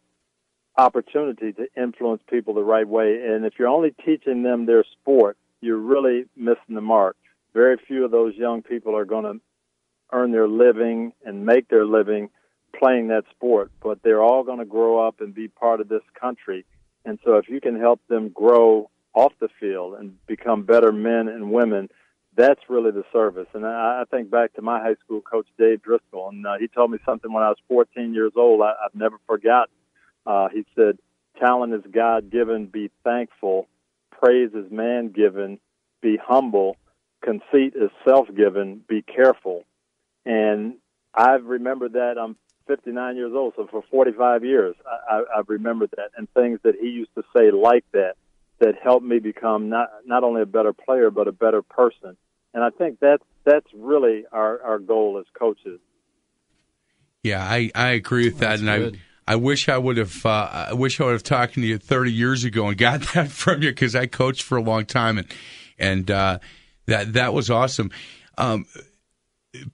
opportunity 0.77 1.53
to 1.53 1.67
influence 1.77 2.23
people 2.31 2.55
the 2.55 2.63
right 2.63 2.87
way. 2.87 3.21
And 3.27 3.45
if 3.45 3.55
you're 3.59 3.69
only 3.69 3.95
teaching 4.05 4.43
them 4.43 4.65
their 4.65 4.85
sport, 4.85 5.37
you're 5.61 5.77
really 5.77 6.27
missing 6.37 6.75
the 6.75 6.81
mark. 6.81 7.17
Very 7.55 7.77
few 7.87 8.05
of 8.05 8.11
those 8.11 8.35
young 8.37 8.63
people 8.63 8.97
are 8.97 9.05
going 9.05 9.25
to 9.25 9.41
earn 10.13 10.33
their 10.33 10.49
living 10.49 11.13
and 11.25 11.45
make 11.45 11.69
their 11.69 11.85
living 11.85 12.31
playing 12.79 13.09
that 13.09 13.25
sport, 13.31 13.71
but 13.83 14.03
they're 14.03 14.23
all 14.23 14.45
going 14.45 14.59
to 14.59 14.65
grow 14.65 15.07
up 15.07 15.21
and 15.21 15.35
be 15.35 15.49
part 15.49 15.81
of 15.81 15.89
this 15.89 16.03
country. 16.19 16.65
And 17.05 17.19
so 17.25 17.37
if 17.37 17.49
you 17.49 17.61
can 17.61 17.79
help 17.79 18.01
them 18.09 18.29
grow 18.29 18.91
off 19.15 19.33
the 19.41 19.49
field 19.59 19.95
and 19.95 20.15
become 20.27 20.63
better 20.63 20.93
men 20.93 21.29
and 21.29 21.51
women, 21.51 21.89
that's 22.37 22.61
really 22.69 22.93
the 22.93 23.05
service. 23.13 23.49
And 23.55 23.67
I, 23.67 24.03
I 24.03 24.05
think 24.11 24.31
back 24.31 24.55
to 24.55 24.63
my 24.63 24.81
high 24.81 24.95
school 25.05 25.21
coach, 25.21 25.47
Dave 25.59 25.83
Driscoll, 25.83 26.29
and 26.29 26.47
uh, 26.47 26.59
he 26.61 26.69
told 26.69 26.91
me 26.91 26.99
something 27.05 27.33
when 27.33 27.43
I 27.43 27.49
was 27.49 27.59
14 27.69 28.15
years 28.15 28.33
old 28.37 28.61
I, 28.61 28.75
I've 28.85 28.95
never 28.95 29.17
forgotten 29.27 29.75
uh, 30.29 30.49
he 30.53 30.65
said, 30.77 30.99
Talent 31.41 31.73
is 31.73 31.91
God 31.91 32.31
given, 32.31 32.67
be 32.67 32.91
thankful. 33.03 33.67
Praise 34.11 34.51
is 34.53 34.71
man 34.71 35.09
given, 35.09 35.59
be 36.03 36.19
humble. 36.23 36.77
Conceit 37.23 37.75
is 37.75 37.91
self 38.07 38.29
given, 38.35 38.83
be 38.89 39.03
careful. 39.03 39.65
And 40.25 40.75
I've 41.15 41.45
remembered 41.45 41.95
that. 41.95 42.17
I'm 42.19 42.37
59 42.67 43.17
years 43.17 43.33
old, 43.35 43.55
so 43.57 43.67
for 43.71 43.83
45 43.91 44.45
years, 44.45 44.77
I, 44.87 45.17
I, 45.17 45.39
I've 45.39 45.49
remembered 45.49 45.91
that. 45.97 46.11
And 46.17 46.29
things 46.35 46.61
that 46.65 46.75
he 46.81 46.89
used 46.89 47.15
to 47.17 47.23
say 47.35 47.51
like 47.51 47.85
that, 47.93 48.15
that 48.61 48.75
helped 48.83 49.07
me 49.07 49.19
become 49.19 49.69
not, 49.71 49.89
not 50.05 50.23
only 50.23 50.43
a 50.43 50.47
better 50.47 50.73
player, 50.73 51.11
but 51.11 51.29
a 51.29 51.33
better 51.33 51.63
person. 51.63 52.17
And 52.53 52.63
I 52.63 52.71
think 52.71 52.99
that's, 53.01 53.23
that's 53.45 53.67
really 53.75 54.25
our, 54.31 54.63
our 54.63 54.79
goal 54.79 55.19
as 55.19 55.27
coaches. 55.39 55.81
Yeah, 57.23 57.43
I, 57.43 57.71
I 57.75 57.89
agree 57.91 58.27
with 58.27 58.39
that. 58.39 58.61
That's 58.61 58.63
and 58.63 58.69
good. 58.69 58.97
I, 58.97 59.33
I 59.33 59.37
wish 59.37 59.69
I 59.69 59.77
would 59.77 59.99
have. 59.99 60.25
Uh, 60.25 60.69
I 60.71 60.73
wish 60.73 61.01
I 61.01 61.05
would 61.05 61.13
have 61.13 61.23
talked 61.23 61.55
to 61.55 61.61
you 61.61 61.77
30 61.77 62.13
years 62.13 62.45
ago 62.45 62.69
and 62.69 62.79
got 62.79 63.01
that 63.15 63.29
from 63.29 63.63
you 63.63 63.71
because 63.71 63.95
I 63.95 64.07
coached 64.07 64.43
for 64.43 64.57
a 64.57 64.63
long 64.63 64.87
time 64.87 65.19
and 65.19 65.27
and 65.79 66.11
uh, 66.11 66.39
that 66.89 67.13
that 67.13 67.33
was 67.33 67.51
awesome. 67.51 67.91
Um, 68.37 68.67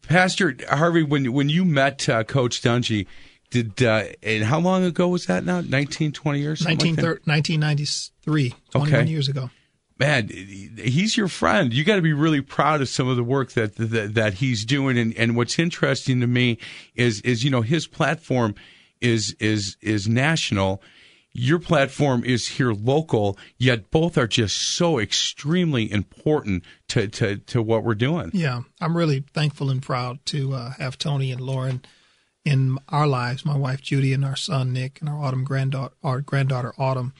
Pastor 0.02 0.56
Harvey, 0.68 1.02
when 1.02 1.32
when 1.32 1.48
you 1.48 1.64
met 1.64 2.08
uh, 2.08 2.24
Coach 2.24 2.60
Dungy, 2.62 3.06
did 3.50 3.82
uh, 3.82 4.04
and 4.22 4.44
how 4.44 4.60
long 4.60 4.84
ago 4.84 5.08
was 5.08 5.26
that 5.26 5.44
now? 5.44 5.60
19, 5.60 6.12
20 6.12 6.38
years? 6.38 6.64
19, 6.64 6.96
like 6.96 7.04
1993, 7.26 8.54
21 8.70 9.00
okay. 9.00 9.10
years 9.10 9.28
ago. 9.28 9.50
Man, 9.96 10.28
he's 10.28 11.16
your 11.16 11.28
friend. 11.28 11.72
You 11.72 11.84
got 11.84 11.96
to 11.96 12.02
be 12.02 12.12
really 12.12 12.40
proud 12.40 12.80
of 12.80 12.88
some 12.88 13.06
of 13.06 13.16
the 13.16 13.22
work 13.22 13.52
that 13.52 13.76
that, 13.76 14.14
that 14.14 14.34
he's 14.34 14.64
doing. 14.64 14.98
And, 14.98 15.16
and 15.16 15.36
what's 15.36 15.58
interesting 15.58 16.20
to 16.20 16.26
me 16.26 16.58
is 16.94 17.20
is 17.20 17.44
you 17.44 17.50
know 17.50 17.62
his 17.62 17.86
platform 17.86 18.54
is 19.00 19.36
is 19.38 19.76
is 19.80 20.08
national 20.08 20.82
your 21.34 21.58
platform 21.58 22.24
is 22.24 22.46
here 22.46 22.72
local, 22.72 23.36
yet 23.58 23.90
both 23.90 24.16
are 24.16 24.28
just 24.28 24.56
so 24.56 24.98
extremely 24.98 25.90
important 25.90 26.62
to, 26.88 27.08
to, 27.08 27.36
to 27.38 27.60
what 27.60 27.82
we're 27.82 27.94
doing. 27.94 28.30
Yeah, 28.32 28.62
I'm 28.80 28.96
really 28.96 29.24
thankful 29.34 29.68
and 29.68 29.82
proud 29.82 30.24
to 30.26 30.54
uh, 30.54 30.70
have 30.78 30.96
Tony 30.96 31.32
and 31.32 31.40
Lauren 31.40 31.82
in 32.44 32.78
our 32.88 33.06
lives, 33.06 33.44
my 33.44 33.56
wife 33.56 33.82
Judy 33.82 34.12
and 34.12 34.24
our 34.24 34.36
son 34.36 34.72
Nick 34.72 35.00
and 35.00 35.08
our 35.08 35.18
Autumn 35.18 35.44
granddaughter, 35.44 35.94
our 36.02 36.20
granddaughter 36.20 36.72
Autumn. 36.78 37.12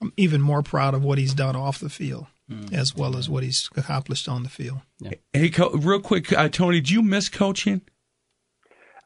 I'm 0.00 0.12
even 0.16 0.42
more 0.42 0.62
proud 0.62 0.94
of 0.94 1.02
what 1.02 1.18
he's 1.18 1.34
done 1.34 1.56
off 1.56 1.78
the 1.78 1.90
field. 1.90 2.26
Mm. 2.50 2.72
As 2.74 2.94
well 2.94 3.16
as 3.16 3.30
what 3.30 3.44
he's 3.44 3.70
accomplished 3.76 4.28
on 4.28 4.42
the 4.42 4.48
field. 4.48 4.80
Yeah. 4.98 5.12
Hey, 5.32 5.50
real 5.74 6.00
quick, 6.00 6.32
uh, 6.32 6.48
Tony, 6.48 6.80
do 6.80 6.92
you 6.92 7.00
miss 7.00 7.28
coaching? 7.28 7.82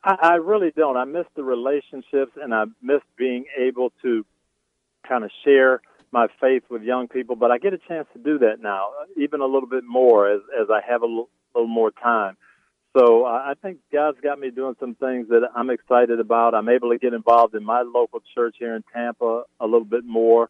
I, 0.03 0.17
I 0.21 0.35
really 0.37 0.73
don't. 0.75 0.97
I 0.97 1.05
miss 1.05 1.27
the 1.37 1.45
relationships, 1.45 2.33
and 2.43 2.55
I 2.55 2.65
miss 2.83 3.03
being 3.19 3.45
able 3.59 3.93
to 4.03 4.25
kind 5.09 5.25
of 5.25 5.31
share 5.45 5.81
my 6.13 6.29
faith 6.41 6.63
with 6.71 6.83
young 6.83 7.09
people. 7.09 7.37
But 7.37 7.51
I 7.51 7.59
get 7.59 7.75
a 7.75 7.79
chance 7.79 8.07
to 8.15 8.23
do 8.23 8.39
that 8.39 8.61
now, 8.61 8.91
even 9.17 9.41
a 9.41 9.47
little 9.47 9.69
bit 9.69 9.85
more 9.85 10.31
as 10.31 10.41
as 10.61 10.69
I 10.71 10.81
have 10.89 11.03
a 11.03 11.07
little, 11.07 11.31
little 11.55 11.69
more 11.69 11.91
time. 11.91 12.37
So 12.97 13.25
uh, 13.25 13.29
I 13.29 13.53
think 13.61 13.79
God's 13.93 14.19
got 14.23 14.39
me 14.39 14.51
doing 14.51 14.75
some 14.81 14.95
things 14.95 15.29
that 15.29 15.43
I'm 15.55 15.69
excited 15.69 16.19
about. 16.19 16.55
I'm 16.55 16.69
able 16.71 16.91
to 16.91 16.99
get 16.99 17.13
involved 17.13 17.55
in 17.55 17.63
my 17.63 17.83
local 17.83 18.21
church 18.35 18.57
here 18.59 18.75
in 18.75 18.83
Tampa 18.95 19.43
a 19.61 19.65
little 19.67 19.85
bit 19.85 20.05
more. 20.05 20.49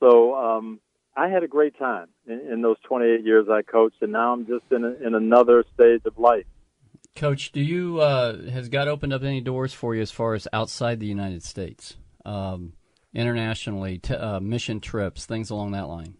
So 0.00 0.34
um, 0.34 0.80
I 1.14 1.28
had 1.28 1.42
a 1.42 1.48
great 1.48 1.78
time 1.78 2.08
in, 2.26 2.40
in 2.50 2.62
those 2.62 2.78
28 2.88 3.24
years 3.24 3.46
I 3.50 3.60
coached, 3.60 3.96
and 4.00 4.12
now 4.12 4.32
I'm 4.32 4.46
just 4.46 4.64
in 4.70 4.84
a, 4.84 5.06
in 5.06 5.14
another 5.14 5.64
stage 5.74 6.00
of 6.06 6.18
life. 6.18 6.46
Coach, 7.14 7.52
do 7.52 7.60
you 7.60 8.00
uh, 8.00 8.50
has 8.50 8.70
God 8.70 8.88
opened 8.88 9.12
up 9.12 9.22
any 9.22 9.42
doors 9.42 9.74
for 9.74 9.94
you 9.94 10.00
as 10.00 10.10
far 10.10 10.32
as 10.32 10.48
outside 10.52 10.98
the 10.98 11.06
United 11.06 11.42
States, 11.42 11.96
um, 12.24 12.72
internationally, 13.14 13.98
t- 13.98 14.14
uh, 14.14 14.40
mission 14.40 14.80
trips, 14.80 15.26
things 15.26 15.50
along 15.50 15.72
that 15.72 15.88
line? 15.88 16.14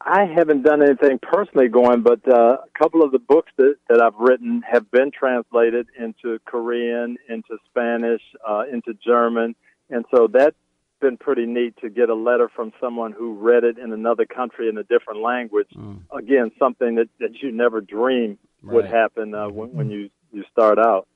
I 0.00 0.24
haven't 0.24 0.62
done 0.62 0.82
anything 0.82 1.18
personally 1.22 1.68
going, 1.68 2.00
but 2.02 2.20
uh, 2.26 2.56
a 2.64 2.78
couple 2.78 3.02
of 3.02 3.12
the 3.12 3.18
books 3.18 3.52
that, 3.58 3.76
that 3.88 4.00
I've 4.00 4.14
written 4.18 4.62
have 4.62 4.90
been 4.90 5.10
translated 5.10 5.88
into 5.98 6.38
Korean, 6.46 7.18
into 7.28 7.58
Spanish, 7.68 8.22
uh, 8.48 8.62
into 8.72 8.94
German, 9.04 9.54
and 9.90 10.04
so 10.14 10.26
that's 10.26 10.56
been 11.00 11.16
pretty 11.16 11.46
neat 11.46 11.74
to 11.82 11.90
get 11.90 12.08
a 12.08 12.14
letter 12.14 12.50
from 12.54 12.72
someone 12.80 13.12
who 13.12 13.34
read 13.34 13.64
it 13.64 13.78
in 13.78 13.92
another 13.92 14.26
country 14.26 14.68
in 14.68 14.78
a 14.78 14.84
different 14.84 15.20
language. 15.20 15.68
Mm. 15.74 16.02
Again, 16.16 16.50
something 16.58 16.96
that, 16.96 17.08
that 17.18 17.42
you 17.42 17.52
never 17.52 17.80
dream 17.80 18.38
right. 18.62 18.74
would 18.74 18.84
happen 18.86 19.34
uh, 19.34 19.48
when, 19.48 19.72
when 19.72 19.90
you 19.90 20.10
you 20.32 20.44
start 20.52 20.78
out. 20.78 21.08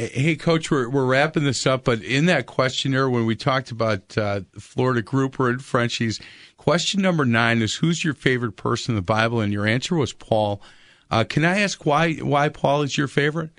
Hey, 0.00 0.34
Coach, 0.34 0.70
we're, 0.70 0.88
we're 0.88 1.04
wrapping 1.04 1.44
this 1.44 1.66
up, 1.66 1.84
but 1.84 2.02
in 2.02 2.24
that 2.24 2.46
questionnaire, 2.46 3.10
when 3.10 3.26
we 3.26 3.36
talked 3.36 3.70
about 3.70 4.16
uh, 4.16 4.40
Florida 4.58 5.02
grouper 5.02 5.50
and 5.50 5.62
Frenchy's, 5.62 6.18
question 6.56 7.02
number 7.02 7.26
nine 7.26 7.60
is 7.60 7.74
who's 7.74 8.02
your 8.02 8.14
favorite 8.14 8.52
person 8.52 8.92
in 8.92 8.96
the 8.96 9.02
Bible? 9.02 9.40
And 9.40 9.52
your 9.52 9.66
answer 9.66 9.94
was 9.94 10.14
Paul. 10.14 10.62
Uh, 11.10 11.24
can 11.24 11.44
I 11.44 11.60
ask 11.60 11.84
why 11.84 12.14
why 12.14 12.48
Paul 12.48 12.80
is 12.80 12.96
your 12.96 13.08
favorite? 13.08 13.50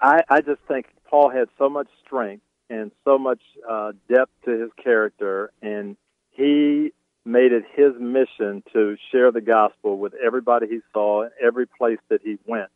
I, 0.00 0.22
I 0.28 0.40
just 0.40 0.60
think 0.66 0.86
Paul 1.08 1.30
had 1.30 1.46
so 1.58 1.68
much 1.68 1.86
strength 2.04 2.42
and 2.68 2.90
so 3.04 3.16
much 3.16 3.40
uh, 3.70 3.92
depth 4.08 4.32
to 4.46 4.50
his 4.50 4.70
character, 4.82 5.52
and 5.62 5.96
he 6.30 6.92
made 7.24 7.52
it 7.52 7.62
his 7.72 7.92
mission 8.00 8.64
to 8.72 8.96
share 9.12 9.30
the 9.30 9.40
gospel 9.40 9.96
with 9.96 10.14
everybody 10.14 10.66
he 10.66 10.80
saw, 10.92 11.22
and 11.22 11.30
every 11.40 11.68
place 11.68 11.98
that 12.08 12.20
he 12.24 12.36
went. 12.46 12.70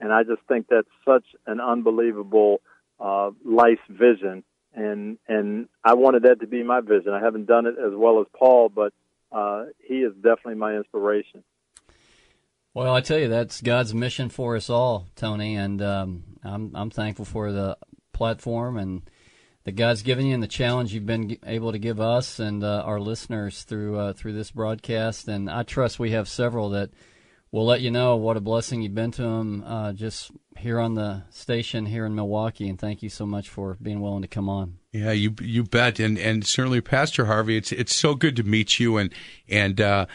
And 0.00 0.12
I 0.12 0.22
just 0.22 0.42
think 0.48 0.66
that's 0.68 0.88
such 1.04 1.24
an 1.46 1.60
unbelievable 1.60 2.60
uh, 3.00 3.30
life 3.44 3.80
vision, 3.88 4.44
and 4.74 5.18
and 5.28 5.68
I 5.84 5.94
wanted 5.94 6.24
that 6.24 6.40
to 6.40 6.46
be 6.46 6.62
my 6.62 6.80
vision. 6.80 7.12
I 7.12 7.20
haven't 7.20 7.46
done 7.46 7.66
it 7.66 7.76
as 7.78 7.92
well 7.94 8.20
as 8.20 8.26
Paul, 8.36 8.68
but 8.68 8.92
uh, 9.32 9.66
he 9.86 9.96
is 9.96 10.14
definitely 10.14 10.56
my 10.56 10.76
inspiration. 10.76 11.44
Well, 12.72 12.92
I 12.92 13.00
tell 13.00 13.18
you, 13.18 13.28
that's 13.28 13.60
God's 13.60 13.94
mission 13.94 14.28
for 14.28 14.56
us 14.56 14.68
all, 14.68 15.06
Tony, 15.14 15.54
and 15.56 15.80
um, 15.80 16.24
I'm 16.42 16.74
I'm 16.74 16.90
thankful 16.90 17.24
for 17.24 17.52
the 17.52 17.78
platform 18.12 18.76
and 18.76 19.02
that 19.64 19.72
God's 19.72 20.02
given 20.02 20.26
you 20.26 20.34
and 20.34 20.42
the 20.42 20.48
challenge 20.48 20.92
you've 20.92 21.06
been 21.06 21.38
able 21.46 21.72
to 21.72 21.78
give 21.78 22.00
us 22.00 22.38
and 22.38 22.62
uh, 22.62 22.82
our 22.84 23.00
listeners 23.00 23.62
through 23.62 23.98
uh, 23.98 24.12
through 24.12 24.34
this 24.34 24.50
broadcast. 24.50 25.28
And 25.28 25.50
I 25.50 25.62
trust 25.62 25.98
we 25.98 26.10
have 26.10 26.28
several 26.28 26.70
that 26.70 26.90
will 27.54 27.64
let 27.64 27.80
you 27.80 27.90
know 27.92 28.16
what 28.16 28.36
a 28.36 28.40
blessing 28.40 28.82
you've 28.82 28.96
been 28.96 29.12
to 29.12 29.22
them 29.22 29.62
uh, 29.64 29.92
just 29.92 30.32
here 30.56 30.80
on 30.80 30.94
the 30.94 31.22
station 31.30 31.86
here 31.86 32.04
in 32.04 32.12
Milwaukee. 32.12 32.68
And 32.68 32.76
thank 32.76 33.00
you 33.00 33.08
so 33.08 33.24
much 33.24 33.48
for 33.48 33.78
being 33.80 34.00
willing 34.00 34.22
to 34.22 34.28
come 34.28 34.48
on. 34.48 34.78
Yeah, 34.90 35.12
you 35.12 35.36
you 35.40 35.62
bet, 35.62 36.00
and 36.00 36.18
and 36.18 36.44
certainly 36.44 36.80
Pastor 36.80 37.26
Harvey, 37.26 37.56
it's 37.56 37.70
it's 37.70 37.94
so 37.94 38.16
good 38.16 38.34
to 38.36 38.42
meet 38.42 38.80
you, 38.80 38.96
and 38.96 39.14
and 39.48 39.80
uh, 39.80 40.06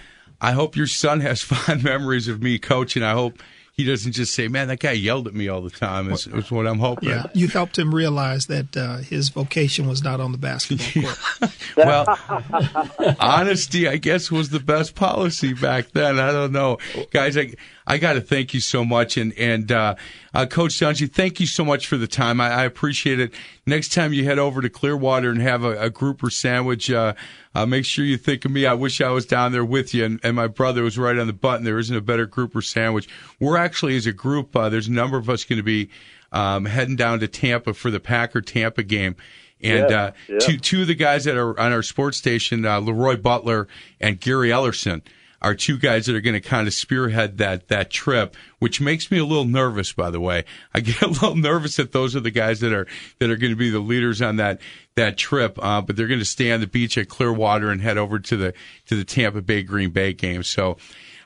I 0.41 0.51
hope 0.51 0.75
your 0.75 0.87
son 0.87 1.21
has 1.21 1.41
fond 1.43 1.81
memories 1.81 2.27
of 2.27 2.43
me 2.43 2.59
coaching. 2.59 3.03
I 3.03 3.13
hope 3.13 3.41
he 3.79 3.85
doesn't 3.85 4.11
just 4.11 4.33
say, 4.33 4.49
"Man, 4.49 4.67
that 4.67 4.81
guy 4.81 4.91
yelled 4.91 5.25
at 5.25 5.33
me 5.33 5.47
all 5.47 5.61
the 5.61 5.69
time." 5.69 6.11
Is, 6.11 6.27
is 6.27 6.51
what 6.51 6.67
I'm 6.67 6.79
hoping. 6.79 7.07
Yeah, 7.07 7.27
you 7.33 7.47
helped 7.47 7.79
him 7.79 7.95
realize 7.95 8.47
that 8.47 8.75
uh, 8.75 8.97
his 8.97 9.29
vocation 9.29 9.87
was 9.87 10.03
not 10.03 10.19
on 10.19 10.33
the 10.33 10.37
basketball 10.37 11.03
court. 11.39 11.51
well, 11.77 13.15
honesty, 13.21 13.87
I 13.87 13.95
guess, 13.95 14.29
was 14.29 14.49
the 14.49 14.59
best 14.59 14.95
policy 14.95 15.53
back 15.53 15.91
then. 15.91 16.19
I 16.19 16.33
don't 16.33 16.51
know, 16.51 16.77
guys. 17.11 17.37
I 17.37 17.53
I 17.89 17.97
got 17.97 18.13
to 18.13 18.21
thank 18.21 18.53
you 18.53 18.59
so 18.59 18.85
much, 18.85 19.17
and 19.17 19.33
and 19.33 19.71
uh, 19.71 19.95
uh, 20.31 20.45
Coach 20.45 20.73
Dungy, 20.73 21.11
thank 21.11 21.39
you 21.39 21.47
so 21.47 21.65
much 21.65 21.87
for 21.87 21.97
the 21.97 22.05
time. 22.05 22.39
I, 22.39 22.49
I, 22.51 22.63
appreciate 22.63 23.19
it. 23.19 23.33
Next 23.65 23.93
time 23.93 24.13
you 24.13 24.25
head 24.25 24.37
over 24.37 24.61
to 24.61 24.69
Clearwater 24.69 25.31
and 25.31 25.41
have 25.41 25.63
a, 25.63 25.71
a 25.81 25.89
grouper 25.89 26.29
sandwich, 26.29 26.91
uh, 26.91 27.15
uh, 27.55 27.65
make 27.65 27.85
sure 27.85 28.05
you 28.05 28.17
think 28.17 28.45
of 28.45 28.51
me. 28.51 28.67
I 28.67 28.75
wish 28.75 29.01
I 29.01 29.09
was 29.09 29.25
down 29.25 29.53
there 29.53 29.65
with 29.65 29.95
you, 29.95 30.05
and, 30.05 30.19
and, 30.21 30.35
my 30.35 30.45
brother 30.45 30.83
was 30.83 30.99
right 30.99 31.17
on 31.17 31.25
the 31.25 31.33
button. 31.33 31.65
There 31.65 31.79
isn't 31.79 31.95
a 31.95 32.01
better 32.01 32.27
grouper 32.27 32.61
sandwich. 32.61 33.09
We're 33.39 33.57
actually, 33.57 33.97
as 33.97 34.05
a 34.05 34.13
group, 34.13 34.55
uh, 34.55 34.69
there's 34.69 34.87
a 34.87 34.91
number 34.91 35.17
of 35.17 35.27
us 35.27 35.43
going 35.43 35.57
to 35.57 35.63
be 35.63 35.89
um, 36.31 36.65
heading 36.65 36.95
down 36.95 37.19
to 37.21 37.27
Tampa 37.27 37.73
for 37.73 37.89
the 37.89 37.99
Packer 37.99 38.41
Tampa 38.41 38.83
game. 38.83 39.15
And 39.61 39.89
yeah, 39.89 40.03
uh, 40.03 40.11
yeah. 40.27 40.39
two 40.39 40.57
two 40.57 40.81
of 40.81 40.87
the 40.87 40.95
guys 40.95 41.23
that 41.25 41.35
are 41.35 41.59
on 41.59 41.73
our 41.73 41.83
sports 41.83 42.17
station, 42.17 42.65
uh, 42.65 42.79
LeRoy 42.79 43.19
Butler 43.19 43.67
and 43.99 44.19
Gary 44.19 44.49
Ellerson, 44.49 45.01
are 45.41 45.55
two 45.55 45.77
guys 45.77 46.05
that 46.05 46.15
are 46.15 46.21
going 46.21 46.33
to 46.33 46.41
kind 46.41 46.67
of 46.67 46.73
spearhead 46.73 47.37
that 47.37 47.67
that 47.69 47.89
trip, 47.89 48.35
which 48.59 48.81
makes 48.81 49.09
me 49.09 49.17
a 49.17 49.25
little 49.25 49.45
nervous. 49.45 49.93
By 49.93 50.09
the 50.09 50.19
way, 50.19 50.45
I 50.73 50.81
get 50.81 51.01
a 51.01 51.07
little 51.07 51.35
nervous 51.35 51.77
that 51.77 51.91
those 51.91 52.15
are 52.15 52.19
the 52.19 52.31
guys 52.31 52.59
that 52.59 52.73
are 52.73 52.87
that 53.19 53.29
are 53.29 53.37
going 53.37 53.51
to 53.51 53.57
be 53.57 53.69
the 53.69 53.79
leaders 53.79 54.21
on 54.21 54.37
that 54.37 54.61
that 54.95 55.17
trip. 55.17 55.57
Uh, 55.61 55.81
but 55.81 55.95
they're 55.95 56.07
going 56.07 56.19
to 56.19 56.25
stay 56.25 56.51
on 56.51 56.59
the 56.59 56.67
beach 56.67 56.97
at 56.97 57.09
Clearwater 57.09 57.69
and 57.69 57.81
head 57.81 57.97
over 57.97 58.19
to 58.19 58.37
the 58.37 58.53
to 58.87 58.95
the 58.95 59.05
Tampa 59.05 59.41
Bay 59.41 59.63
Green 59.63 59.91
Bay 59.91 60.13
game. 60.13 60.43
So 60.43 60.77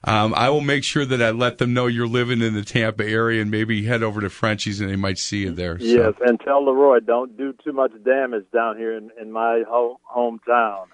um, 0.06 0.34
I 0.36 0.50
will 0.50 0.62
make 0.62 0.84
sure 0.84 1.06
that 1.06 1.22
I 1.22 1.32
let 1.32 1.60
them 1.60 1.74
know 1.74 1.88
you're 1.88 2.08
living 2.08 2.42
in 2.42 2.54
the 2.54 2.64
Tampa 2.64 3.06
area 3.06 3.42
and 3.42 3.50
maybe 3.50 3.86
head 3.86 4.04
over 4.04 4.20
to 4.20 4.30
Frenchy's 4.30 4.82
and 4.82 4.90
they 4.90 4.98
might 4.98 5.18
see 5.18 5.42
you 5.44 5.52
there. 5.52 5.80
So. 5.80 5.86
Yes, 5.86 6.14
and 6.26 6.40
tell 6.42 6.66
Leroy 6.66 7.00
don't 7.00 7.38
do 7.38 7.54
too 7.64 7.72
much 7.72 7.92
damage 8.04 8.46
down 8.54 8.78
here 8.78 8.98
in, 8.98 9.12
in 9.20 9.32
my 9.32 9.64
home, 9.68 9.96
hometown. 10.14 10.86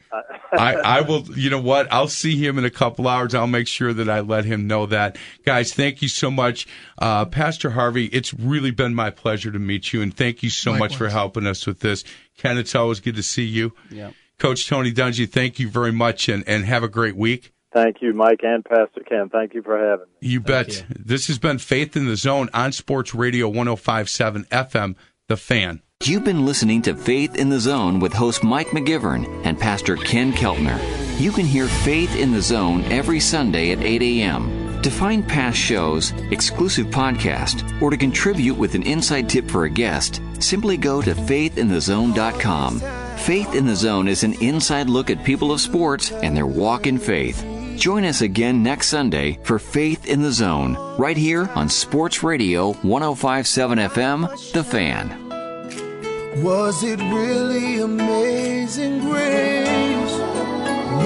I, 0.54 0.76
I 1.00 1.02
will, 1.02 1.24
you 1.38 1.50
know 1.50 1.62
what? 1.62 1.92
I'll 1.92 2.08
see 2.08 2.36
him 2.36 2.60
in 2.60 2.66
a 2.66 2.70
couple 2.70 3.08
hours. 3.08 3.34
I'll 3.34 3.48
make 3.48 3.68
sure 3.68 3.94
that 3.94 4.10
I 4.10 4.20
let 4.20 4.46
him 4.46 4.68
know 4.68 4.86
that. 4.86 5.18
Guys, 5.44 5.74
thank 5.74 6.04
you 6.04 6.08
so 6.08 6.30
much. 6.30 6.68
Uh, 7.00 7.26
Pastor 7.26 7.72
Harvey, 7.72 8.06
it's 8.08 8.34
really 8.34 8.72
been 8.72 8.94
my 8.94 9.10
pleasure 9.10 9.52
to 9.52 9.60
meet 9.60 9.92
you 9.92 10.04
and 10.04 10.16
thank 10.16 10.44
you 10.44 10.52
so 10.52 10.72
Likewise. 10.72 10.92
much 10.92 10.98
for 10.98 11.10
helping 11.10 11.48
us 11.48 11.66
with 11.66 11.80
this. 11.80 12.04
Ken, 12.38 12.58
it's 12.60 12.76
always 12.76 13.00
good 13.00 13.16
to 13.16 13.24
see 13.24 13.46
you. 13.46 13.74
Yeah. 13.90 14.12
Coach 14.38 14.68
Tony 14.68 14.94
Dungy, 14.94 15.30
thank 15.30 15.60
you 15.60 15.68
very 15.68 15.92
much 15.92 16.30
and, 16.30 16.48
and 16.48 16.64
have 16.64 16.84
a 16.84 16.88
great 16.88 17.16
week. 17.16 17.52
Thank 17.74 18.02
you, 18.02 18.14
Mike 18.14 18.40
and 18.44 18.66
Pastor 18.66 19.02
Ken. 19.08 19.30
Thank 19.30 19.54
you 19.54 19.62
for 19.62 19.78
having 19.78 20.08
me. 20.08 20.28
You 20.28 20.40
bet. 20.40 20.78
you. 20.78 20.84
This 20.90 21.28
has 21.28 21.38
been 21.38 21.60
Faith 21.60 21.96
in 21.96 22.08
the 22.08 22.16
Zone 22.16 22.50
on 22.54 22.72
Sports 22.72 23.14
Radio 23.14 23.48
1057 23.48 24.46
FM, 24.46 24.96
The 25.28 25.38
Fan. 25.38 25.82
You've 26.04 26.24
been 26.24 26.46
listening 26.46 26.82
to 26.84 26.96
Faith 26.96 27.36
in 27.36 27.50
the 27.50 27.60
Zone 27.60 28.00
with 28.00 28.14
host 28.14 28.44
Mike 28.44 28.70
McGivern 28.70 29.46
and 29.46 29.60
Pastor 29.60 29.98
Ken 29.98 30.32
Keltner. 30.32 30.80
You 31.20 31.32
can 31.32 31.46
hear 31.46 31.68
Faith 31.68 32.16
in 32.16 32.32
the 32.32 32.42
Zone 32.42 32.84
every 32.86 33.20
Sunday 33.20 33.72
at 33.72 33.82
8 33.82 34.02
a.m. 34.02 34.82
To 34.82 34.90
find 34.90 35.28
past 35.28 35.58
shows, 35.58 36.12
exclusive 36.32 36.88
podcast, 36.88 37.82
or 37.82 37.90
to 37.90 37.98
contribute 37.98 38.58
with 38.58 38.76
an 38.76 38.84
inside 38.84 39.28
tip 39.28 39.50
for 39.52 39.66
a 39.66 39.70
guest, 39.70 40.22
simply 40.40 40.78
go 40.78 41.02
to 41.02 41.14
faithinthezone.com. 41.14 42.80
Faith 43.18 43.54
in 43.54 43.66
the 43.66 43.76
Zone 43.76 44.08
is 44.08 44.24
an 44.24 44.34
inside 44.42 44.90
look 44.90 45.10
at 45.10 45.26
people 45.26 45.52
of 45.52 45.60
sports 45.60 46.12
and 46.12 46.36
their 46.36 46.48
walk 46.48 46.88
in 46.88 46.98
faith. 46.98 47.44
Join 47.80 48.04
us 48.04 48.20
again 48.22 48.62
next 48.62 48.88
Sunday 48.88 49.40
for 49.44 49.58
Faith 49.58 50.06
in 50.06 50.22
the 50.22 50.34
Zone, 50.34 50.76
right 50.98 51.16
here 51.16 51.48
on 51.56 51.70
Sports 51.70 52.22
Radio 52.24 52.74
1057 52.74 53.78
FM, 53.78 54.52
The 54.52 54.66
Fan. 54.66 56.44
Was 56.44 56.84
it 56.84 57.00
really 57.00 57.80
amazing 57.80 59.00
grace? 59.00 60.18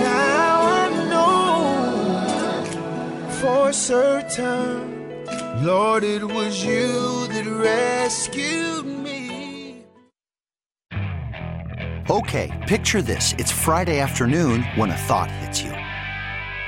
Now 0.01 0.61
I 0.63 0.89
know 1.11 2.65
for 3.39 3.71
certain, 3.71 5.27
Lord, 5.63 6.03
it 6.03 6.23
was 6.23 6.65
you 6.65 7.27
that 7.27 7.45
rescued 7.45 8.87
me. 8.87 9.85
Okay, 12.09 12.49
picture 12.67 13.03
this. 13.03 13.35
It's 13.37 13.51
Friday 13.51 13.99
afternoon 13.99 14.63
when 14.73 14.89
a 14.89 14.97
thought 14.97 15.29
hits 15.29 15.61
you. 15.61 15.82